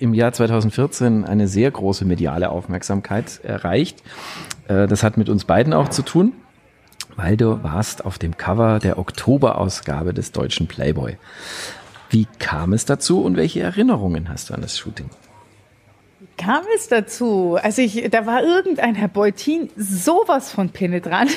im 0.00 0.14
Jahr 0.14 0.32
2014 0.32 1.24
eine 1.24 1.46
sehr 1.46 1.70
große 1.70 2.04
mediale 2.04 2.48
Aufmerksamkeit 2.50 3.40
erreicht. 3.44 4.02
Äh, 4.68 4.86
Das 4.88 5.02
hat 5.02 5.16
mit 5.16 5.28
uns 5.28 5.44
beiden 5.44 5.72
auch 5.72 5.88
zu 5.88 6.02
tun, 6.02 6.32
weil 7.16 7.36
du 7.36 7.62
warst 7.62 8.04
auf 8.04 8.18
dem 8.18 8.36
Cover 8.36 8.78
der 8.78 8.98
Oktoberausgabe 8.98 10.14
des 10.14 10.32
deutschen 10.32 10.66
Playboy. 10.66 11.16
Wie 12.10 12.26
kam 12.38 12.72
es 12.72 12.84
dazu 12.84 13.22
und 13.22 13.36
welche 13.36 13.60
Erinnerungen 13.60 14.28
hast 14.28 14.50
du 14.50 14.54
an 14.54 14.60
das 14.60 14.78
Shooting? 14.78 15.10
Kam 16.36 16.64
es 16.74 16.88
dazu? 16.88 17.58
Also 17.62 17.82
ich, 17.82 18.08
da 18.10 18.26
war 18.26 18.42
irgendein 18.42 18.94
Herr 18.94 19.08
Beutin 19.08 19.70
sowas 19.76 20.50
von 20.50 20.70
penetrant. 20.70 21.30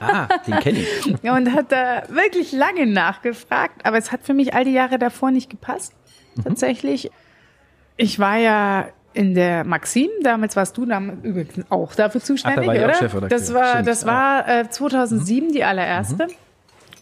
Ah, 0.00 0.26
den 0.46 0.58
kenne 0.58 0.80
ich. 0.80 1.22
Und 1.30 1.52
hat 1.52 1.70
da 1.70 2.02
wirklich 2.08 2.50
lange 2.50 2.86
nachgefragt, 2.86 3.86
aber 3.86 3.98
es 3.98 4.10
hat 4.10 4.24
für 4.24 4.34
mich 4.34 4.54
all 4.54 4.64
die 4.64 4.72
Jahre 4.72 4.98
davor 4.98 5.30
nicht 5.30 5.48
gepasst, 5.48 5.92
tatsächlich. 6.42 7.10
Ich 7.96 8.18
war 8.18 8.36
ja 8.36 8.88
in 9.14 9.34
der 9.34 9.64
Maxim, 9.64 10.08
damals 10.22 10.56
warst 10.56 10.76
du 10.76 10.86
damals 10.86 11.18
übrigens 11.22 11.66
auch 11.68 11.94
dafür 11.94 12.20
zuständig, 12.20 12.64
ich 12.64 12.80
auch 12.80 12.84
oder? 12.84 12.94
Chefredakteur, 12.94 13.38
das 13.38 13.54
war, 13.54 13.70
stimmt, 13.70 13.88
das 13.88 14.06
war 14.06 14.48
äh, 14.48 14.68
2007 14.68 15.52
die 15.52 15.64
allererste. 15.64 16.28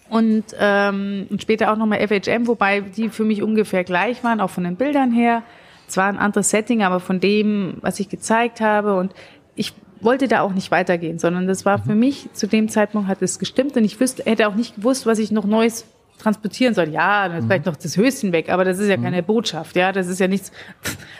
Und, 0.09 0.45
ähm, 0.59 1.29
und 1.31 1.41
später 1.41 1.73
auch 1.73 1.77
nochmal 1.77 2.07
FHM, 2.07 2.49
wobei 2.49 2.81
die 2.81 3.11
für 3.11 3.23
mich 3.25 3.43
ungefähr 3.43 3.85
gleich 3.85 4.25
waren, 4.25 4.41
auch 4.41 4.51
von 4.51 4.65
den 4.65 4.75
Bildern 4.75 5.13
her. 5.13 5.45
Es 5.89 5.97
war 5.97 6.07
ein 6.07 6.19
anderes 6.19 6.51
Setting, 6.51 6.83
aber 6.83 6.99
von 6.99 7.21
dem, 7.21 7.75
was 7.81 8.01
ich 8.01 8.09
gezeigt 8.09 8.61
habe 8.61 8.97
und 8.97 9.15
ich 9.55 9.73
wollte 10.01 10.27
da 10.29 10.41
auch 10.41 10.53
nicht 10.53 10.71
weitergehen, 10.71 11.19
sondern 11.19 11.47
das 11.47 11.65
war 11.65 11.79
für 11.79 11.95
mich, 11.95 12.29
zu 12.33 12.49
dem 12.49 12.69
Zeitpunkt 12.69 13.09
hat 13.09 13.23
es 13.23 13.39
gestimmt 13.39 13.77
und 13.77 13.85
ich 13.85 14.01
wüsste, 14.01 14.25
hätte 14.25 14.49
auch 14.49 14.55
nicht 14.55 14.77
gewusst, 14.77 15.07
was 15.07 15.19
ich 15.19 15.31
noch 15.31 15.45
Neues 15.45 15.87
transportieren 16.21 16.75
soll. 16.75 16.89
Ja, 16.89 17.29
dann 17.29 17.39
ist 17.39 17.45
vielleicht 17.47 17.67
noch 17.67 17.77
das 17.77 17.97
Höschen 17.97 18.33
weg, 18.33 18.49
aber 18.51 18.65
das 18.65 18.79
ist 18.79 18.89
ja 18.89 18.97
keine 18.97 19.23
Botschaft, 19.23 19.77
ja, 19.77 19.93
das 19.93 20.07
ist 20.07 20.21
ja 20.21 20.29
nichts, 20.29 20.53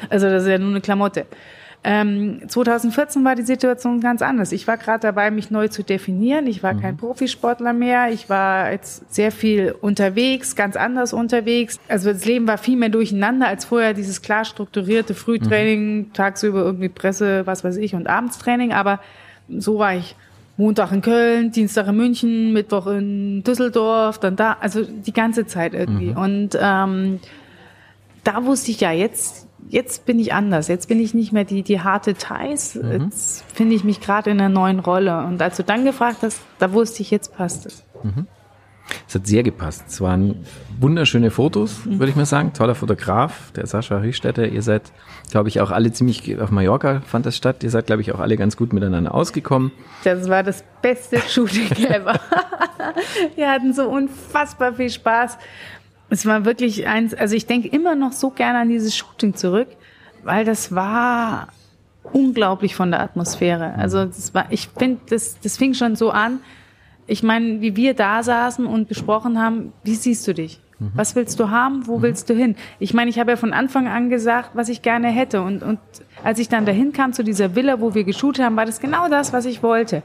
also 0.09 0.29
das 0.29 0.45
ist 0.45 0.49
ja 0.49 0.59
nur 0.59 0.71
eine 0.71 0.81
Klamotte. 0.81 1.27
Ähm, 1.83 2.43
2014 2.47 3.25
war 3.25 3.35
die 3.35 3.43
Situation 3.43 4.01
ganz 4.01 4.21
anders. 4.21 4.53
Ich 4.53 4.67
war 4.67 4.77
gerade 4.77 5.01
dabei, 5.01 5.31
mich 5.31 5.51
neu 5.51 5.69
zu 5.69 5.83
definieren. 5.83 6.47
Ich 6.47 6.63
war 6.63 6.75
kein 6.75 6.99
Profisportler 6.99 7.73
mehr. 7.73 8.13
Ich 8.13 8.29
war 8.29 8.71
jetzt 8.71 9.13
sehr 9.13 9.33
viel 9.33 9.75
unterwegs, 9.81 10.57
ganz 10.57 10.77
anders 10.77 11.15
unterwegs. 11.15 11.81
Also 11.89 12.13
das 12.13 12.27
Leben 12.27 12.47
war 12.47 12.59
viel 12.59 12.77
mehr 12.77 12.91
durcheinander 12.91 13.49
als 13.49 13.65
vorher 13.65 13.95
dieses 13.95 14.21
klar 14.21 14.45
strukturierte 14.45 15.15
Frühtraining, 15.15 16.13
tagsüber 16.13 16.61
irgendwie 16.61 16.91
Presse, 16.91 17.47
was 17.47 17.65
weiß 17.65 17.79
ich, 17.79 17.95
und 17.95 18.09
Abendstraining. 18.09 18.75
Aber 18.75 19.01
so 19.49 19.79
war 19.79 19.95
ich 19.95 20.17
Montag 20.57 20.93
in 20.93 21.01
Köln, 21.01 21.53
Dienstag 21.53 21.89
in 21.89 21.97
München, 21.97 22.53
Mittwoch 22.53 22.87
in 22.87 23.43
Düsseldorf, 23.45 24.19
dann 24.19 24.37
da, 24.37 24.57
also 24.61 24.83
die 24.85 25.13
ganze 25.13 25.47
Zeit 25.47 25.73
irgendwie. 25.75 26.11
Und 26.21 26.51
ähm, 26.61 27.21
da 28.25 28.45
wusste 28.45 28.71
ich 28.71 28.81
ja, 28.81 28.93
jetzt, 28.93 29.49
jetzt 29.69 30.05
bin 30.05 30.19
ich 30.19 30.35
anders. 30.35 30.69
Jetzt 30.69 30.89
bin 30.89 31.01
ich 31.01 31.15
nicht 31.15 31.33
mehr 31.33 31.45
die, 31.45 31.63
die 31.63 31.81
harte 31.81 32.15
Thais. 32.15 32.79
Jetzt 33.05 33.45
finde 33.55 33.75
ich 33.75 33.85
mich 33.85 34.01
gerade 34.01 34.31
in 34.31 34.39
einer 34.41 34.49
neuen 34.49 34.81
Rolle. 34.81 35.25
Und 35.25 35.41
als 35.41 35.57
du 35.57 35.65
dann 35.65 35.85
gefragt 35.85 36.19
hast, 36.23 36.41
da 36.59 36.73
wusste 36.73 37.03
ich, 37.03 37.11
jetzt 37.11 37.35
passt 37.35 37.67
es. 37.67 37.83
Es 39.09 39.15
hat 39.15 39.27
sehr 39.27 39.43
gepasst. 39.43 39.85
Es 39.89 40.01
waren 40.01 40.45
wunderschöne 40.79 41.31
Fotos, 41.31 41.81
würde 41.85 42.09
ich 42.11 42.17
mal 42.17 42.27
sagen. 42.27 42.53
Toller 42.53 42.75
Fotograf, 42.75 43.53
der 43.53 43.67
Sascha 43.67 43.99
Riechstätter. 43.99 44.47
Ihr 44.47 44.63
seid, 44.63 44.93
glaube 45.31 45.49
ich, 45.49 45.61
auch 45.61 45.71
alle 45.71 45.93
ziemlich, 45.93 46.41
auf 46.41 46.51
Mallorca 46.51 47.03
fand 47.07 47.27
das 47.27 47.37
statt. 47.37 47.63
Ihr 47.63 47.71
seid, 47.71 47.87
glaube 47.87 48.03
ich, 48.03 48.13
auch 48.13 48.21
alle 48.21 48.37
ganz 48.37 48.57
gut 48.57 48.73
miteinander 48.73 49.15
ausgekommen. 49.15 49.73
Das 50.05 50.29
war 50.29 50.43
das 50.43 50.65
beste 50.83 51.19
Shooting 51.29 51.71
ever. 51.87 52.19
Wir 53.37 53.51
hatten 53.51 53.73
so 53.73 53.89
unfassbar 53.89 54.75
viel 54.75 54.91
Spaß. 54.91 55.39
Es 56.09 56.27
war 56.27 56.45
wirklich 56.45 56.87
eins, 56.89 57.15
also 57.15 57.37
ich 57.37 57.47
denke 57.47 57.69
immer 57.69 57.95
noch 57.95 58.13
so 58.13 58.31
gerne 58.31 58.59
an 58.61 58.69
dieses 58.69 58.97
Shooting 58.97 59.35
zurück, 59.35 59.69
weil 60.25 60.45
das 60.45 60.75
war 60.75 61.49
unglaublich 62.03 62.75
von 62.75 62.91
der 62.91 63.01
Atmosphäre. 63.01 63.75
Also 63.77 64.05
das 64.05 64.35
war, 64.35 64.47
ich 64.51 64.69
finde, 64.77 65.01
das, 65.09 65.39
das 65.41 65.57
fing 65.57 65.75
schon 65.75 65.97
so 65.97 66.11
an. 66.11 66.41
Ich 67.11 67.23
meine, 67.25 67.61
wie 67.61 67.75
wir 67.75 67.95
da 67.95 68.23
saßen 68.23 68.67
und 68.67 68.89
besprochen 68.89 69.41
haben, 69.43 69.73
wie 69.83 69.97
siehst 69.97 70.27
du 70.29 70.33
dich? 70.33 70.61
Was 70.95 71.15
willst 71.15 71.39
du 71.39 71.51
haben? 71.51 71.87
Wo 71.87 72.01
willst 72.01 72.31
du 72.31 72.35
hin? 72.35 72.57
Ich 72.79 72.95
meine, 72.95 73.11
ich 73.11 73.19
habe 73.19 73.33
ja 73.33 73.37
von 73.37 73.53
Anfang 73.53 73.87
an 73.87 74.09
gesagt, 74.09 74.53
was 74.55 74.71
ich 74.71 74.81
gerne 74.81 75.09
hätte. 75.09 75.43
Und, 75.43 75.63
und 75.63 75.79
als 76.25 76.39
ich 76.39 76.49
dann 76.49 76.65
dahin 76.65 76.95
kam 76.95 77.13
zu 77.13 77.23
dieser 77.23 77.55
Villa, 77.55 77.81
wo 77.81 77.95
wir 77.95 78.05
geshootet 78.05 78.43
haben, 78.45 78.57
war 78.57 78.65
das 78.65 78.81
genau 78.81 79.09
das, 79.09 79.35
was 79.35 79.45
ich 79.45 79.63
wollte. 79.63 80.03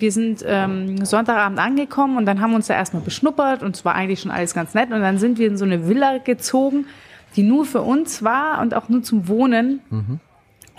Wir 0.00 0.10
sind 0.10 0.42
ähm, 0.44 1.04
Sonntagabend 1.04 1.60
angekommen 1.60 2.16
und 2.16 2.26
dann 2.26 2.40
haben 2.40 2.50
wir 2.50 2.56
uns 2.56 2.66
da 2.66 2.74
erstmal 2.74 3.02
beschnuppert 3.02 3.62
und 3.62 3.76
es 3.76 3.84
war 3.84 3.94
eigentlich 3.94 4.20
schon 4.20 4.32
alles 4.32 4.52
ganz 4.52 4.74
nett. 4.74 4.90
Und 4.90 5.00
dann 5.00 5.18
sind 5.18 5.38
wir 5.38 5.46
in 5.46 5.56
so 5.56 5.64
eine 5.64 5.88
Villa 5.88 6.18
gezogen, 6.18 6.86
die 7.36 7.44
nur 7.44 7.64
für 7.66 7.82
uns 7.82 8.24
war 8.24 8.60
und 8.62 8.74
auch 8.74 8.88
nur 8.88 9.02
zum 9.02 9.28
Wohnen. 9.28 9.80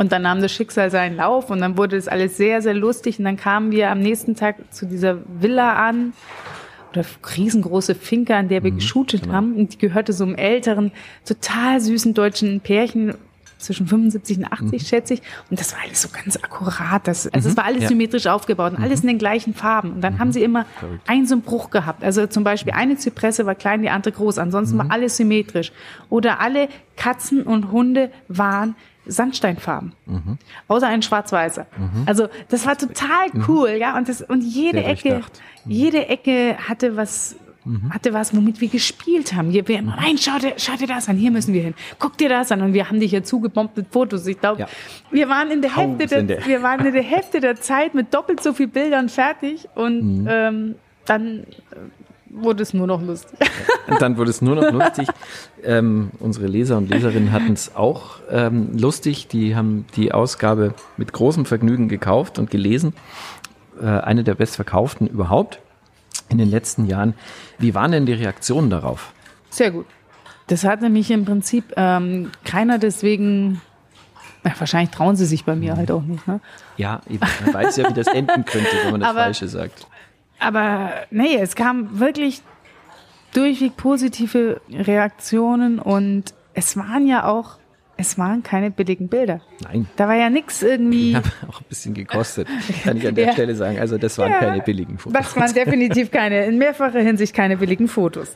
Und 0.01 0.11
dann 0.11 0.23
nahm 0.23 0.41
das 0.41 0.51
Schicksal 0.51 0.89
seinen 0.89 1.15
Lauf 1.15 1.51
und 1.51 1.61
dann 1.61 1.77
wurde 1.77 1.95
das 1.95 2.07
alles 2.07 2.35
sehr, 2.35 2.63
sehr 2.63 2.73
lustig. 2.73 3.19
Und 3.19 3.25
dann 3.25 3.37
kamen 3.37 3.69
wir 3.69 3.91
am 3.91 3.99
nächsten 3.99 4.35
Tag 4.35 4.73
zu 4.73 4.87
dieser 4.87 5.19
Villa 5.27 5.75
an 5.75 6.13
oder 6.91 7.05
riesengroße 7.37 7.93
Finca, 7.93 8.35
an 8.35 8.47
der 8.47 8.63
wir 8.63 8.71
geshootet 8.71 9.27
haben. 9.27 9.53
Und 9.53 9.73
die 9.73 9.77
gehörte 9.77 10.11
so 10.11 10.23
einem 10.23 10.33
älteren, 10.33 10.91
total 11.23 11.79
süßen 11.79 12.15
deutschen 12.15 12.61
Pärchen 12.61 13.13
zwischen 13.59 13.85
75 13.85 14.39
und 14.39 14.45
80, 14.45 14.87
schätze 14.87 15.13
ich. 15.13 15.21
Und 15.51 15.59
das 15.59 15.71
war 15.73 15.83
alles 15.83 16.01
so 16.01 16.09
ganz 16.11 16.35
akkurat. 16.35 17.07
Das, 17.07 17.27
also 17.27 17.49
es 17.49 17.55
war 17.55 17.65
alles 17.65 17.83
ja. 17.83 17.89
symmetrisch 17.89 18.25
aufgebaut 18.25 18.73
und 18.75 18.83
alles 18.83 19.01
in 19.01 19.07
den 19.07 19.19
gleichen 19.19 19.53
Farben. 19.53 19.91
Und 19.93 20.01
dann 20.01 20.17
haben 20.17 20.31
sie 20.31 20.41
immer 20.41 20.65
einen 21.05 21.27
so 21.27 21.35
einen 21.35 21.43
Bruch 21.43 21.69
gehabt. 21.69 22.03
Also 22.03 22.25
zum 22.25 22.43
Beispiel 22.43 22.73
eine 22.73 22.97
Zypresse 22.97 23.45
war 23.45 23.53
klein, 23.53 23.83
die 23.83 23.91
andere 23.91 24.13
groß. 24.13 24.39
Ansonsten 24.39 24.79
war 24.79 24.87
alles 24.89 25.17
symmetrisch. 25.17 25.71
Oder 26.09 26.39
alle 26.39 26.69
Katzen 26.97 27.43
und 27.43 27.71
Hunde 27.71 28.09
waren 28.27 28.75
Sandsteinfarben. 29.05 29.93
Außer 30.67 30.87
ein 30.87 31.01
schwarz-weißer. 31.01 31.65
Also 32.05 32.27
das 32.49 32.65
war 32.65 32.77
total 32.77 33.27
cool, 33.47 33.69
ja. 33.79 33.97
Und 33.97 34.09
das, 34.09 34.21
und 34.21 34.41
jede 34.41 34.83
Ecke, 34.83 35.09
durchdacht. 35.09 35.41
jede 35.65 36.07
Ecke 36.07 36.57
hatte 36.67 36.95
was, 36.95 37.35
hatte 37.91 38.13
was, 38.13 38.35
womit 38.35 38.59
wir 38.61 38.69
gespielt 38.69 39.33
haben. 39.33 39.49
Hier, 39.51 39.67
wir 39.67 39.79
immer, 39.79 39.95
nein, 39.95 40.17
schau 40.17 40.37
dir, 40.39 40.53
schau 40.57 40.75
dir 40.75 40.87
das 40.87 41.09
an, 41.09 41.15
hier 41.17 41.31
müssen 41.31 41.53
wir 41.53 41.61
hin. 41.61 41.73
Guck 41.99 42.17
dir 42.17 42.29
das 42.29 42.51
an. 42.51 42.61
Und 42.61 42.73
wir 42.73 42.89
haben 42.89 42.99
dich 42.99 43.11
hier 43.11 43.23
zugebombt 43.23 43.77
mit 43.77 43.87
Fotos. 43.91 44.25
Ich 44.27 44.39
glaube, 44.39 44.61
Ja. 44.61 44.67
wir 45.11 45.29
waren 45.29 45.51
in 45.51 45.61
der 45.61 45.75
Hälfte 45.75 46.07
der, 46.07 46.07
Tausende. 46.19 46.39
wir 46.45 46.63
waren 46.63 46.85
in 46.85 46.93
der 46.93 47.03
Hälfte 47.15 47.39
der 47.39 47.55
Zeit 47.57 47.93
mit 47.93 48.13
doppelt 48.13 48.41
so 48.41 48.53
viel 48.53 48.67
Bildern 48.67 49.09
fertig 49.09 49.67
und 49.75 50.27
ähm, 50.29 50.75
dann 51.05 51.45
wurde 52.33 52.63
es 52.63 52.73
nur 52.73 52.87
noch 52.87 53.01
lustig. 53.01 53.37
Dann 53.99 54.17
wurde 54.17 54.29
es 54.29 54.41
nur 54.41 54.55
noch 54.55 54.71
lustig. 54.71 55.07
ähm, 55.63 56.11
unsere 56.19 56.47
Leser 56.47 56.77
und 56.77 56.89
Leserinnen 56.89 57.31
hatten 57.31 57.53
es 57.53 57.75
auch 57.75 58.17
ähm, 58.29 58.77
lustig. 58.77 59.27
Die 59.27 59.55
haben 59.55 59.85
die 59.95 60.11
Ausgabe 60.13 60.73
mit 60.97 61.13
großem 61.13 61.45
Vergnügen 61.45 61.89
gekauft 61.89 62.39
und 62.39 62.49
gelesen. 62.49 62.93
Äh, 63.81 63.85
eine 63.85 64.23
der 64.23 64.35
bestverkauften 64.35 65.07
überhaupt 65.07 65.59
in 66.29 66.37
den 66.37 66.49
letzten 66.49 66.85
Jahren. 66.85 67.13
Wie 67.57 67.73
waren 67.75 67.91
denn 67.91 68.05
die 68.05 68.13
Reaktionen 68.13 68.69
darauf? 68.69 69.13
Sehr 69.49 69.71
gut. 69.71 69.85
Das 70.47 70.63
hat 70.63 70.81
nämlich 70.81 71.11
im 71.11 71.25
Prinzip 71.25 71.73
ähm, 71.77 72.31
keiner 72.45 72.77
deswegen, 72.77 73.61
na, 74.43 74.51
wahrscheinlich 74.57 74.91
trauen 74.91 75.15
sie 75.15 75.25
sich 75.25 75.45
bei 75.45 75.55
mir 75.55 75.77
halt 75.77 75.91
auch 75.91 76.01
nicht, 76.03 76.27
ne? 76.27 76.39
Ja, 76.77 77.01
eben, 77.09 77.25
man 77.45 77.53
weiß 77.53 77.77
ja, 77.77 77.89
wie 77.89 77.93
das 77.93 78.07
enden 78.07 78.43
könnte, 78.45 78.67
wenn 78.83 78.91
man 78.91 79.01
das 79.01 79.09
Aber- 79.09 79.19
Falsche 79.23 79.47
sagt. 79.47 79.87
Aber 80.41 80.91
nee, 81.11 81.37
es 81.39 81.55
kam 81.55 81.99
wirklich 81.99 82.41
durchweg 83.33 83.77
positive 83.77 84.59
Reaktionen 84.69 85.79
und 85.79 86.33
es 86.53 86.75
waren 86.75 87.07
ja 87.07 87.25
auch, 87.25 87.57
es 87.95 88.17
waren 88.17 88.41
keine 88.41 88.71
billigen 88.71 89.07
Bilder. 89.07 89.41
Nein, 89.63 89.87
Da 89.95 90.07
war 90.07 90.15
ja 90.15 90.31
nichts 90.31 90.63
irgendwie. 90.63 91.09
die 91.11 91.15
haben 91.15 91.31
auch 91.47 91.61
ein 91.61 91.65
bisschen 91.69 91.93
gekostet, 91.93 92.47
kann 92.83 92.97
ich 92.97 93.07
an 93.07 93.13
der 93.13 93.25
Ja. 93.27 93.33
Stelle 93.33 93.55
sagen. 93.55 93.79
Also 93.79 93.99
das 93.99 94.17
waren 94.17 94.31
Ja, 94.31 94.39
keine 94.39 94.61
billigen 94.63 94.97
Fotos. 94.97 95.17
Das 95.21 95.37
waren 95.37 95.53
definitiv 95.53 96.09
keine, 96.09 96.45
in 96.45 96.57
mehrfacher 96.57 96.99
Hinsicht 97.01 97.35
keine 97.35 97.57
billigen 97.57 97.87
Fotos. 97.87 98.35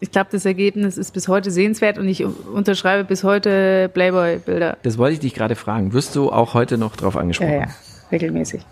Ich 0.00 0.10
glaube, 0.10 0.30
das 0.32 0.46
Ergebnis 0.46 0.96
ist 0.96 1.12
bis 1.12 1.28
heute 1.28 1.50
sehenswert 1.50 1.98
und 1.98 2.08
ich 2.08 2.24
unterschreibe 2.24 3.04
bis 3.04 3.22
heute 3.22 3.90
Playboy-Bilder. 3.92 4.78
Das 4.82 4.96
wollte 4.96 5.12
ich 5.14 5.20
dich 5.20 5.34
gerade 5.34 5.54
fragen. 5.56 5.92
Wirst 5.92 6.16
du 6.16 6.32
auch 6.32 6.54
heute 6.54 6.78
noch 6.78 6.96
drauf 6.96 7.16
angesprochen? 7.18 7.52
Ja, 7.52 7.58
ja, 7.60 7.68
regelmäßig. 8.10 8.62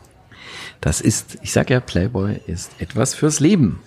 Das 0.83 1.01
ist, 1.01 1.39
ich 1.43 1.53
sag 1.53 1.71
ja, 1.71 1.81
Playboy 1.81 2.41
ist 2.47 2.73
etwas 2.81 3.15
fürs 3.15 3.39
Leben. 3.39 3.81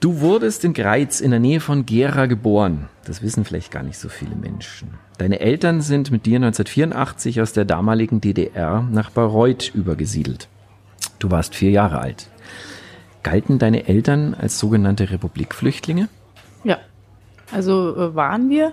Du 0.00 0.20
wurdest 0.20 0.64
in 0.64 0.72
Greiz 0.72 1.20
in 1.20 1.30
der 1.30 1.38
Nähe 1.38 1.60
von 1.60 1.84
Gera 1.84 2.24
geboren. 2.26 2.88
Das 3.04 3.20
wissen 3.20 3.44
vielleicht 3.44 3.70
gar 3.70 3.82
nicht 3.82 3.98
so 3.98 4.08
viele 4.08 4.34
Menschen. 4.34 4.94
Deine 5.18 5.40
Eltern 5.40 5.82
sind 5.82 6.10
mit 6.10 6.24
dir 6.24 6.36
1984 6.36 7.42
aus 7.42 7.52
der 7.52 7.66
damaligen 7.66 8.22
DDR 8.22 8.88
nach 8.90 9.10
Bayreuth 9.10 9.70
übergesiedelt. 9.74 10.48
Du 11.18 11.30
warst 11.30 11.54
vier 11.54 11.72
Jahre 11.72 12.00
alt. 12.00 12.30
Galten 13.22 13.58
deine 13.58 13.86
Eltern 13.86 14.32
als 14.34 14.58
sogenannte 14.58 15.10
Republikflüchtlinge? 15.10 16.08
Ja, 16.64 16.78
also 17.52 17.94
äh, 17.96 18.14
waren 18.14 18.48
wir. 18.48 18.72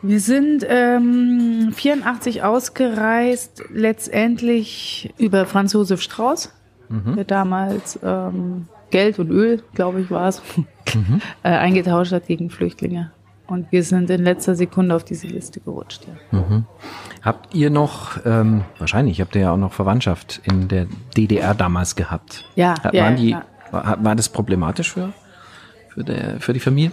Wir 0.00 0.20
sind 0.20 0.64
ähm, 0.68 1.72
84 1.74 2.44
ausgereist, 2.44 3.64
letztendlich 3.72 5.12
über 5.18 5.44
Franz 5.44 5.72
Josef 5.72 6.00
Strauß, 6.00 6.52
der 7.16 7.24
damals 7.24 7.98
ähm, 8.02 8.68
Geld 8.90 9.18
und 9.18 9.30
Öl, 9.30 9.62
glaube 9.74 10.00
ich, 10.00 10.10
war 10.10 10.28
es, 10.28 10.40
äh, 11.42 11.48
eingetauscht 11.48 12.12
hat 12.12 12.26
gegen 12.26 12.48
Flüchtlinge. 12.48 13.10
Und 13.46 13.72
wir 13.72 13.82
sind 13.82 14.10
in 14.10 14.22
letzter 14.22 14.54
Sekunde 14.54 14.94
auf 14.94 15.04
diese 15.04 15.26
Liste 15.26 15.60
gerutscht. 15.60 16.06
Ja. 16.06 16.64
Habt 17.22 17.54
ihr 17.54 17.70
noch, 17.70 18.18
ähm, 18.26 18.62
wahrscheinlich 18.78 19.20
habt 19.22 19.34
ihr 19.34 19.42
ja 19.42 19.52
auch 19.52 19.58
noch 19.58 19.72
Verwandtschaft 19.72 20.42
in 20.44 20.68
der 20.68 20.86
DDR 21.16 21.54
damals 21.54 21.96
gehabt. 21.96 22.44
Ja, 22.56 22.74
Waren 22.82 22.94
ja, 22.94 23.10
die, 23.12 23.30
ja. 23.30 23.44
war, 23.70 24.04
war 24.04 24.14
das 24.14 24.28
problematisch 24.28 24.92
für, 24.92 25.12
für, 25.88 26.04
der, 26.04 26.40
für 26.40 26.52
die 26.52 26.60
Familie, 26.60 26.92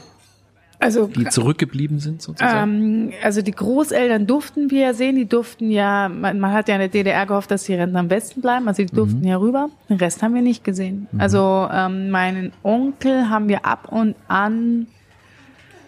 Also 0.80 1.08
die 1.08 1.26
zurückgeblieben 1.26 2.00
sind 2.00 2.22
sozusagen? 2.22 2.74
Ähm, 2.74 3.14
also 3.24 3.42
die 3.42 3.52
Großeltern 3.52 4.28
durften 4.28 4.72
wir 4.72 4.82
ja 4.82 4.94
sehen, 4.94 5.16
die 5.16 5.26
durften 5.26 5.72
ja, 5.72 6.10
man, 6.10 6.40
man 6.40 6.52
hat 6.52 6.68
ja 6.68 6.76
in 6.76 6.82
der 6.82 6.90
DDR 6.90 7.26
gehofft, 7.26 7.52
dass 7.52 7.64
die 7.64 7.74
Rentner 7.74 8.00
am 8.00 8.10
Westen 8.10 8.42
bleiben, 8.42 8.68
also 8.68 8.84
die 8.84 8.94
durften 8.94 9.24
ja 9.24 9.38
rüber. 9.38 9.70
Den 9.90 9.98
Rest 9.98 10.22
haben 10.22 10.34
wir 10.36 10.42
nicht 10.42 10.64
gesehen. 10.64 11.08
Also 11.18 11.68
ähm, 11.72 12.10
meinen 12.10 12.52
Onkel 12.64 13.30
haben 13.30 13.48
wir 13.48 13.66
ab 13.66 13.92
und 13.92 14.16
an 14.28 14.88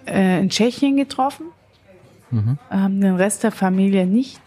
äh, 0.06 0.40
in 0.40 0.50
Tschechien 0.50 0.98
getroffen, 0.98 1.48
ähm, 2.72 3.02
den 3.02 3.16
Rest 3.16 3.44
der 3.44 3.52
Familie 3.52 4.06
nicht. 4.06 4.42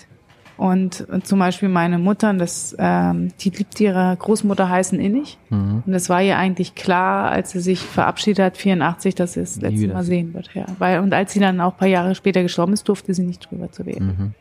Und, 0.61 1.07
und 1.09 1.27
zum 1.27 1.39
Beispiel 1.39 1.71
meine 1.71 1.99
Mutter, 1.99 2.35
das, 2.35 2.77
ähm, 2.79 3.33
die 3.41 3.49
liebt 3.49 3.81
ihre 3.81 4.15
Großmutter 4.15 4.69
heißen 4.69 5.01
innig. 5.01 5.39
Und 5.49 5.85
das 5.87 6.11
war 6.11 6.21
ihr 6.21 6.37
eigentlich 6.37 6.75
klar, 6.75 7.31
als 7.31 7.53
sie 7.53 7.61
sich 7.61 7.81
verabschiedet 7.81 8.45
hat, 8.45 8.57
84, 8.59 9.15
dass 9.15 9.33
sie 9.33 9.41
es 9.41 9.55
das 9.55 9.63
letzte 9.63 9.89
Mal 9.89 10.05
sehen. 10.05 10.35
wird. 10.35 10.51
Ja. 10.53 10.67
Weil, 10.79 11.01
und 11.01 11.15
als 11.15 11.33
sie 11.33 11.41
dann 11.41 11.63
auch 11.63 11.73
ein 11.73 11.79
paar 11.79 11.89
Jahre 11.89 12.15
später 12.15 12.43
gestorben 12.43 12.75
ist, 12.75 12.87
durfte 12.87 13.15
sie 13.15 13.23
nicht 13.23 13.51
drüber 13.51 13.73
zu 13.73 13.85
reden. 13.85 14.35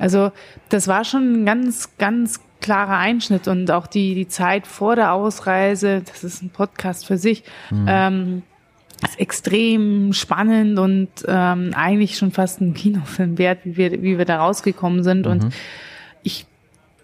Also 0.00 0.32
das 0.70 0.88
war 0.88 1.04
schon 1.04 1.42
ein 1.42 1.46
ganz, 1.46 1.96
ganz 1.96 2.40
klarer 2.60 2.96
Einschnitt 2.96 3.46
und 3.46 3.70
auch 3.70 3.86
die, 3.86 4.16
die 4.16 4.26
Zeit 4.26 4.66
vor 4.66 4.96
der 4.96 5.12
Ausreise, 5.12 6.02
das 6.04 6.24
ist 6.24 6.42
ein 6.42 6.50
Podcast 6.50 7.06
für 7.06 7.16
sich, 7.16 7.44
ähm, 7.86 8.42
ist 9.02 9.18
extrem 9.18 10.12
spannend 10.12 10.78
und 10.78 11.08
ähm, 11.26 11.72
eigentlich 11.74 12.18
schon 12.18 12.30
fast 12.32 12.60
ein 12.60 12.74
Kinofilm 12.74 13.38
wert, 13.38 13.60
wie 13.64 13.76
wir, 13.76 14.02
wie 14.02 14.18
wir 14.18 14.24
da 14.24 14.38
rausgekommen 14.38 15.02
sind. 15.02 15.26
Und 15.26 15.44
ich 16.22 16.46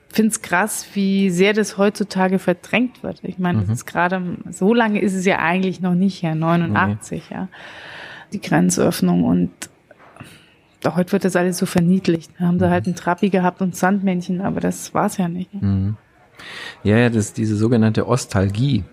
finde 0.08 0.30
es 0.30 0.42
krass, 0.42 0.86
wie 0.94 1.30
sehr 1.30 1.52
das 1.52 1.78
heutzutage 1.78 2.38
verdrängt 2.38 3.02
wird. 3.02 3.20
Ich 3.22 3.38
meine, 3.38 3.60
das 3.60 3.68
ist 3.70 3.86
gerade, 3.86 4.22
so 4.50 4.74
lange 4.74 5.00
ist 5.00 5.14
es 5.14 5.24
ja 5.26 5.38
eigentlich 5.38 5.80
noch 5.80 5.94
nicht, 5.94 6.22
ja, 6.22 6.34
89, 6.34 7.30
ja. 7.30 7.48
Die 8.32 8.40
Grenzöffnung 8.40 9.24
und 9.24 9.50
da 10.80 10.96
heute 10.96 11.12
wird 11.12 11.24
das 11.24 11.36
alles 11.36 11.58
so 11.58 11.66
verniedlicht. 11.66 12.30
Da 12.38 12.46
haben 12.46 12.58
sie 12.58 12.68
halt 12.68 12.86
einen 12.86 12.94
Trappi 12.96 13.30
gehabt 13.30 13.62
und 13.62 13.74
Sandmännchen, 13.76 14.40
aber 14.40 14.60
das 14.60 14.94
war's 14.94 15.16
ja 15.16 15.28
nicht. 15.28 15.52
ne? 15.54 15.94
Ja, 16.82 16.98
ja, 16.98 17.08
das, 17.08 17.32
diese 17.32 17.56
sogenannte 17.56 18.06
Ostalgie 18.06 18.84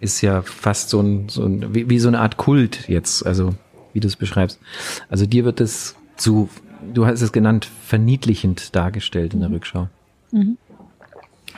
ist 0.00 0.20
ja 0.20 0.42
fast 0.42 0.90
so 0.90 1.00
ein, 1.00 1.28
so 1.28 1.44
ein 1.44 1.74
wie, 1.74 1.88
wie 1.88 1.98
so 1.98 2.08
eine 2.08 2.20
Art 2.20 2.36
Kult 2.36 2.88
jetzt, 2.88 3.24
also 3.24 3.54
wie 3.92 4.00
du 4.00 4.08
es 4.08 4.16
beschreibst. 4.16 4.58
Also 5.08 5.26
dir 5.26 5.44
wird 5.44 5.60
es 5.60 5.96
zu, 6.16 6.48
du 6.92 7.06
hast 7.06 7.22
es 7.22 7.32
genannt, 7.32 7.68
verniedlichend 7.86 8.74
dargestellt 8.74 9.34
in 9.34 9.40
der 9.40 9.50
Rückschau. 9.50 9.88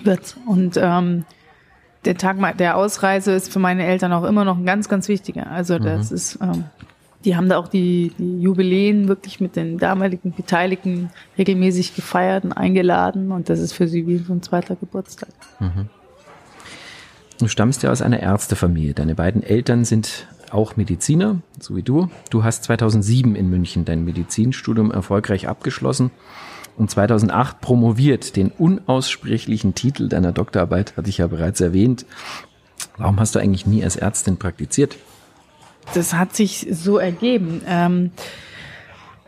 Wird's. 0.05 0.37
Und 0.47 0.79
ähm, 0.81 1.25
der 2.05 2.17
Tag 2.17 2.59
der 2.59 2.77
Ausreise 2.77 3.33
ist 3.33 3.53
für 3.53 3.59
meine 3.59 3.85
Eltern 3.85 4.13
auch 4.13 4.25
immer 4.25 4.45
noch 4.45 4.57
ein 4.57 4.67
ganz, 4.67 4.89
ganz 4.89 5.09
wichtiger. 5.09 5.51
Also 5.51 5.79
das 5.79 6.13
ist, 6.13 6.39
ähm, 6.41 6.65
die 7.25 7.37
haben 7.37 7.49
da 7.49 7.59
auch 7.59 7.69
die, 7.69 8.13
die 8.19 8.41
Jubiläen 8.41 9.09
wirklich 9.09 9.41
mit 9.41 9.57
den 9.57 9.79
damaligen 9.79 10.33
Beteiligten 10.33 11.11
regelmäßig 11.37 11.97
gefeiert 11.97 12.45
und 12.45 12.53
eingeladen 12.53 13.33
und 13.33 13.49
das 13.49 13.59
ist 13.59 13.73
für 13.73 13.89
sie 13.89 14.07
wie 14.07 14.19
so 14.19 14.33
ein 14.33 14.43
zweiter 14.43 14.77
Geburtstag. 14.77 15.31
Du 17.39 17.49
stammst 17.49 17.83
ja 17.83 17.91
aus 17.91 18.01
einer 18.01 18.21
Ärztefamilie. 18.21 18.95
Deine 18.95 19.15
beiden 19.15 19.43
Eltern 19.43 19.85
sind 19.85 20.27
auch 20.51 20.77
Mediziner, 20.77 21.43
so 21.61 21.77
wie 21.77 21.83
du. 21.83 22.09
Du 22.31 22.45
hast 22.45 22.65
2007 22.65 23.35
in 23.35 23.51
München 23.51 23.85
dein 23.85 24.05
Medizinstudium 24.05 24.91
erfolgreich 24.91 25.47
abgeschlossen 25.49 26.11
und 26.77 26.91
2008 26.91 27.61
promoviert. 27.61 28.37
Den 28.37 28.51
unaussprechlichen 28.51 29.75
Titel 29.75 30.09
deiner 30.09 30.33
Doktorarbeit 30.33 30.97
hatte 30.97 31.11
ich 31.11 31.19
ja 31.19 31.27
bereits 31.27 31.61
erwähnt. 31.61 32.07
Warum 32.97 33.21
hast 33.21 33.35
du 33.35 33.39
eigentlich 33.39 33.67
nie 33.67 33.85
als 33.85 33.97
Ärztin 33.97 34.39
praktiziert? 34.39 34.97
Das 35.95 36.15
hat 36.15 36.35
sich 36.35 36.67
so 36.71 36.97
ergeben. 36.97 37.61
Ähm, 37.67 38.11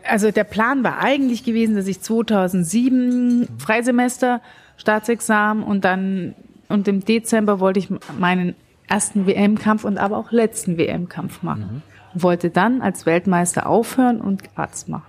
also 0.03 0.31
der 0.31 0.43
Plan 0.43 0.83
war 0.83 0.99
eigentlich 0.99 1.43
gewesen, 1.43 1.75
dass 1.75 1.87
ich 1.87 2.01
2007 2.01 3.47
Freisemester, 3.59 4.41
Staatsexamen 4.77 5.63
und 5.63 5.85
dann 5.85 6.33
und 6.69 6.87
im 6.87 7.03
Dezember 7.03 7.59
wollte 7.59 7.79
ich 7.79 7.89
meinen 8.17 8.55
ersten 8.87 9.27
WM-Kampf 9.27 9.83
und 9.83 9.97
aber 9.97 10.17
auch 10.17 10.31
letzten 10.31 10.77
WM-Kampf 10.77 11.43
machen. 11.43 11.83
Mhm. 12.13 12.21
Wollte 12.21 12.49
dann 12.49 12.81
als 12.81 13.05
Weltmeister 13.05 13.67
aufhören 13.67 14.21
und 14.21 14.43
Arzt 14.55 14.89
machen. 14.89 15.05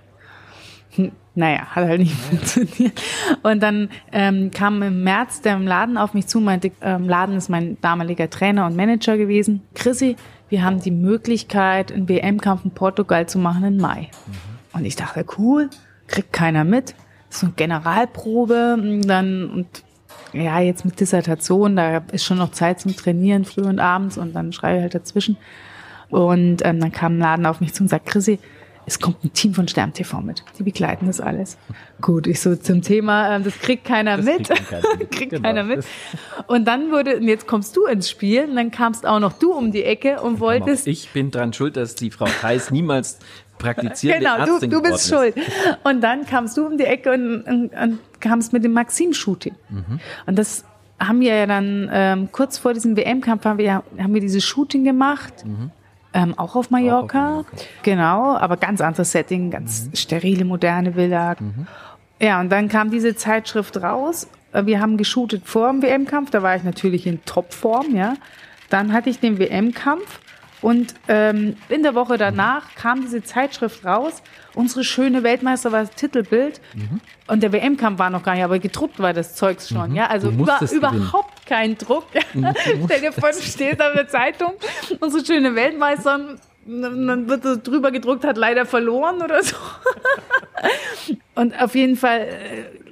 Hm, 0.95 1.11
naja, 1.33 1.61
hat 1.67 1.87
halt 1.87 1.99
nicht 1.99 2.13
funktioniert. 2.15 3.01
Und 3.43 3.61
dann 3.63 3.89
ähm, 4.11 4.51
kam 4.51 4.81
im 4.83 5.03
März 5.03 5.41
der 5.41 5.55
im 5.55 5.65
Laden 5.65 5.97
auf 5.97 6.13
mich 6.13 6.27
zu, 6.27 6.39
meinte, 6.39 6.71
ähm, 6.81 7.07
Laden 7.07 7.37
ist 7.37 7.49
mein 7.49 7.77
damaliger 7.81 8.29
Trainer 8.29 8.65
und 8.65 8.75
Manager 8.75 9.17
gewesen. 9.17 9.61
Chrissy, 9.73 10.15
wir 10.49 10.63
haben 10.63 10.81
die 10.81 10.91
Möglichkeit, 10.91 11.91
einen 11.91 12.09
WM-Kampf 12.09 12.65
in 12.65 12.71
Portugal 12.71 13.27
zu 13.27 13.39
machen 13.39 13.63
im 13.63 13.77
Mai. 13.77 14.09
Mhm. 14.27 14.79
Und 14.79 14.85
ich 14.85 14.95
dachte, 14.95 15.25
cool, 15.37 15.69
kriegt 16.07 16.33
keiner 16.33 16.63
mit. 16.63 16.95
So 17.29 17.47
eine 17.47 17.55
Generalprobe, 17.55 19.01
dann 19.05 19.49
und 19.49 19.83
ja, 20.33 20.59
jetzt 20.59 20.85
mit 20.85 20.99
Dissertation, 20.99 21.75
da 21.75 21.97
ist 22.11 22.23
schon 22.23 22.37
noch 22.37 22.51
Zeit 22.51 22.79
zum 22.79 22.95
Trainieren, 22.95 23.45
früh 23.45 23.63
und 23.63 23.79
abends 23.79 24.17
und 24.17 24.33
dann 24.33 24.53
schreibe 24.53 24.77
ich 24.77 24.83
halt 24.83 24.95
dazwischen. 24.95 25.37
Und 26.09 26.65
ähm, 26.65 26.79
dann 26.79 26.91
kam 26.91 27.15
ein 27.15 27.19
Laden 27.19 27.45
auf 27.45 27.61
mich 27.61 27.73
zu 27.73 27.83
und 27.83 27.89
sagt, 27.89 28.05
Chrissy, 28.05 28.39
es 28.85 28.99
kommt 28.99 29.23
ein 29.23 29.31
Team 29.33 29.53
von 29.53 29.67
Stern 29.67 29.93
TV 29.93 30.21
mit. 30.21 30.43
Die 30.57 30.63
begleiten 30.63 31.07
das 31.07 31.21
alles. 31.21 31.57
Gut, 32.01 32.27
ich 32.27 32.39
so 32.39 32.55
zum 32.55 32.81
Thema, 32.81 33.35
ähm, 33.35 33.43
das 33.43 33.57
kriegt 33.59 33.85
keiner 33.85 34.17
das 34.17 34.25
mit. 34.25 34.49
Kriegt, 34.49 34.69
keiner 34.69 34.87
mit. 34.97 35.11
kriegt 35.11 35.31
genau. 35.31 35.43
keiner 35.43 35.63
mit. 35.63 35.85
Und 36.47 36.65
dann 36.65 36.91
wurde, 36.91 37.17
und 37.17 37.27
jetzt 37.27 37.47
kommst 37.47 37.77
du 37.77 37.85
ins 37.85 38.09
Spiel, 38.09 38.45
und 38.45 38.55
dann 38.55 38.71
kamst 38.71 39.05
auch 39.05 39.19
noch 39.19 39.33
du 39.33 39.53
um 39.53 39.71
die 39.71 39.83
Ecke 39.83 40.21
und 40.21 40.39
wolltest. 40.39 40.87
Ich 40.87 41.09
bin 41.09 41.31
dran 41.31 41.53
schuld, 41.53 41.77
dass 41.77 41.95
die 41.95 42.11
Frau 42.11 42.25
Theis 42.25 42.71
niemals 42.71 43.19
praktizierende 43.61 44.25
genau, 44.25 44.37
Ärztin 44.37 44.69
du, 44.69 44.81
du 44.81 44.89
bist 44.89 45.07
schuld. 45.07 45.35
Und 45.83 46.01
dann 46.01 46.25
kamst 46.25 46.57
du 46.57 46.65
um 46.65 46.77
die 46.77 46.85
Ecke 46.85 47.11
und, 47.11 47.41
und, 47.43 47.73
und 47.73 47.99
kamst 48.19 48.53
mit 48.53 48.63
dem 48.63 48.73
Maxim-Shooting. 48.73 49.55
Mhm. 49.69 49.99
Und 50.25 50.39
das 50.39 50.65
haben 50.99 51.19
wir 51.19 51.35
ja 51.35 51.45
dann 51.45 51.89
ähm, 51.91 52.29
kurz 52.31 52.57
vor 52.57 52.73
diesem 52.73 52.95
WM-Kampf 52.95 53.45
haben 53.45 53.57
wir, 53.57 53.83
haben 53.97 54.13
wir 54.13 54.21
dieses 54.21 54.43
Shooting 54.43 54.83
gemacht. 54.83 55.45
Mhm. 55.45 55.71
Ähm, 56.13 56.37
auch 56.37 56.55
auf 56.55 56.69
Mallorca. 56.69 57.25
Auch 57.25 57.39
auf 57.39 57.45
Mallorca. 57.45 57.63
Genau, 57.83 58.35
aber 58.35 58.57
ganz 58.57 58.81
anderes 58.81 59.11
Setting, 59.11 59.49
ganz 59.51 59.85
mhm. 59.85 59.95
sterile, 59.95 60.45
moderne 60.45 60.95
Villa. 60.95 61.35
Mhm. 61.39 61.67
Ja, 62.21 62.39
und 62.39 62.49
dann 62.51 62.69
kam 62.69 62.91
diese 62.91 63.15
Zeitschrift 63.15 63.81
raus. 63.81 64.27
Wir 64.53 64.81
haben 64.81 64.97
geshootet 64.97 65.43
vor 65.45 65.71
dem 65.71 65.81
WM-Kampf, 65.81 66.29
da 66.29 66.43
war 66.43 66.55
ich 66.55 66.63
natürlich 66.63 67.07
in 67.07 67.23
Topform, 67.25 67.95
ja. 67.95 68.15
Dann 68.69 68.93
hatte 68.93 69.09
ich 69.09 69.19
den 69.19 69.39
WM-Kampf 69.39 70.19
und 70.61 70.93
ähm, 71.07 71.57
in 71.69 71.81
der 71.83 71.95
Woche 71.95 72.17
danach 72.17 72.75
kam 72.75 73.01
diese 73.01 73.23
Zeitschrift 73.23 73.83
raus. 73.83 74.21
Unsere 74.53 74.83
schöne 74.83 75.23
Weltmeister 75.23 75.71
war 75.71 75.81
das 75.81 75.91
Titelbild. 75.91 76.61
Mhm. 76.75 77.01
Und 77.27 77.41
der 77.41 77.51
WM-Kampf 77.51 77.99
war 77.99 78.09
noch 78.09 78.23
gar 78.23 78.35
nicht, 78.35 78.43
aber 78.43 78.59
gedruckt 78.59 78.99
war 78.99 79.13
das 79.13 79.35
Zeugs 79.35 79.69
schon. 79.69 79.91
Mhm. 79.91 79.95
Ja, 79.95 80.07
also 80.07 80.29
über, 80.29 80.59
überhaupt 80.71 81.45
kein 81.47 81.77
Druck. 81.77 82.05
Stell 82.85 83.01
dir 83.01 83.11
vor, 83.11 83.31
du 83.31 83.41
stehst 83.41 83.81
auf 83.81 83.93
der 83.93 84.07
Zeitung, 84.07 84.53
unsere 84.99 85.25
schöne 85.25 85.55
Weltmeister, 85.55 86.37
dann 86.65 87.27
wird 87.27 87.43
so 87.43 87.55
drüber 87.55 87.91
gedruckt, 87.91 88.23
hat 88.23 88.37
leider 88.37 88.65
verloren 88.65 89.21
oder 89.21 89.41
so. 89.41 89.55
und 91.35 91.59
auf 91.59 91.73
jeden 91.73 91.95
Fall, 91.95 92.19
äh, 92.19 92.27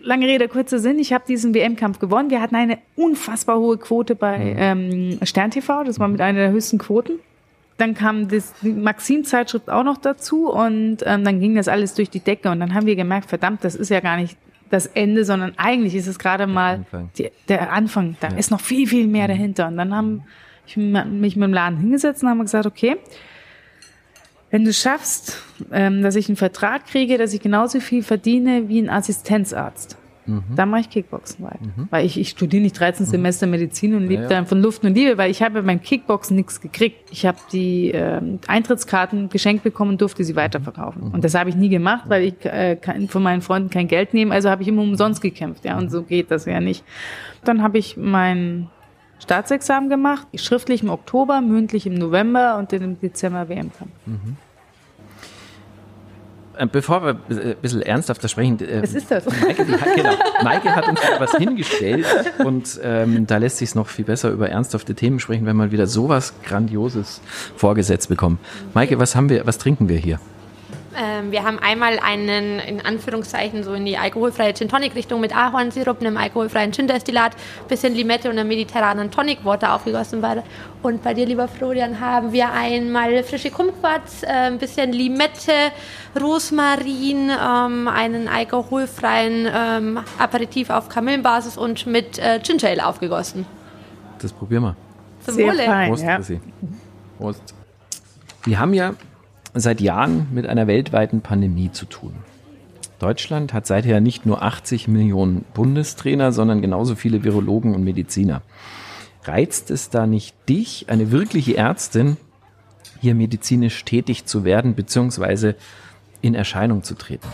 lange 0.02 0.26
Rede, 0.26 0.48
kurzer 0.48 0.80
Sinn, 0.80 0.98
ich 0.98 1.14
habe 1.14 1.26
diesen 1.28 1.54
WM-Kampf 1.54 2.00
gewonnen. 2.00 2.32
Wir 2.32 2.42
hatten 2.42 2.56
eine 2.56 2.80
unfassbar 2.96 3.60
hohe 3.60 3.78
Quote 3.78 4.16
bei 4.16 4.38
mhm. 4.38 4.56
ähm, 4.58 5.20
Stern 5.24 5.52
TV, 5.52 5.84
das 5.84 6.00
war 6.00 6.08
mit 6.08 6.20
einer 6.20 6.40
der 6.40 6.50
höchsten 6.50 6.80
Quoten. 6.80 7.20
Dann 7.80 7.96
kam 7.96 8.28
das, 8.28 8.54
Maxim-Zeitschrift 8.62 9.70
auch 9.70 9.84
noch 9.84 9.98
dazu 9.98 10.52
und 10.52 10.98
ähm, 11.06 11.24
dann 11.24 11.40
ging 11.40 11.56
das 11.56 11.68
alles 11.68 11.96
durch 11.96 12.12
die 12.12 12.20
Decke 12.20 12.52
und 12.52 12.60
dann 12.60 12.76
haben 12.76 12.86
wir 12.86 12.96
gemerkt, 12.96 13.30
verdammt, 13.30 13.64
das 13.64 13.74
ist 13.74 13.90
ja 13.90 14.00
gar 14.02 14.18
nicht 14.18 14.38
das 14.70 14.86
Ende, 14.86 15.26
sondern 15.26 15.54
eigentlich 15.58 15.96
ist 15.96 16.06
es 16.06 16.20
gerade 16.20 16.46
mal 16.46 16.76
Anfang. 16.76 17.10
Die, 17.18 17.32
der 17.48 17.74
Anfang. 17.74 18.16
Da 18.20 18.30
ja. 18.30 18.38
ist 18.38 18.52
noch 18.52 18.62
viel, 18.62 18.88
viel 18.88 19.08
mehr 19.08 19.24
mhm. 19.24 19.32
dahinter. 19.32 19.68
Und 19.68 19.78
dann 19.78 19.96
haben 19.96 20.24
ich 20.70 20.78
mich 20.78 21.36
mit 21.36 21.48
dem 21.48 21.54
Laden 21.54 21.80
hingesetzt 21.80 22.24
und 22.24 22.30
haben 22.30 22.40
gesagt, 22.42 22.66
okay, 22.66 22.98
wenn 24.52 24.66
du 24.66 24.74
schaffst, 24.74 25.44
ähm, 25.72 26.02
dass 26.02 26.16
ich 26.16 26.28
einen 26.28 26.36
Vertrag 26.36 26.86
kriege, 26.86 27.18
dass 27.18 27.34
ich 27.34 27.42
genauso 27.42 27.80
viel 27.80 28.04
verdiene 28.04 28.68
wie 28.68 28.80
ein 28.80 28.90
Assistenzarzt, 28.90 29.98
Mhm. 30.30 30.56
Dann 30.56 30.70
mache 30.70 30.82
ich 30.82 30.90
Kickboxen 30.90 31.44
weiter. 31.44 31.60
Mhm. 31.62 31.88
Weil 31.90 32.06
ich, 32.06 32.20
ich 32.20 32.30
studiere 32.30 32.62
nicht 32.62 32.80
13 32.80 33.06
mhm. 33.06 33.10
Semester 33.10 33.48
Medizin 33.48 33.96
und 33.96 34.04
lebe 34.04 34.16
ja, 34.16 34.22
ja. 34.22 34.28
dann 34.30 34.46
von 34.46 34.62
Luft 34.62 34.84
und 34.84 34.94
Liebe, 34.94 35.18
weil 35.18 35.32
ich 35.32 35.42
habe 35.42 35.64
beim 35.64 35.82
Kickboxen 35.82 36.36
nichts 36.36 36.62
gekriegt. 36.62 37.10
Ich 37.12 37.26
habe 37.26 37.38
die 37.52 37.92
äh, 37.92 38.22
Eintrittskarten 38.48 39.30
geschenkt 39.30 39.64
bekommen 39.64 39.92
und 39.92 40.02
durfte 40.02 40.24
sie 40.24 40.36
weiterverkaufen. 40.36 41.08
Mhm. 41.08 41.14
Und 41.14 41.24
das 41.24 41.36
habe 41.36 41.50
ich 41.50 41.56
nie 41.56 41.70
gemacht, 41.70 42.06
weil 42.08 42.24
ich 42.24 42.46
äh, 42.46 42.76
kann, 42.76 43.08
von 43.08 43.24
meinen 43.24 43.42
Freunden 43.42 43.70
kein 43.70 43.88
Geld 43.88 44.14
nehme. 44.14 44.34
Also 44.34 44.50
habe 44.50 44.62
ich 44.62 44.68
immer 44.68 44.82
umsonst 44.82 45.22
gekämpft. 45.22 45.66
Ja, 45.66 45.78
und 45.78 45.86
mhm. 45.86 45.90
so 45.90 46.04
geht 46.04 46.32
das 46.32 46.46
ja 46.46 46.60
nicht. 46.60 46.84
Dann 47.44 47.62
habe 47.64 47.78
ich 47.78 47.98
mein 47.98 48.68
Staatsexamen 49.20 49.90
gemacht, 49.90 50.28
schriftlich 50.36 50.84
im 50.84 50.90
Oktober, 50.90 51.42
mündlich 51.42 51.86
im 51.86 51.96
November 51.96 52.58
und 52.58 52.72
dann 52.72 52.82
im 52.82 53.00
Dezember 53.00 53.50
WM-Kampf. 53.50 53.92
Äh, 56.60 56.68
bevor 56.70 57.02
wir 57.04 57.20
ein 57.30 57.56
bisschen 57.62 57.82
ernsthafter 57.82 58.28
sprechen. 58.28 58.60
Äh, 58.60 58.84
was 58.84 58.94
ist 58.94 59.10
das? 59.10 59.26
Maike, 59.26 59.66
hat, 59.66 59.96
genau, 59.96 60.14
Maike 60.44 60.76
hat 60.76 60.90
uns 60.90 61.00
da 61.00 61.20
was 61.20 61.32
hingestellt 61.36 62.06
und 62.40 62.80
ähm, 62.84 63.26
da 63.26 63.38
lässt 63.38 63.58
sich 63.58 63.70
es 63.70 63.76
noch 63.76 63.88
viel 63.88 64.04
besser 64.04 64.30
über 64.30 64.50
ernsthafte 64.50 64.94
Themen 64.94 65.22
sprechen, 65.22 65.46
wenn 65.46 65.56
wir 65.56 65.72
wieder 65.72 65.88
sowas 65.88 66.34
Grandioses 66.44 67.22
vorgesetzt 67.56 68.10
bekommen. 68.10 68.40
Maike, 68.74 69.00
was 69.00 69.16
haben 69.16 69.30
wir, 69.30 69.48
was 69.48 69.58
trinken 69.58 69.88
wir 69.88 69.98
hier? 69.98 70.20
Ähm, 70.98 71.32
wir 71.32 71.44
haben 71.44 71.60
einmal 71.60 72.00
einen, 72.00 72.60
in 72.60 72.86
Anführungszeichen, 72.86 73.64
so 73.64 73.74
in 73.74 73.86
die 73.86 73.98
alkoholfreie 73.98 74.54
Gin 74.54 74.70
Tonic 74.70 74.96
Richtung 74.96 75.22
mit 75.22 75.36
Ahornsirup, 75.36 76.02
einem 76.02 76.18
alkoholfreien 76.18 76.74
Gin 76.74 76.88
Destillat, 76.88 77.34
bisschen 77.68 77.94
Limette 77.94 78.30
und 78.30 78.38
einem 78.38 78.48
mediterranen 78.48 79.12
Tonic 79.12 79.46
Water 79.46 79.74
aufgegossen. 79.76 80.24
Und 80.82 81.04
bei 81.04 81.14
dir, 81.14 81.26
lieber 81.26 81.48
Florian, 81.48 82.00
haben 82.00 82.32
wir 82.32 82.52
einmal 82.52 83.24
frische 83.24 83.52
Kumquats, 83.52 84.24
äh, 84.24 84.28
ein 84.28 84.58
bisschen 84.58 84.92
Limette, 84.92 85.72
Rosmarin, 86.20 87.30
ähm, 87.30 87.88
einen 87.88 88.28
alkoholfreien 88.28 89.48
ähm, 89.54 90.00
Aperitif 90.18 90.70
auf 90.70 90.90
Kamillenbasis 90.90 91.58
und 91.58 91.86
mit 91.86 92.18
äh, 92.18 92.40
Ginger 92.42 92.70
Ale 92.70 92.88
aufgegossen. 92.88 93.46
Das 94.20 94.34
probieren 94.34 94.64
wir. 94.64 94.76
Zum 95.26 95.36
Sehr 95.36 95.48
Wohle. 95.48 95.64
Fein, 95.64 95.90
Prost, 95.90 96.04
ja. 96.04 96.20
Prost. 97.18 97.54
Wir 98.46 98.60
haben 98.60 98.74
ja 98.74 98.94
seit 99.54 99.82
Jahren 99.82 100.28
mit 100.32 100.48
einer 100.48 100.68
weltweiten 100.68 101.22
Pandemie 101.22 101.72
zu 101.72 101.86
tun. 101.86 102.14
Deutschland 103.00 103.54
hat 103.54 103.66
seither 103.66 104.02
nicht 104.02 104.26
nur 104.26 104.44
80 104.44 104.88
Millionen 104.88 105.46
Bundestrainer, 105.54 106.32
sondern 106.32 106.62
genauso 106.62 106.96
viele 106.96 107.24
Virologen 107.24 107.74
und 107.74 107.84
Mediziner. 107.84 108.42
Reizt 109.24 109.72
es 109.72 109.90
da 109.90 110.06
nicht 110.06 110.36
dich, 110.50 110.86
eine 110.90 111.12
wirkliche 111.12 111.56
Ärztin, 111.56 112.18
hier 113.02 113.16
medizinisch 113.16 113.86
tätig 113.86 114.26
zu 114.26 114.44
werden, 114.44 114.76
beziehungsweise 114.76 115.56
in 116.22 116.36
Erscheinung 116.36 116.84
zu 116.84 116.96
treten? 116.96 117.28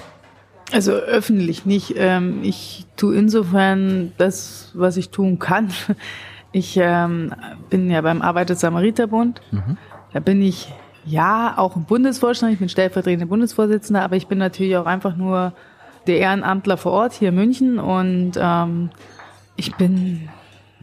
Also 0.72 0.92
öffentlich 0.92 1.66
nicht. 1.66 1.96
Ähm, 1.98 2.40
ich 2.44 2.86
tue 2.96 3.16
insofern 3.16 4.14
das, 4.18 4.72
was 4.74 4.98
ich 4.98 5.10
tun 5.10 5.40
kann. 5.40 5.70
Ich 6.52 6.78
ähm, 6.82 7.34
bin 7.70 7.92
ja 7.92 8.00
beim 8.00 8.22
Arbeiter-Samariter-Bund. 8.22 9.42
Mhm. 9.52 9.78
Da 10.14 10.22
bin 10.22 10.42
ich 10.42 10.74
ja, 11.06 11.54
auch 11.58 11.78
Bundesvorstand. 11.78 12.54
Ich 12.54 12.60
bin 12.60 12.70
stellvertretender 12.70 13.28
Bundesvorsitzender, 13.28 14.02
aber 14.02 14.16
ich 14.16 14.28
bin 14.28 14.38
natürlich 14.38 14.76
auch 14.78 14.86
einfach 14.86 15.16
nur 15.16 15.54
der 16.08 16.20
Ehrenamtler 16.20 16.78
vor 16.78 16.92
Ort 16.92 17.14
hier 17.14 17.30
in 17.30 17.36
München 17.36 17.80
und 17.80 18.34
ähm, 18.38 18.90
ich 19.56 19.76
bin 19.76 20.30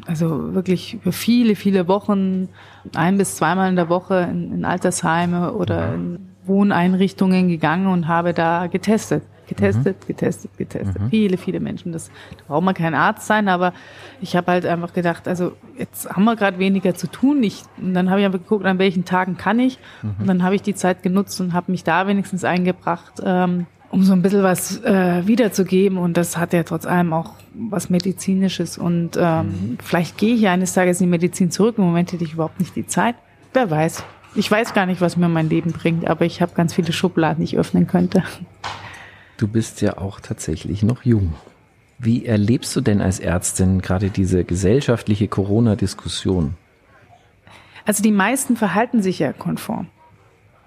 also 0.06 0.54
wirklich 0.54 0.94
über 0.94 1.12
viele, 1.12 1.54
viele 1.54 1.86
Wochen, 1.86 2.48
ein 2.94 3.18
bis 3.18 3.36
zweimal 3.36 3.68
in 3.68 3.76
der 3.76 3.88
Woche 3.88 4.28
in, 4.30 4.52
in 4.52 4.64
Altersheime 4.64 5.52
oder 5.52 5.94
in 5.94 6.18
Wohneinrichtungen 6.44 7.48
gegangen 7.48 7.86
und 7.86 8.08
habe 8.08 8.34
da 8.34 8.66
getestet 8.66 9.22
getestet, 9.46 9.96
mhm. 10.00 10.06
getestet, 10.06 10.56
getestet. 10.56 11.02
Mhm. 11.02 11.10
Viele, 11.10 11.36
viele 11.36 11.60
Menschen. 11.60 11.92
Das 11.92 12.10
da 12.36 12.44
braucht 12.48 12.64
man 12.64 12.74
kein 12.74 12.94
Arzt 12.94 13.26
sein, 13.26 13.48
aber 13.48 13.72
ich 14.20 14.36
habe 14.36 14.52
halt 14.52 14.66
einfach 14.66 14.92
gedacht, 14.92 15.28
also 15.28 15.52
jetzt 15.78 16.08
haben 16.08 16.24
wir 16.24 16.36
gerade 16.36 16.58
weniger 16.58 16.94
zu 16.94 17.06
tun. 17.06 17.42
Ich, 17.42 17.62
und 17.80 17.94
dann 17.94 18.10
habe 18.10 18.20
ich 18.20 18.26
einfach 18.26 18.40
geguckt, 18.40 18.64
an 18.64 18.78
welchen 18.78 19.04
Tagen 19.04 19.36
kann 19.36 19.58
ich. 19.58 19.78
Mhm. 20.02 20.14
Und 20.20 20.26
dann 20.26 20.42
habe 20.42 20.54
ich 20.54 20.62
die 20.62 20.74
Zeit 20.74 21.02
genutzt 21.02 21.40
und 21.40 21.52
habe 21.52 21.70
mich 21.70 21.84
da 21.84 22.06
wenigstens 22.06 22.44
eingebracht, 22.44 23.14
ähm, 23.24 23.66
um 23.90 24.02
so 24.04 24.12
ein 24.14 24.22
bisschen 24.22 24.42
was 24.42 24.82
äh, 24.84 25.26
wiederzugeben. 25.26 25.98
Und 25.98 26.16
das 26.16 26.36
hat 26.36 26.52
ja 26.52 26.62
trotz 26.62 26.86
allem 26.86 27.12
auch 27.12 27.34
was 27.54 27.90
Medizinisches. 27.90 28.78
Und 28.78 29.16
ähm, 29.16 29.46
mhm. 29.46 29.78
vielleicht 29.82 30.16
gehe 30.16 30.34
ich 30.34 30.48
eines 30.48 30.72
Tages 30.72 31.00
in 31.00 31.06
die 31.06 31.10
Medizin 31.10 31.50
zurück. 31.50 31.76
Im 31.78 31.84
Moment 31.84 32.12
hätte 32.12 32.24
ich 32.24 32.34
überhaupt 32.34 32.58
nicht 32.58 32.74
die 32.74 32.86
Zeit. 32.86 33.16
Wer 33.52 33.70
weiß. 33.70 34.02
Ich 34.34 34.50
weiß 34.50 34.72
gar 34.72 34.86
nicht, 34.86 35.02
was 35.02 35.18
mir 35.18 35.28
mein 35.28 35.50
Leben 35.50 35.72
bringt, 35.72 36.08
aber 36.08 36.24
ich 36.24 36.40
habe 36.40 36.52
ganz 36.54 36.72
viele 36.72 36.92
Schubladen, 36.92 37.44
die 37.44 37.52
ich 37.52 37.58
öffnen 37.58 37.86
könnte. 37.86 38.22
Du 39.42 39.48
bist 39.48 39.82
ja 39.82 39.98
auch 39.98 40.20
tatsächlich 40.20 40.84
noch 40.84 41.02
jung. 41.02 41.34
Wie 41.98 42.26
erlebst 42.26 42.74
du 42.76 42.80
denn 42.80 43.00
als 43.00 43.18
Ärztin 43.18 43.80
gerade 43.80 44.10
diese 44.10 44.44
gesellschaftliche 44.44 45.26
Corona-Diskussion? 45.26 46.54
Also 47.84 48.02
die 48.02 48.12
meisten 48.12 48.56
verhalten 48.56 49.02
sich 49.02 49.18
ja 49.18 49.32
konform. 49.32 49.88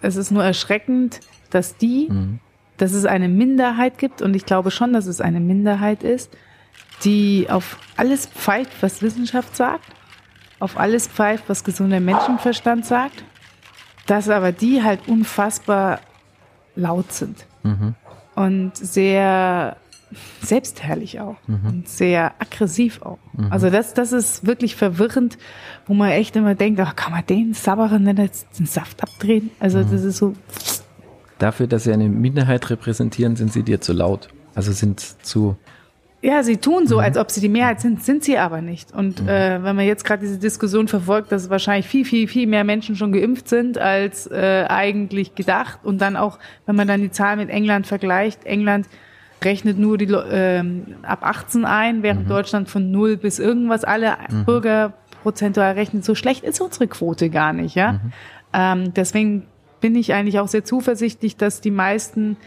Es 0.02 0.18
ist 0.18 0.32
nur 0.32 0.44
erschreckend, 0.44 1.22
dass 1.50 1.78
die, 1.78 2.10
mhm. 2.10 2.40
dass 2.76 2.92
es 2.92 3.06
eine 3.06 3.30
Minderheit 3.30 3.98
gibt, 3.98 4.22
und 4.22 4.36
ich 4.36 4.46
glaube 4.46 4.72
schon, 4.72 4.92
dass 4.92 5.06
es 5.06 5.22
eine 5.22 5.40
Minderheit 5.40 6.04
ist, 6.04 6.36
die 7.06 7.48
auf 7.50 7.78
alles 7.96 8.26
pfeift, 8.26 8.72
was 8.82 9.02
Wissenschaft 9.02 9.56
sagt, 9.56 9.86
auf 10.60 10.78
alles 10.78 11.08
pfeift, 11.08 11.46
was 11.48 11.64
gesunder 11.64 12.02
Menschenverstand 12.02 12.86
sagt, 12.86 13.24
dass 14.06 14.30
aber 14.30 14.52
die 14.52 14.84
halt 14.84 15.08
unfassbar 15.08 16.02
laut 16.76 17.12
sind 17.14 17.46
mhm. 17.64 17.96
Und 18.36 18.76
sehr 18.76 19.78
selbstherrlich 20.42 21.20
auch 21.20 21.36
mhm. 21.48 21.66
und 21.66 21.90
sehr 21.90 22.34
aggressiv 22.40 23.02
auch. 23.02 23.18
Mhm. 23.34 23.52
Also 23.52 23.70
das, 23.70 23.94
das 23.94 24.12
ist 24.14 24.46
wirklich 24.46 24.76
verwirrend, 24.76 25.38
wo 25.88 25.94
man 25.94 26.12
echt 26.12 26.36
immer 26.36 26.56
denkt, 26.56 26.80
ach, 26.80 26.96
kann 26.96 27.12
man 27.12 27.26
den 27.26 27.54
Sabberen 27.54 28.06
denn 28.06 28.18
jetzt 28.18 28.48
den 28.60 28.66
Saft 28.66 29.02
abdrehen? 29.04 29.52
Also 29.60 29.80
mhm. 29.80 29.92
das 29.92 30.04
ist 30.04 30.18
so. 30.18 30.36
Dafür, 31.40 31.68
dass 31.68 31.84
sie 31.84 31.92
eine 31.92 32.08
Minderheit 32.08 32.70
repräsentieren, 32.70 33.36
sind 33.36 33.52
sie 33.52 33.64
dir 33.64 33.82
zu 33.82 33.92
laut. 33.94 34.30
Also 34.54 34.72
sind 34.72 35.02
zu 35.02 35.58
ja, 36.22 36.42
sie 36.44 36.58
tun 36.58 36.88
so, 36.88 36.96
mhm. 36.96 37.02
als 37.02 37.18
ob 37.18 37.30
sie 37.30 37.42
die 37.42 37.50
Mehrheit 37.50 37.82
sind, 37.82 38.04
sind 38.04 38.24
sie 38.24 38.38
aber 38.38 38.62
nicht. 38.62 38.94
Und 38.94 39.22
mhm. 39.22 39.30
äh, 39.30 39.64
wenn 39.64 39.76
man 39.76 39.86
jetzt 39.86 40.04
gerade 40.06 40.22
diese 40.22 40.40
Diskussion 40.40 40.88
verfolgt, 40.88 41.32
dass 41.32 41.50
wahrscheinlich 41.50 41.88
viel, 41.88 42.06
viel, 42.06 42.28
viel 42.28 42.48
mehr 42.48 42.64
Menschen 42.64 42.96
schon 42.96 43.12
geimpft 43.12 43.48
sind 43.48 43.78
als 43.78 44.28
äh, 44.28 44.66
eigentlich 44.68 45.36
gedacht. 45.36 45.80
Und 45.84 46.00
dann 46.02 46.16
auch, 46.16 46.40
wenn 46.66 46.76
man 46.76 46.88
dann 46.88 47.02
die 47.02 47.12
Zahl 47.12 47.38
mit 47.38 47.50
England 47.50 47.86
vergleicht, 47.86 48.46
England 48.46 48.88
rechnet 49.44 49.78
nur 49.78 49.98
die 49.98 50.06
ähm, 50.06 50.96
ab 51.04 51.20
18 51.22 51.66
ein, 51.66 52.02
während 52.02 52.24
mhm. 52.24 52.30
Deutschland 52.30 52.70
von 52.70 52.92
null 52.92 53.18
bis 53.18 53.38
irgendwas 53.38 53.84
alle 53.84 54.18
mhm. 54.30 54.46
Bürger 54.46 54.94
prozentual 55.22 55.74
rechnet. 55.74 56.06
So 56.06 56.16
schlecht 56.16 56.44
ist 56.44 56.62
unsere 56.62 56.88
Quote 56.88 57.30
gar 57.30 57.54
nicht, 57.54 57.76
ja. 57.76 57.94
Mhm. 57.94 58.00
Ähm, 58.54 58.94
deswegen 58.94 59.48
bin 59.82 59.96
ich 59.96 60.14
eigentlich 60.14 60.40
auch 60.40 60.48
sehr 60.48 60.64
zuversichtlich, 60.64 61.38
dass 61.38 61.62
die 61.62 61.72
meisten 61.72 62.38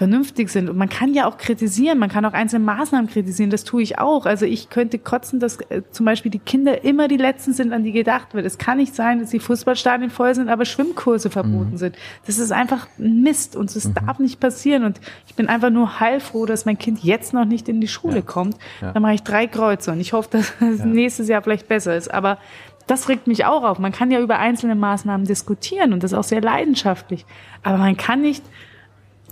vernünftig 0.00 0.48
sind. 0.48 0.70
Und 0.70 0.78
man 0.78 0.88
kann 0.88 1.12
ja 1.12 1.26
auch 1.26 1.36
kritisieren, 1.36 1.98
man 1.98 2.08
kann 2.08 2.24
auch 2.24 2.32
einzelne 2.32 2.64
Maßnahmen 2.64 3.10
kritisieren, 3.10 3.50
das 3.50 3.64
tue 3.64 3.82
ich 3.82 3.98
auch. 3.98 4.24
Also 4.24 4.46
ich 4.46 4.70
könnte 4.70 4.98
kotzen, 4.98 5.40
dass 5.40 5.60
äh, 5.68 5.82
zum 5.90 6.06
Beispiel 6.06 6.30
die 6.30 6.38
Kinder 6.38 6.84
immer 6.84 7.06
die 7.06 7.18
Letzten 7.18 7.52
sind, 7.52 7.74
an 7.74 7.84
die 7.84 7.92
gedacht 7.92 8.32
wird. 8.32 8.46
Es 8.46 8.56
kann 8.56 8.78
nicht 8.78 8.94
sein, 8.94 9.20
dass 9.20 9.28
die 9.28 9.40
Fußballstadien 9.40 10.08
voll 10.08 10.34
sind, 10.34 10.48
aber 10.48 10.64
Schwimmkurse 10.64 11.28
verboten 11.28 11.72
mhm. 11.72 11.76
sind. 11.76 11.96
Das 12.24 12.38
ist 12.38 12.50
einfach 12.50 12.86
Mist 12.96 13.56
und 13.56 13.76
das 13.76 13.88
mhm. 13.88 13.92
darf 13.92 14.18
nicht 14.20 14.40
passieren. 14.40 14.84
Und 14.84 15.02
ich 15.26 15.34
bin 15.34 15.50
einfach 15.50 15.68
nur 15.68 16.00
heilfroh, 16.00 16.46
dass 16.46 16.64
mein 16.64 16.78
Kind 16.78 17.04
jetzt 17.04 17.34
noch 17.34 17.44
nicht 17.44 17.68
in 17.68 17.82
die 17.82 17.88
Schule 17.88 18.16
ja. 18.16 18.22
kommt. 18.22 18.56
Ja. 18.80 18.92
Dann 18.92 19.02
mache 19.02 19.12
ich 19.12 19.22
drei 19.22 19.46
Kreuze 19.48 19.92
und 19.92 20.00
ich 20.00 20.14
hoffe, 20.14 20.30
dass 20.32 20.54
es 20.62 20.78
ja. 20.78 20.86
nächstes 20.86 21.28
Jahr 21.28 21.42
vielleicht 21.42 21.68
besser 21.68 21.94
ist. 21.94 22.10
Aber 22.10 22.38
das 22.86 23.10
regt 23.10 23.26
mich 23.26 23.44
auch 23.44 23.64
auf. 23.64 23.78
Man 23.78 23.92
kann 23.92 24.10
ja 24.10 24.18
über 24.18 24.38
einzelne 24.38 24.76
Maßnahmen 24.76 25.26
diskutieren 25.26 25.92
und 25.92 26.02
das 26.02 26.14
auch 26.14 26.24
sehr 26.24 26.40
leidenschaftlich. 26.40 27.26
Aber 27.62 27.76
man 27.76 27.98
kann 27.98 28.22
nicht 28.22 28.42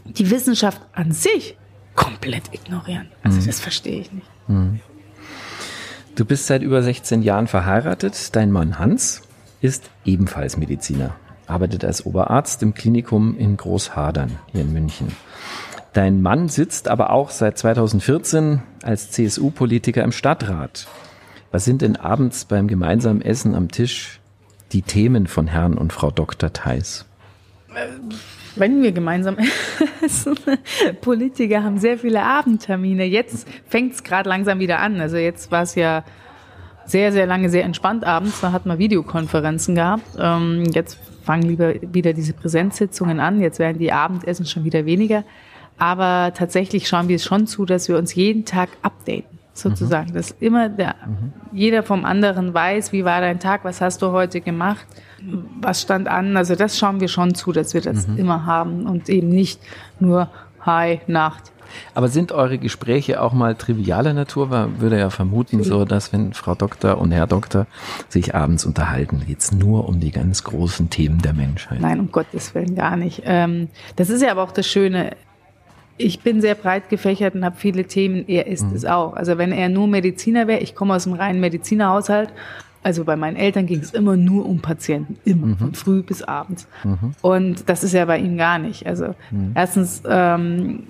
die 0.09 0.30
Wissenschaft 0.30 0.80
an 0.92 1.12
sich 1.12 1.56
komplett 1.94 2.52
ignorieren. 2.52 3.09
Also 3.22 3.40
mhm. 3.40 3.46
das 3.46 3.61
verstehe 3.61 4.00
ich 4.00 4.12
nicht. 4.12 4.26
Mhm. 4.46 4.80
Du 6.14 6.24
bist 6.24 6.46
seit 6.46 6.62
über 6.62 6.82
16 6.82 7.22
Jahren 7.22 7.46
verheiratet. 7.46 8.34
Dein 8.34 8.50
Mann 8.50 8.78
Hans 8.78 9.22
ist 9.61 9.90
ebenfalls 10.04 10.56
Mediziner, 10.56 11.14
arbeitet 11.46 11.84
als 11.84 12.06
Oberarzt 12.06 12.62
im 12.62 12.74
Klinikum 12.74 13.36
in 13.38 13.56
Großhadern 13.56 14.38
hier 14.52 14.62
in 14.62 14.72
München. 14.72 15.12
Dein 15.92 16.22
Mann 16.22 16.48
sitzt 16.48 16.88
aber 16.88 17.11
auch 17.11 17.30
seit 17.30 17.59
2014 17.59 18.62
als 18.82 19.11
CSU-Politiker 19.11 20.04
im 20.04 20.12
Stadtrat. 20.12 20.86
Was 21.50 21.64
sind 21.64 21.82
denn 21.82 21.96
abends 21.96 22.44
beim 22.44 22.68
gemeinsamen 22.68 23.22
Essen 23.22 23.54
am 23.54 23.70
Tisch 23.70 24.20
die 24.72 24.82
Themen 24.82 25.26
von 25.26 25.46
Herrn 25.46 25.74
und 25.74 25.92
Frau 25.92 26.11
Dr. 26.11 26.52
Theis? 26.52 27.06
Wenn 28.59 28.82
wir 28.82 28.92
gemeinsam 28.92 29.36
essen. 30.02 30.34
Politiker 31.00 31.62
haben 31.62 31.78
sehr 31.78 31.98
viele 31.98 32.22
Abendtermine. 32.22 33.04
Jetzt 33.04 33.48
fängt 33.66 33.94
es 33.94 34.02
gerade 34.02 34.28
langsam 34.28 34.59
wieder 34.59 34.80
an. 34.80 35.00
Also 35.00 35.16
jetzt 35.16 35.50
war 35.50 35.62
es 35.62 35.74
ja 35.74 36.04
sehr, 36.84 37.12
sehr 37.12 37.26
lange 37.26 37.50
sehr 37.50 37.64
entspannt 37.64 38.04
abends. 38.04 38.40
Da 38.40 38.52
hat 38.52 38.66
man 38.66 38.78
Videokonferenzen 38.78 39.74
gehabt. 39.74 40.16
Ähm, 40.18 40.64
jetzt 40.72 40.98
fangen 41.22 41.42
lieber 41.42 41.74
wieder 41.82 42.12
diese 42.12 42.32
Präsenzsitzungen 42.32 43.20
an. 43.20 43.40
Jetzt 43.40 43.59
werden 43.59 43.78
die 43.78 43.92
Abendessen 43.92 44.46
schon 44.46 44.64
wieder 44.64 44.86
weniger. 44.86 45.24
Aber 45.76 46.32
tatsächlich 46.34 46.88
schauen 46.88 47.09
wir 47.09 47.16
es 47.16 47.24
schon 47.24 47.46
zu, 47.46 47.64
dass 47.64 47.88
wir 47.88 47.96
uns 47.98 48.14
jeden 48.14 48.44
Tag 48.44 48.70
updaten, 48.82 49.38
sozusagen. 49.52 50.11
Mhm. 50.11 50.14
Dass 50.14 50.30
immer 50.40 50.68
der, 50.68 50.96
mhm. 51.06 51.32
jeder 51.52 51.82
vom 51.82 52.04
anderen 52.04 52.52
weiß, 52.52 52.92
wie 52.92 53.04
war 53.04 53.20
dein 53.20 53.38
Tag, 53.38 53.64
was 53.64 53.80
hast 53.80 54.02
du 54.02 54.11
heute 54.11 54.40
gemacht 54.40 54.86
was 55.61 55.83
stand 55.83 56.09
an. 56.09 56.37
Also 56.37 56.55
das 56.55 56.79
schauen 56.79 57.01
wir 57.01 57.09
schon 57.09 57.35
zu, 57.35 57.53
dass 57.53 57.75
wir 57.75 57.81
das 57.81 58.07
mhm. 58.07 58.19
immer 58.19 58.47
haben 58.47 58.87
und 58.87 59.09
eben 59.09 59.29
nicht 59.29 59.61
nur 60.01 60.31
Hi, 60.61 61.01
Nacht. 61.07 61.53
Aber 61.95 62.09
sind 62.09 62.33
eure 62.33 62.59
Gespräche 62.59 63.23
auch 63.23 63.33
mal 63.33 63.55
trivialer 63.55 64.12
Natur? 64.12 64.47
Man 64.47 64.81
würde 64.81 64.99
ja 64.99 65.11
vermuten, 65.11 65.62
so 65.62 65.85
dass 65.85 66.12
wenn 66.12 66.33
Frau 66.33 66.55
Doktor 66.55 66.99
und 66.99 67.12
Herr 67.12 67.27
Doktor 67.27 67.66
sich 68.09 68.35
abends 68.35 68.64
unterhalten, 68.64 69.23
geht's 69.27 69.53
nur 69.53 69.89
um 69.89 70.01
die 70.01 70.11
ganz 70.11 70.45
großen 70.45 70.91
Themen 70.91 71.21
der 71.21 71.35
Menschheit. 71.35 71.81
Nein, 71.81 72.01
um 72.01 72.11
Gottes 72.11 72.55
Willen 72.55 72.75
gar 72.75 72.97
nicht. 72.97 73.23
Ähm, 73.25 73.69
das 73.97 74.11
ist 74.11 74.23
ja 74.23 74.31
aber 74.31 74.43
auch 74.43 74.53
das 74.53 74.66
Schöne. 74.66 75.16
Ich 75.97 76.21
bin 76.21 76.41
sehr 76.41 76.55
breit 76.55 76.89
gefächert 76.89 77.35
und 77.35 77.45
habe 77.45 77.57
viele 77.57 77.85
Themen. 77.85 78.25
Er 78.29 78.47
ist 78.47 78.64
mhm. 78.64 78.77
es 78.77 78.85
auch. 78.85 79.14
Also 79.14 79.37
wenn 79.37 79.53
er 79.53 79.69
nur 79.69 79.89
Mediziner 79.89 80.47
wäre, 80.47 80.61
ich 80.61 80.75
komme 80.75 80.95
aus 80.95 81.07
einem 81.07 81.16
reinen 81.16 81.41
Medizinerhaushalt 81.41 82.31
also 82.89 83.05
bei 83.05 83.16
meinen 83.16 83.36
Eltern 83.36 83.66
ging 83.66 83.80
es 83.80 83.91
immer 83.91 84.16
nur 84.16 84.47
um 84.47 84.61
Patienten, 84.61 85.18
immer, 85.26 85.49
mhm. 85.49 85.57
von 85.59 85.74
früh 85.74 86.03
bis 86.03 86.22
abends. 86.22 86.66
Mhm. 86.84 87.12
Und 87.20 87.68
das 87.68 87.84
ist 87.84 87.93
ja 87.93 88.07
bei 88.07 88.16
ihm 88.18 88.39
gar 88.39 88.59
nicht. 88.59 88.86
Also 88.86 89.14
mhm. 89.30 89.53
erstens 89.55 90.03
ähm, 90.09 90.84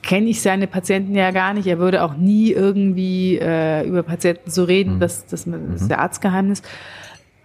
kenne 0.00 0.30
ich 0.30 0.40
seine 0.40 0.66
Patienten 0.66 1.14
ja 1.14 1.30
gar 1.30 1.52
nicht. 1.52 1.66
Er 1.66 1.78
würde 1.78 2.02
auch 2.02 2.16
nie 2.16 2.50
irgendwie 2.50 3.36
äh, 3.38 3.86
über 3.86 4.02
Patienten 4.02 4.50
so 4.50 4.64
reden, 4.64 4.94
mhm. 4.94 5.00
das, 5.00 5.26
das, 5.26 5.44
das 5.44 5.54
ist 5.74 5.82
mhm. 5.82 5.88
der 5.88 5.98
Arztgeheimnis. 5.98 6.62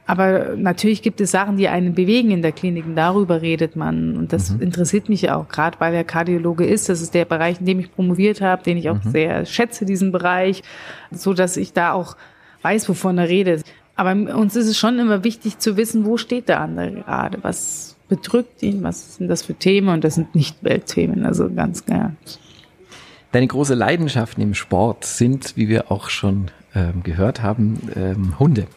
Aber 0.05 0.55
natürlich 0.55 1.01
gibt 1.01 1.19
es 1.19 1.31
Sachen, 1.31 1.57
die 1.57 1.67
einen 1.67 1.93
bewegen 1.93 2.31
in 2.31 2.41
der 2.41 2.53
Klinik 2.53 2.85
und 2.85 2.95
darüber 2.95 3.41
redet 3.41 3.75
man. 3.75 4.15
Und 4.15 4.31
das 4.31 4.51
mhm. 4.51 4.61
interessiert 4.61 5.09
mich 5.09 5.23
ja 5.23 5.35
auch, 5.35 5.49
gerade 5.49 5.77
weil 5.81 5.93
er 5.93 6.05
Kardiologe 6.05 6.65
ist. 6.65 6.87
Das 6.87 7.01
ist 7.01 7.13
der 7.13 7.25
Bereich, 7.25 7.59
in 7.59 7.65
dem 7.65 7.81
ich 7.81 7.91
promoviert 7.91 8.39
habe, 8.39 8.63
den 8.63 8.77
ich 8.77 8.89
auch 8.89 9.03
mhm. 9.03 9.11
sehr 9.11 9.45
schätze, 9.45 9.83
diesen 9.83 10.13
Bereich, 10.13 10.63
so 11.11 11.33
dass 11.33 11.57
ich 11.57 11.73
da 11.73 11.91
auch 11.91 12.15
weiß, 12.61 12.89
wovon 12.89 13.17
er 13.17 13.29
redet. 13.29 13.63
Aber 13.95 14.11
uns 14.11 14.55
ist 14.55 14.67
es 14.67 14.77
schon 14.77 14.99
immer 14.99 15.23
wichtig 15.23 15.57
zu 15.57 15.75
wissen, 15.75 16.05
wo 16.05 16.17
steht 16.17 16.49
der 16.49 16.59
andere 16.61 16.91
gerade, 16.91 17.39
was 17.43 17.95
bedrückt 18.09 18.61
ihn, 18.63 18.83
was 18.83 19.15
sind 19.15 19.27
das 19.27 19.43
für 19.43 19.55
Themen 19.55 19.89
und 19.89 20.03
das 20.03 20.15
sind 20.15 20.35
nicht 20.35 20.63
Weltthemen, 20.63 21.25
also 21.25 21.49
ganz 21.49 21.85
klar. 21.85 22.13
Deine 23.31 23.47
große 23.47 23.73
Leidenschaften 23.73 24.41
im 24.41 24.53
Sport 24.53 25.03
sind, 25.03 25.57
wie 25.57 25.67
wir 25.67 25.91
auch 25.91 26.09
schon 26.09 26.51
ähm, 26.73 27.03
gehört 27.03 27.41
haben, 27.41 27.89
ähm, 27.95 28.39
Hunde. 28.39 28.67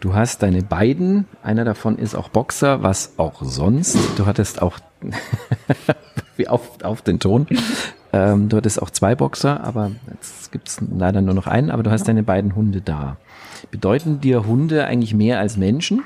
Du 0.00 0.14
hast 0.14 0.42
deine 0.42 0.62
beiden, 0.62 1.26
einer 1.42 1.64
davon 1.64 1.98
ist 1.98 2.14
auch 2.14 2.28
Boxer, 2.28 2.82
was 2.82 3.14
auch 3.18 3.42
sonst. 3.42 3.96
Du 4.16 4.26
hattest 4.26 4.62
auch, 4.62 4.78
auf, 6.46 6.82
auf 6.82 7.02
den 7.02 7.18
Ton, 7.18 7.46
ähm, 8.12 8.48
du 8.48 8.56
hattest 8.56 8.80
auch 8.80 8.90
zwei 8.90 9.14
Boxer, 9.14 9.62
aber 9.64 9.90
jetzt 10.10 10.50
gibt 10.50 10.68
es 10.68 10.80
leider 10.96 11.20
nur 11.20 11.34
noch 11.34 11.46
einen, 11.46 11.70
aber 11.70 11.82
du 11.82 11.90
hast 11.90 12.02
ja. 12.02 12.06
deine 12.08 12.22
beiden 12.22 12.54
Hunde 12.54 12.80
da. 12.80 13.16
Bedeuten 13.70 14.20
dir 14.20 14.46
Hunde 14.46 14.86
eigentlich 14.86 15.14
mehr 15.14 15.38
als 15.38 15.56
Menschen? 15.56 16.04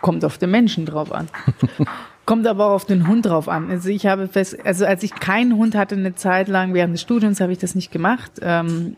Kommt 0.00 0.24
auf 0.24 0.38
den 0.38 0.50
Menschen 0.50 0.86
drauf 0.86 1.12
an. 1.12 1.28
Kommt 2.26 2.46
aber 2.46 2.66
auch 2.66 2.72
auf 2.72 2.84
den 2.84 3.06
Hund 3.06 3.26
drauf 3.26 3.48
an. 3.48 3.70
Also 3.70 3.88
ich 3.88 4.06
habe 4.06 4.28
fest, 4.28 4.58
also 4.64 4.84
als 4.84 5.02
ich 5.02 5.14
keinen 5.14 5.56
Hund 5.56 5.76
hatte 5.76 5.94
eine 5.94 6.14
Zeit 6.14 6.48
lang 6.48 6.74
während 6.74 6.94
des 6.94 7.02
Studiums, 7.02 7.40
habe 7.40 7.52
ich 7.52 7.58
das 7.58 7.74
nicht 7.74 7.92
gemacht, 7.92 8.32
ähm, 8.42 8.96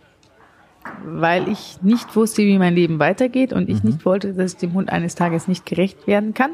weil 1.04 1.48
ich 1.48 1.78
nicht 1.82 2.16
wusste, 2.16 2.42
wie 2.42 2.58
mein 2.58 2.74
Leben 2.74 2.98
weitergeht 2.98 3.52
und 3.52 3.68
ich 3.68 3.82
mhm. 3.82 3.90
nicht 3.90 4.04
wollte, 4.04 4.32
dass 4.32 4.54
ich 4.54 4.58
dem 4.58 4.72
Hund 4.72 4.90
eines 4.90 5.14
Tages 5.14 5.46
nicht 5.46 5.66
gerecht 5.66 6.06
werden 6.06 6.34
kann 6.34 6.50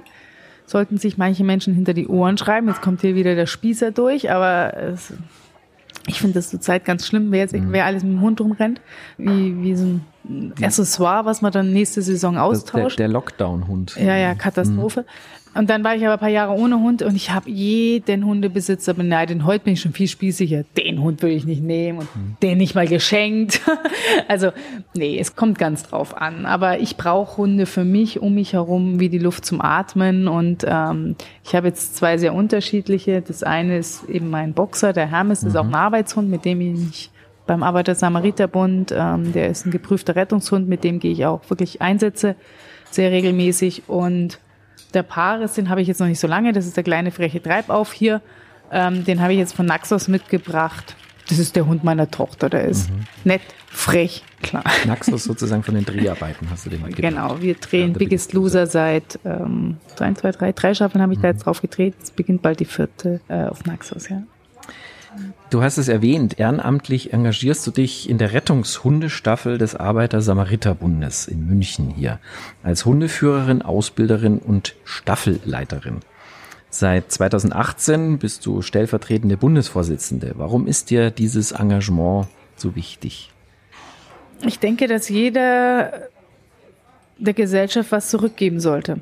sollten 0.67 0.99
sich 0.99 1.19
manche 1.19 1.45
Menschen 1.45 1.75
hinter 1.75 1.95
die 1.95 2.07
Ohren 2.07 2.39
schreiben. 2.39 2.69
Jetzt 2.69 2.83
kommt 2.83 3.01
hier 3.01 3.15
wieder 3.15 3.35
der 3.35 3.47
Spießer 3.47 3.91
durch, 3.91 4.31
aber 4.31 4.77
es, 4.77 5.13
ich 6.07 6.19
finde 6.21 6.35
das 6.35 6.51
zurzeit 6.51 6.85
ganz 6.85 7.07
schlimm, 7.07 7.33
wer, 7.33 7.41
jetzt, 7.41 7.55
mhm. 7.55 7.73
wer 7.73 7.87
alles 7.87 8.03
mit 8.03 8.13
dem 8.13 8.21
Hund 8.21 8.41
rumrennt, 8.41 8.81
wie, 9.19 9.63
wie 9.63 9.77
so 9.77 9.85
ein 9.85 10.53
Accessoire, 10.61 11.25
was 11.25 11.43
man 11.43 11.53
dann 11.53 11.73
nächste 11.73 12.03
Saison 12.03 12.35
Das 12.35 12.59
ist 12.59 12.65
der, 12.65 12.75
austauscht. 12.75 12.99
der 12.99 13.09
Lockdown-Hund. 13.09 13.97
Ja, 13.97 14.17
ja, 14.17 14.35
Katastrophe. 14.35 15.05
Und 15.55 15.71
dann 15.71 15.85
war 15.85 15.95
ich 15.95 16.03
aber 16.05 16.15
ein 16.15 16.19
paar 16.19 16.29
Jahre 16.29 16.53
ohne 16.55 16.81
Hund 16.81 17.03
und 17.03 17.15
ich 17.15 17.31
habe 17.31 17.49
jeden 17.49 18.25
Hundebesitzer 18.25 18.93
beneidet. 18.95 19.37
Und 19.37 19.45
heute 19.45 19.65
bin 19.65 19.75
ich 19.75 19.81
schon 19.81 19.93
viel 19.93 20.09
spießiger. 20.09 20.65
Den 20.77 21.01
Hund 21.01 21.23
will 21.23 21.31
ich 21.31 21.45
nicht 21.45 21.63
nehmen 21.63 22.01
und 22.01 22.09
den 22.43 22.59
nicht 22.59 22.75
mal 22.75 22.89
geschenkt. 22.89 23.61
also, 24.29 24.51
nee, 24.95 25.19
es 25.19 25.37
kommt 25.37 25.59
ganz 25.59 25.85
drauf 25.85 26.17
an. 26.17 26.45
Aber 26.45 26.81
ich 26.81 26.97
brauche 26.97 27.37
Hunde 27.37 27.67
für 27.67 27.85
mich, 27.85 28.21
um 28.21 28.35
mich 28.35 28.53
herum, 28.53 28.99
wie 28.99 29.09
die 29.09 29.19
Luft 29.19 29.45
zum 29.45 29.61
Atmen. 29.61 30.27
Und 30.27 30.65
ähm, 30.67 31.15
ich 31.45 31.55
habe 31.55 31.69
jetzt 31.69 31.97
zwei 31.97 32.19
sehr 32.19 32.35
unterschiedliche. 32.35 33.23
Das 33.23 33.43
eine 33.45 33.79
ist 33.79 34.09
eben 34.09 34.31
mein 34.31 34.55
Boxer, 34.55 34.93
der 34.93 35.07
Hermes, 35.07 35.41
das 35.41 35.51
ist 35.51 35.57
auch 35.57 35.67
ein 35.67 35.75
Arbeitshund, 35.75 36.29
mit 36.31 36.45
dem 36.45 36.61
ich 36.61 36.79
mich 36.79 37.11
beim 37.47 37.63
Arbeiter-Samariter-Bund, 37.63 38.93
ähm, 38.97 39.33
der 39.33 39.51
ist 39.51 39.67
ein 39.67 39.71
geprüfter 39.71 40.17
Rettungshund, 40.17 40.69
mit 40.69 40.83
dem 40.83 40.99
gehe 40.99 41.13
ich 41.13 41.27
auch 41.27 41.43
wirklich 41.51 41.83
Einsätze 41.83 42.37
sehr 42.91 43.11
regelmäßig. 43.11 43.83
Und 43.87 44.39
der 44.93 45.03
Paris, 45.03 45.55
den 45.55 45.69
habe 45.69 45.83
ich 45.83 45.89
jetzt 45.89 46.01
noch 46.01 46.07
nicht 46.07 46.21
so 46.21 46.27
lange, 46.27 46.53
das 46.53 46.67
ist 46.67 46.77
der 46.77 46.85
kleine 46.85 47.11
freche 47.11 47.43
Treibauf 47.43 47.93
hier. 47.93 48.21
Ähm, 48.71 49.05
den 49.05 49.21
habe 49.21 49.33
ich 49.33 49.39
jetzt 49.39 49.55
von 49.55 49.67
Naxos 49.67 50.09
mitgebracht. 50.09 50.97
Das 51.29 51.39
ist 51.39 51.57
der 51.57 51.67
Hund 51.67 51.85
meiner 51.85 52.11
Tochter, 52.11 52.51
der 52.51 52.65
ist 52.65 52.91
nett, 53.25 53.41
frech, 53.69 54.23
klar. 54.43 54.63
Naxos 54.87 55.25
sozusagen 55.25 55.63
von 55.63 55.75
den 55.75 55.85
Dreharbeiten 55.87 56.51
hast 56.51 56.67
du 56.67 56.71
den 56.71 56.83
mitgebracht. 56.83 57.15
Genau, 57.15 57.41
wir 57.41 57.55
drehen 57.55 57.93
Ja, 57.93 57.99
Biggest 57.99 58.35
Loser 58.35 58.67
seit 58.67 59.19
ähm, 59.25 59.79
1, 59.99 60.21
2, 60.21 60.33
3, 60.33 60.53
drei 60.53 60.75
Staffeln 60.75 61.01
habe 61.01 61.15
ich 61.15 61.21
da 61.21 61.29
jetzt 61.29 61.47
drauf 61.47 61.63
gedreht. 61.63 61.95
Es 62.03 62.11
beginnt 62.11 62.43
bald 62.43 62.61
die 62.61 62.67
vierte 62.67 63.21
äh, 63.29 63.45
auf 63.45 63.65
Naxos, 63.65 64.09
ja. 64.09 64.23
Du 65.51 65.63
hast 65.63 65.79
es 65.79 65.89
erwähnt, 65.89 66.39
ehrenamtlich 66.39 67.13
engagierst 67.13 67.67
du 67.67 67.71
dich 67.71 68.09
in 68.11 68.19
der 68.19 68.33
Rettungshundestaffel 68.33 69.59
des 69.59 69.77
Arbeiter-Samariter-Bundes 69.77 71.29
in 71.29 71.47
München 71.47 71.91
hier 71.91 72.19
als 72.63 72.85
Hundeführerin, 72.85 73.63
Ausbilderin 73.63 74.39
und 74.39 74.75
Staffelleiterin. 74.85 76.01
Seit 76.71 77.13
2018 77.13 78.19
bist 78.19 78.45
du 78.47 78.61
stellvertretende 78.63 79.37
Bundesvorsitzende. 79.37 80.33
Warum 80.35 80.67
ist 80.67 80.91
dir 80.91 81.13
dieses 81.13 81.53
Engagement 81.53 82.27
so 82.57 82.75
wichtig? 82.75 83.31
Ich 84.45 84.59
denke, 84.59 84.89
dass 84.89 85.09
jeder 85.09 86.09
der 87.19 87.35
Gesellschaft 87.35 87.93
was 87.93 88.11
zurückgeben 88.11 88.59
sollte. 88.59 88.99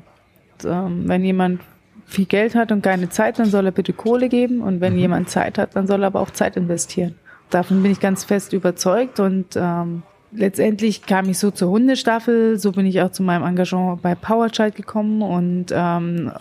Wenn 0.61 1.23
jemand 1.23 1.61
viel 2.05 2.25
Geld 2.25 2.55
hat 2.55 2.71
und 2.71 2.81
keine 2.81 3.09
Zeit, 3.09 3.39
dann 3.39 3.49
soll 3.49 3.65
er 3.65 3.71
bitte 3.71 3.93
Kohle 3.93 4.29
geben. 4.29 4.61
Und 4.61 4.81
wenn 4.81 4.97
jemand 4.97 5.29
Zeit 5.29 5.57
hat, 5.57 5.75
dann 5.75 5.87
soll 5.87 6.03
er 6.03 6.07
aber 6.07 6.19
auch 6.19 6.31
Zeit 6.31 6.57
investieren. 6.57 7.15
Davon 7.49 7.81
bin 7.83 7.91
ich 7.91 7.99
ganz 7.99 8.23
fest 8.23 8.53
überzeugt. 8.53 9.19
Und 9.19 9.55
ähm, 9.55 10.03
letztendlich 10.31 11.05
kam 11.05 11.29
ich 11.29 11.37
so 11.37 11.51
zur 11.51 11.69
Hundestaffel. 11.69 12.57
So 12.59 12.71
bin 12.71 12.85
ich 12.85 13.01
auch 13.01 13.11
zu 13.11 13.23
meinem 13.23 13.43
Engagement 13.43 14.01
bei 14.01 14.15
Powerchild 14.15 14.75
gekommen. 14.75 15.21
Und 15.21 15.67
ähm, 15.71 16.31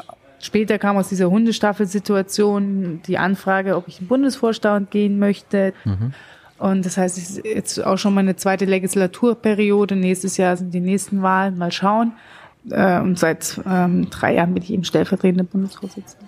später 0.41 0.79
kam 0.79 0.97
aus 0.97 1.09
dieser 1.09 1.31
Hundestaffel-Situation 1.31 3.01
die 3.07 3.19
Anfrage, 3.19 3.77
ob 3.77 3.89
ich 3.89 3.99
in 4.01 4.05
den 4.05 4.09
Bundesvorstand 4.09 4.91
gehen 4.91 5.19
möchte. 5.19 5.73
Und 6.59 6.87
das 6.87 6.97
heißt, 6.97 7.19
es 7.19 7.39
ist 7.39 7.45
jetzt 7.45 7.85
auch 7.85 7.99
schon 7.99 8.15
meine 8.15 8.37
zweite 8.37 8.67
Legislaturperiode. 8.67 9.97
Nächstes 9.97 10.37
Jahr 10.37 10.57
sind 10.57 10.73
die 10.73 10.81
nächsten 10.81 11.21
Wahlen. 11.21 11.59
Mal 11.59 11.73
schauen. 11.73 12.13
Äh, 12.71 13.01
Und 13.01 13.19
seit 13.19 13.61
ähm, 13.67 14.09
drei 14.11 14.35
Jahren 14.35 14.55
bin 14.55 14.63
ich 14.63 14.71
eben 14.71 14.85
stellvertretende 14.85 15.45
Bundesvorsitzende. 15.45 16.27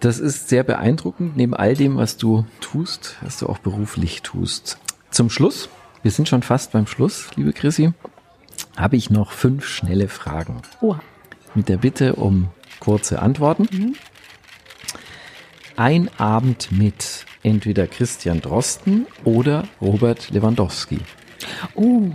Das 0.00 0.18
ist 0.18 0.48
sehr 0.48 0.62
beeindruckend. 0.62 1.36
Neben 1.36 1.54
all 1.54 1.74
dem, 1.74 1.96
was 1.96 2.16
du 2.16 2.46
tust, 2.60 3.16
was 3.22 3.38
du 3.38 3.48
auch 3.48 3.58
beruflich 3.58 4.22
tust. 4.22 4.78
Zum 5.10 5.30
Schluss, 5.30 5.68
wir 6.02 6.10
sind 6.10 6.28
schon 6.28 6.42
fast 6.42 6.72
beim 6.72 6.86
Schluss, 6.86 7.30
liebe 7.36 7.52
Chrissy, 7.52 7.92
habe 8.76 8.96
ich 8.96 9.10
noch 9.10 9.32
fünf 9.32 9.66
schnelle 9.66 10.08
Fragen. 10.08 10.62
Oha. 10.80 11.00
Mit 11.54 11.68
der 11.68 11.78
Bitte 11.78 12.14
um 12.14 12.48
kurze 12.78 13.20
Antworten. 13.20 13.96
Ein 15.76 16.10
Abend 16.18 16.70
mit 16.70 17.24
entweder 17.42 17.86
Christian 17.86 18.40
Drosten 18.40 19.06
oder 19.24 19.64
Robert 19.80 20.30
Lewandowski. 20.30 20.98
Uh. 21.74 22.12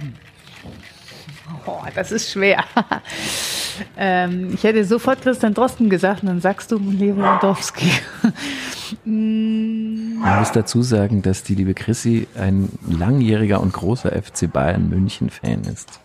Oh, 1.66 1.82
das 1.96 2.12
ist 2.12 2.32
schwer. 2.32 2.64
ähm, 3.98 4.54
ich 4.54 4.64
hätte 4.64 4.84
sofort 4.86 5.22
Christian 5.22 5.54
Drosten 5.54 5.90
gesagt 5.90 6.22
und 6.24 6.28
dann 6.28 6.42
sagst 6.42 6.72
du 6.72 6.78
Lewandowski. 6.78 7.90
Man 9.06 10.40
muss 10.40 10.52
dazu 10.52 10.82
sagen, 10.84 11.22
dass 11.22 11.44
die 11.44 11.56
liebe 11.56 11.74
Chrissy 11.74 12.28
ein 12.38 12.70
langjähriger 12.88 13.60
und 13.62 13.74
großer 13.74 14.12
FC 14.12 14.52
Bayern 14.52 14.90
München 14.90 15.30
Fan 15.30 15.62
ist. 15.64 16.00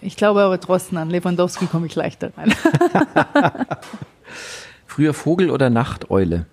ich 0.00 0.16
glaube 0.16 0.42
aber 0.42 0.58
Drosten 0.58 0.96
an 0.96 1.10
Lewandowski 1.10 1.66
komme 1.66 1.86
ich 1.86 1.94
leichter 1.94 2.32
rein. 2.36 2.54
Früher 4.86 5.12
Vogel 5.14 5.50
oder 5.50 5.70
Nachteule? 5.70 6.46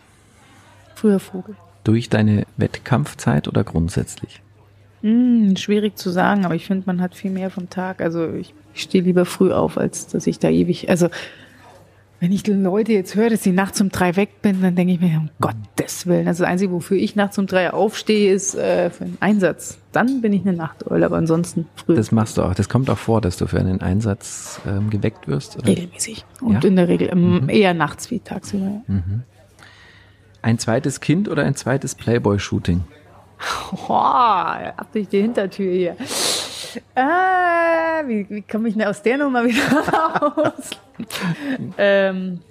Früher 0.95 1.19
Vogel. 1.19 1.55
Durch 1.83 2.09
deine 2.09 2.45
Wettkampfzeit 2.57 3.47
oder 3.47 3.63
grundsätzlich? 3.63 4.41
Hm, 5.07 5.55
schwierig 5.55 5.97
zu 5.97 6.09
sagen, 6.09 6.43
aber 6.43 6.55
ich 6.55 6.65
finde, 6.65 6.83
man 6.85 6.99
hat 6.99 7.15
viel 7.15 7.31
mehr 7.31 7.49
vom 7.49 7.69
Tag. 7.69 8.01
Also 8.01 8.33
ich, 8.33 8.53
ich 8.73 8.81
stehe 8.81 9.03
lieber 9.03 9.23
früh 9.25 9.53
auf, 9.53 9.77
als 9.77 10.07
dass 10.07 10.27
ich 10.27 10.39
da 10.39 10.49
ewig. 10.49 10.89
Also 10.89 11.07
wenn 12.19 12.31
ich 12.31 12.43
die 12.43 12.51
Leute 12.51 12.91
jetzt 12.93 13.15
höre, 13.15 13.29
dass 13.29 13.45
ich 13.45 13.53
nachts 13.53 13.79
um 13.79 13.89
drei 13.89 14.15
weg 14.15 14.41
bin, 14.41 14.61
dann 14.61 14.75
denke 14.75 14.91
ich 14.93 14.99
mir, 14.99 15.17
um 15.17 15.29
Gottes 15.39 16.07
Willen. 16.07 16.27
Also 16.27 16.43
das 16.43 16.51
Einzige, 16.51 16.71
wofür 16.73 16.97
ich 16.97 17.15
nachts 17.15 17.37
um 17.37 17.45
drei 17.47 17.71
aufstehe, 17.71 18.33
ist 18.33 18.55
äh, 18.55 18.89
für 18.89 19.05
einen 19.05 19.17
Einsatz. 19.21 19.77
Dann 19.93 20.19
bin 20.21 20.33
ich 20.33 20.41
eine 20.41 20.53
Nachteule, 20.57 21.05
aber 21.05 21.15
ansonsten 21.17 21.67
früh. 21.75 21.95
Das 21.95 22.11
machst 22.11 22.37
du 22.37 22.41
auch. 22.41 22.53
Das 22.55 22.67
kommt 22.67 22.89
auch 22.89 22.97
vor, 22.97 23.21
dass 23.21 23.37
du 23.37 23.47
für 23.47 23.59
einen 23.59 23.79
Einsatz 23.81 24.59
ähm, 24.67 24.89
geweckt 24.89 25.27
wirst. 25.29 25.57
Oder? 25.57 25.67
regelmäßig. 25.67 26.25
Und 26.41 26.63
Ja? 26.63 26.69
in 26.69 26.75
der 26.75 26.87
Regel 26.89 27.09
ähm, 27.11 27.47
eher 27.49 27.73
nachts 27.73 28.11
wie 28.11 28.19
tagsüber. 28.19 28.81
Ja. 28.87 28.95
Ein 30.41 30.59
zweites 30.59 30.99
Kind 30.99 31.29
oder 31.29 31.43
ein 31.43 31.55
zweites 31.55 31.95
Playboy-Shooting? 31.95 32.83
Boah, 33.87 34.73
ab 34.75 34.87
durch 34.93 35.07
die 35.09 35.21
Hintertür 35.21 35.71
hier. 35.71 35.97
Ah, 36.95 38.03
wie, 38.05 38.25
wie 38.29 38.41
komme 38.41 38.69
ich 38.69 38.75
denn 38.75 38.87
aus 38.87 39.01
der 39.01 39.17
Nummer 39.17 39.45
wieder 39.45 39.63
raus? 40.23 40.71
ähm, 41.77 42.41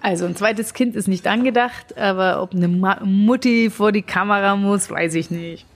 also 0.00 0.26
ein 0.26 0.36
zweites 0.36 0.74
Kind 0.74 0.96
ist 0.96 1.08
nicht 1.08 1.26
angedacht, 1.26 1.96
aber 1.96 2.42
ob 2.42 2.54
eine 2.54 2.68
Mutti 2.68 3.70
vor 3.70 3.92
die 3.92 4.02
Kamera 4.02 4.56
muss, 4.56 4.90
weiß 4.90 5.14
ich 5.14 5.30
nicht. 5.30 5.66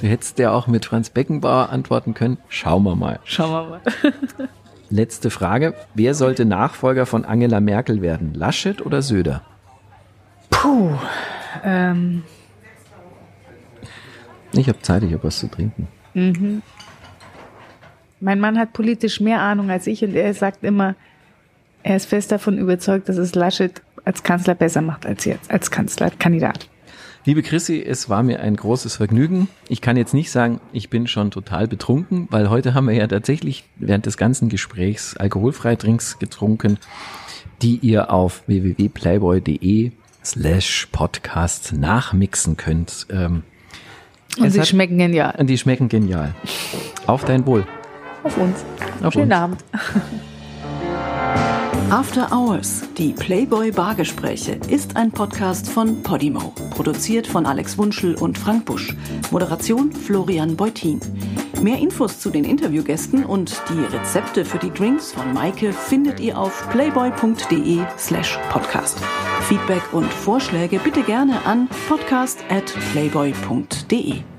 Du 0.00 0.06
hättest 0.08 0.38
ja 0.38 0.52
auch 0.52 0.66
mit 0.66 0.86
Franz 0.86 1.10
Beckenbauer 1.10 1.68
antworten 1.70 2.14
können. 2.14 2.38
Schauen 2.48 2.82
wir 2.84 2.96
mal. 2.96 3.20
Schauen 3.24 3.50
wir 3.52 3.70
mal. 3.70 3.80
Letzte 4.90 5.30
Frage. 5.30 5.74
Wer 5.94 6.14
sollte 6.14 6.44
Nachfolger 6.44 7.06
von 7.06 7.24
Angela 7.24 7.60
Merkel 7.60 8.02
werden? 8.02 8.34
Laschet 8.34 8.84
oder 8.84 9.02
Söder? 9.02 9.42
Puh. 10.50 10.92
Ähm, 11.64 12.24
Ich 14.52 14.68
habe 14.68 14.80
Zeit, 14.82 15.02
ich 15.02 15.12
habe 15.12 15.24
was 15.24 15.38
zu 15.38 15.48
trinken. 15.48 15.88
mein 18.20 18.40
Mann 18.40 18.58
hat 18.58 18.72
politisch 18.72 19.20
mehr 19.20 19.40
Ahnung 19.40 19.70
als 19.70 19.86
ich 19.86 20.04
und 20.04 20.14
er 20.14 20.32
sagt 20.34 20.62
immer, 20.62 20.94
er 21.82 21.96
ist 21.96 22.06
fest 22.06 22.30
davon 22.30 22.58
überzeugt, 22.58 23.08
dass 23.08 23.16
es 23.16 23.34
Laschet 23.34 23.82
als 24.04 24.22
Kanzler 24.22 24.54
besser 24.54 24.82
macht 24.82 25.06
als 25.06 25.24
jetzt, 25.24 25.50
als 25.50 25.70
Kanzlerkandidat. 25.70 26.68
Liebe 27.24 27.42
Chrissy, 27.42 27.80
es 27.80 28.08
war 28.08 28.24
mir 28.24 28.40
ein 28.40 28.56
großes 28.56 28.96
Vergnügen. 28.96 29.48
Ich 29.68 29.80
kann 29.80 29.96
jetzt 29.96 30.12
nicht 30.12 30.32
sagen, 30.32 30.60
ich 30.72 30.90
bin 30.90 31.06
schon 31.06 31.30
total 31.30 31.68
betrunken, 31.68 32.26
weil 32.30 32.50
heute 32.50 32.74
haben 32.74 32.88
wir 32.88 32.94
ja 32.94 33.06
tatsächlich 33.06 33.64
während 33.76 34.06
des 34.06 34.16
ganzen 34.16 34.48
Gesprächs 34.48 35.16
alkoholfreie 35.16 35.76
Drinks 35.76 36.18
getrunken, 36.18 36.78
die 37.62 37.76
ihr 37.76 38.10
auf 38.10 38.42
www.playboy.de 38.48 39.92
slash 40.24 40.88
podcast 40.90 41.74
nachmixen 41.74 42.56
könnt. 42.56 43.06
Ähm, 43.10 43.44
Und 44.38 44.46
Es 44.46 44.54
sie 44.54 44.60
hat- 44.60 44.68
schmecken 44.68 44.98
genial. 44.98 45.34
und 45.38 45.46
die 45.48 45.58
schmecken 45.58 45.88
genial. 45.88 46.34
Auf 47.06 47.24
dein 47.24 47.44
Wohl. 47.46 47.66
Auf 48.24 48.36
uns. 48.38 48.64
Auf 49.02 49.12
Schönen 49.12 49.26
uns. 49.26 49.34
Abend. 49.34 49.64
After 51.90 52.30
Hours, 52.32 52.82
die 52.96 53.12
Playboy 53.12 53.70
Bargespräche, 53.70 54.58
ist 54.68 54.96
ein 54.96 55.10
Podcast 55.10 55.68
von 55.68 56.02
Podimo. 56.02 56.54
Produziert 56.70 57.26
von 57.26 57.44
Alex 57.44 57.76
Wunschel 57.76 58.14
und 58.14 58.38
Frank 58.38 58.64
Busch. 58.64 58.96
Moderation 59.30 59.92
Florian 59.92 60.56
Beutin. 60.56 61.00
Mehr 61.62 61.78
Infos 61.78 62.18
zu 62.18 62.30
den 62.30 62.44
Interviewgästen 62.44 63.24
und 63.24 63.62
die 63.68 63.96
Rezepte 63.96 64.44
für 64.44 64.58
die 64.58 64.70
Drinks 64.70 65.12
von 65.12 65.32
Maike 65.32 65.72
findet 65.72 66.18
ihr 66.18 66.38
auf 66.38 66.68
playboy.de 66.70 67.80
slash 67.98 68.38
podcast. 68.50 68.98
Feedback 69.42 69.82
und 69.92 70.12
Vorschläge 70.12 70.78
bitte 70.78 71.02
gerne 71.02 71.44
an 71.44 71.68
podcast 71.88 72.42
at 72.48 72.74
playboy.de. 72.92 74.31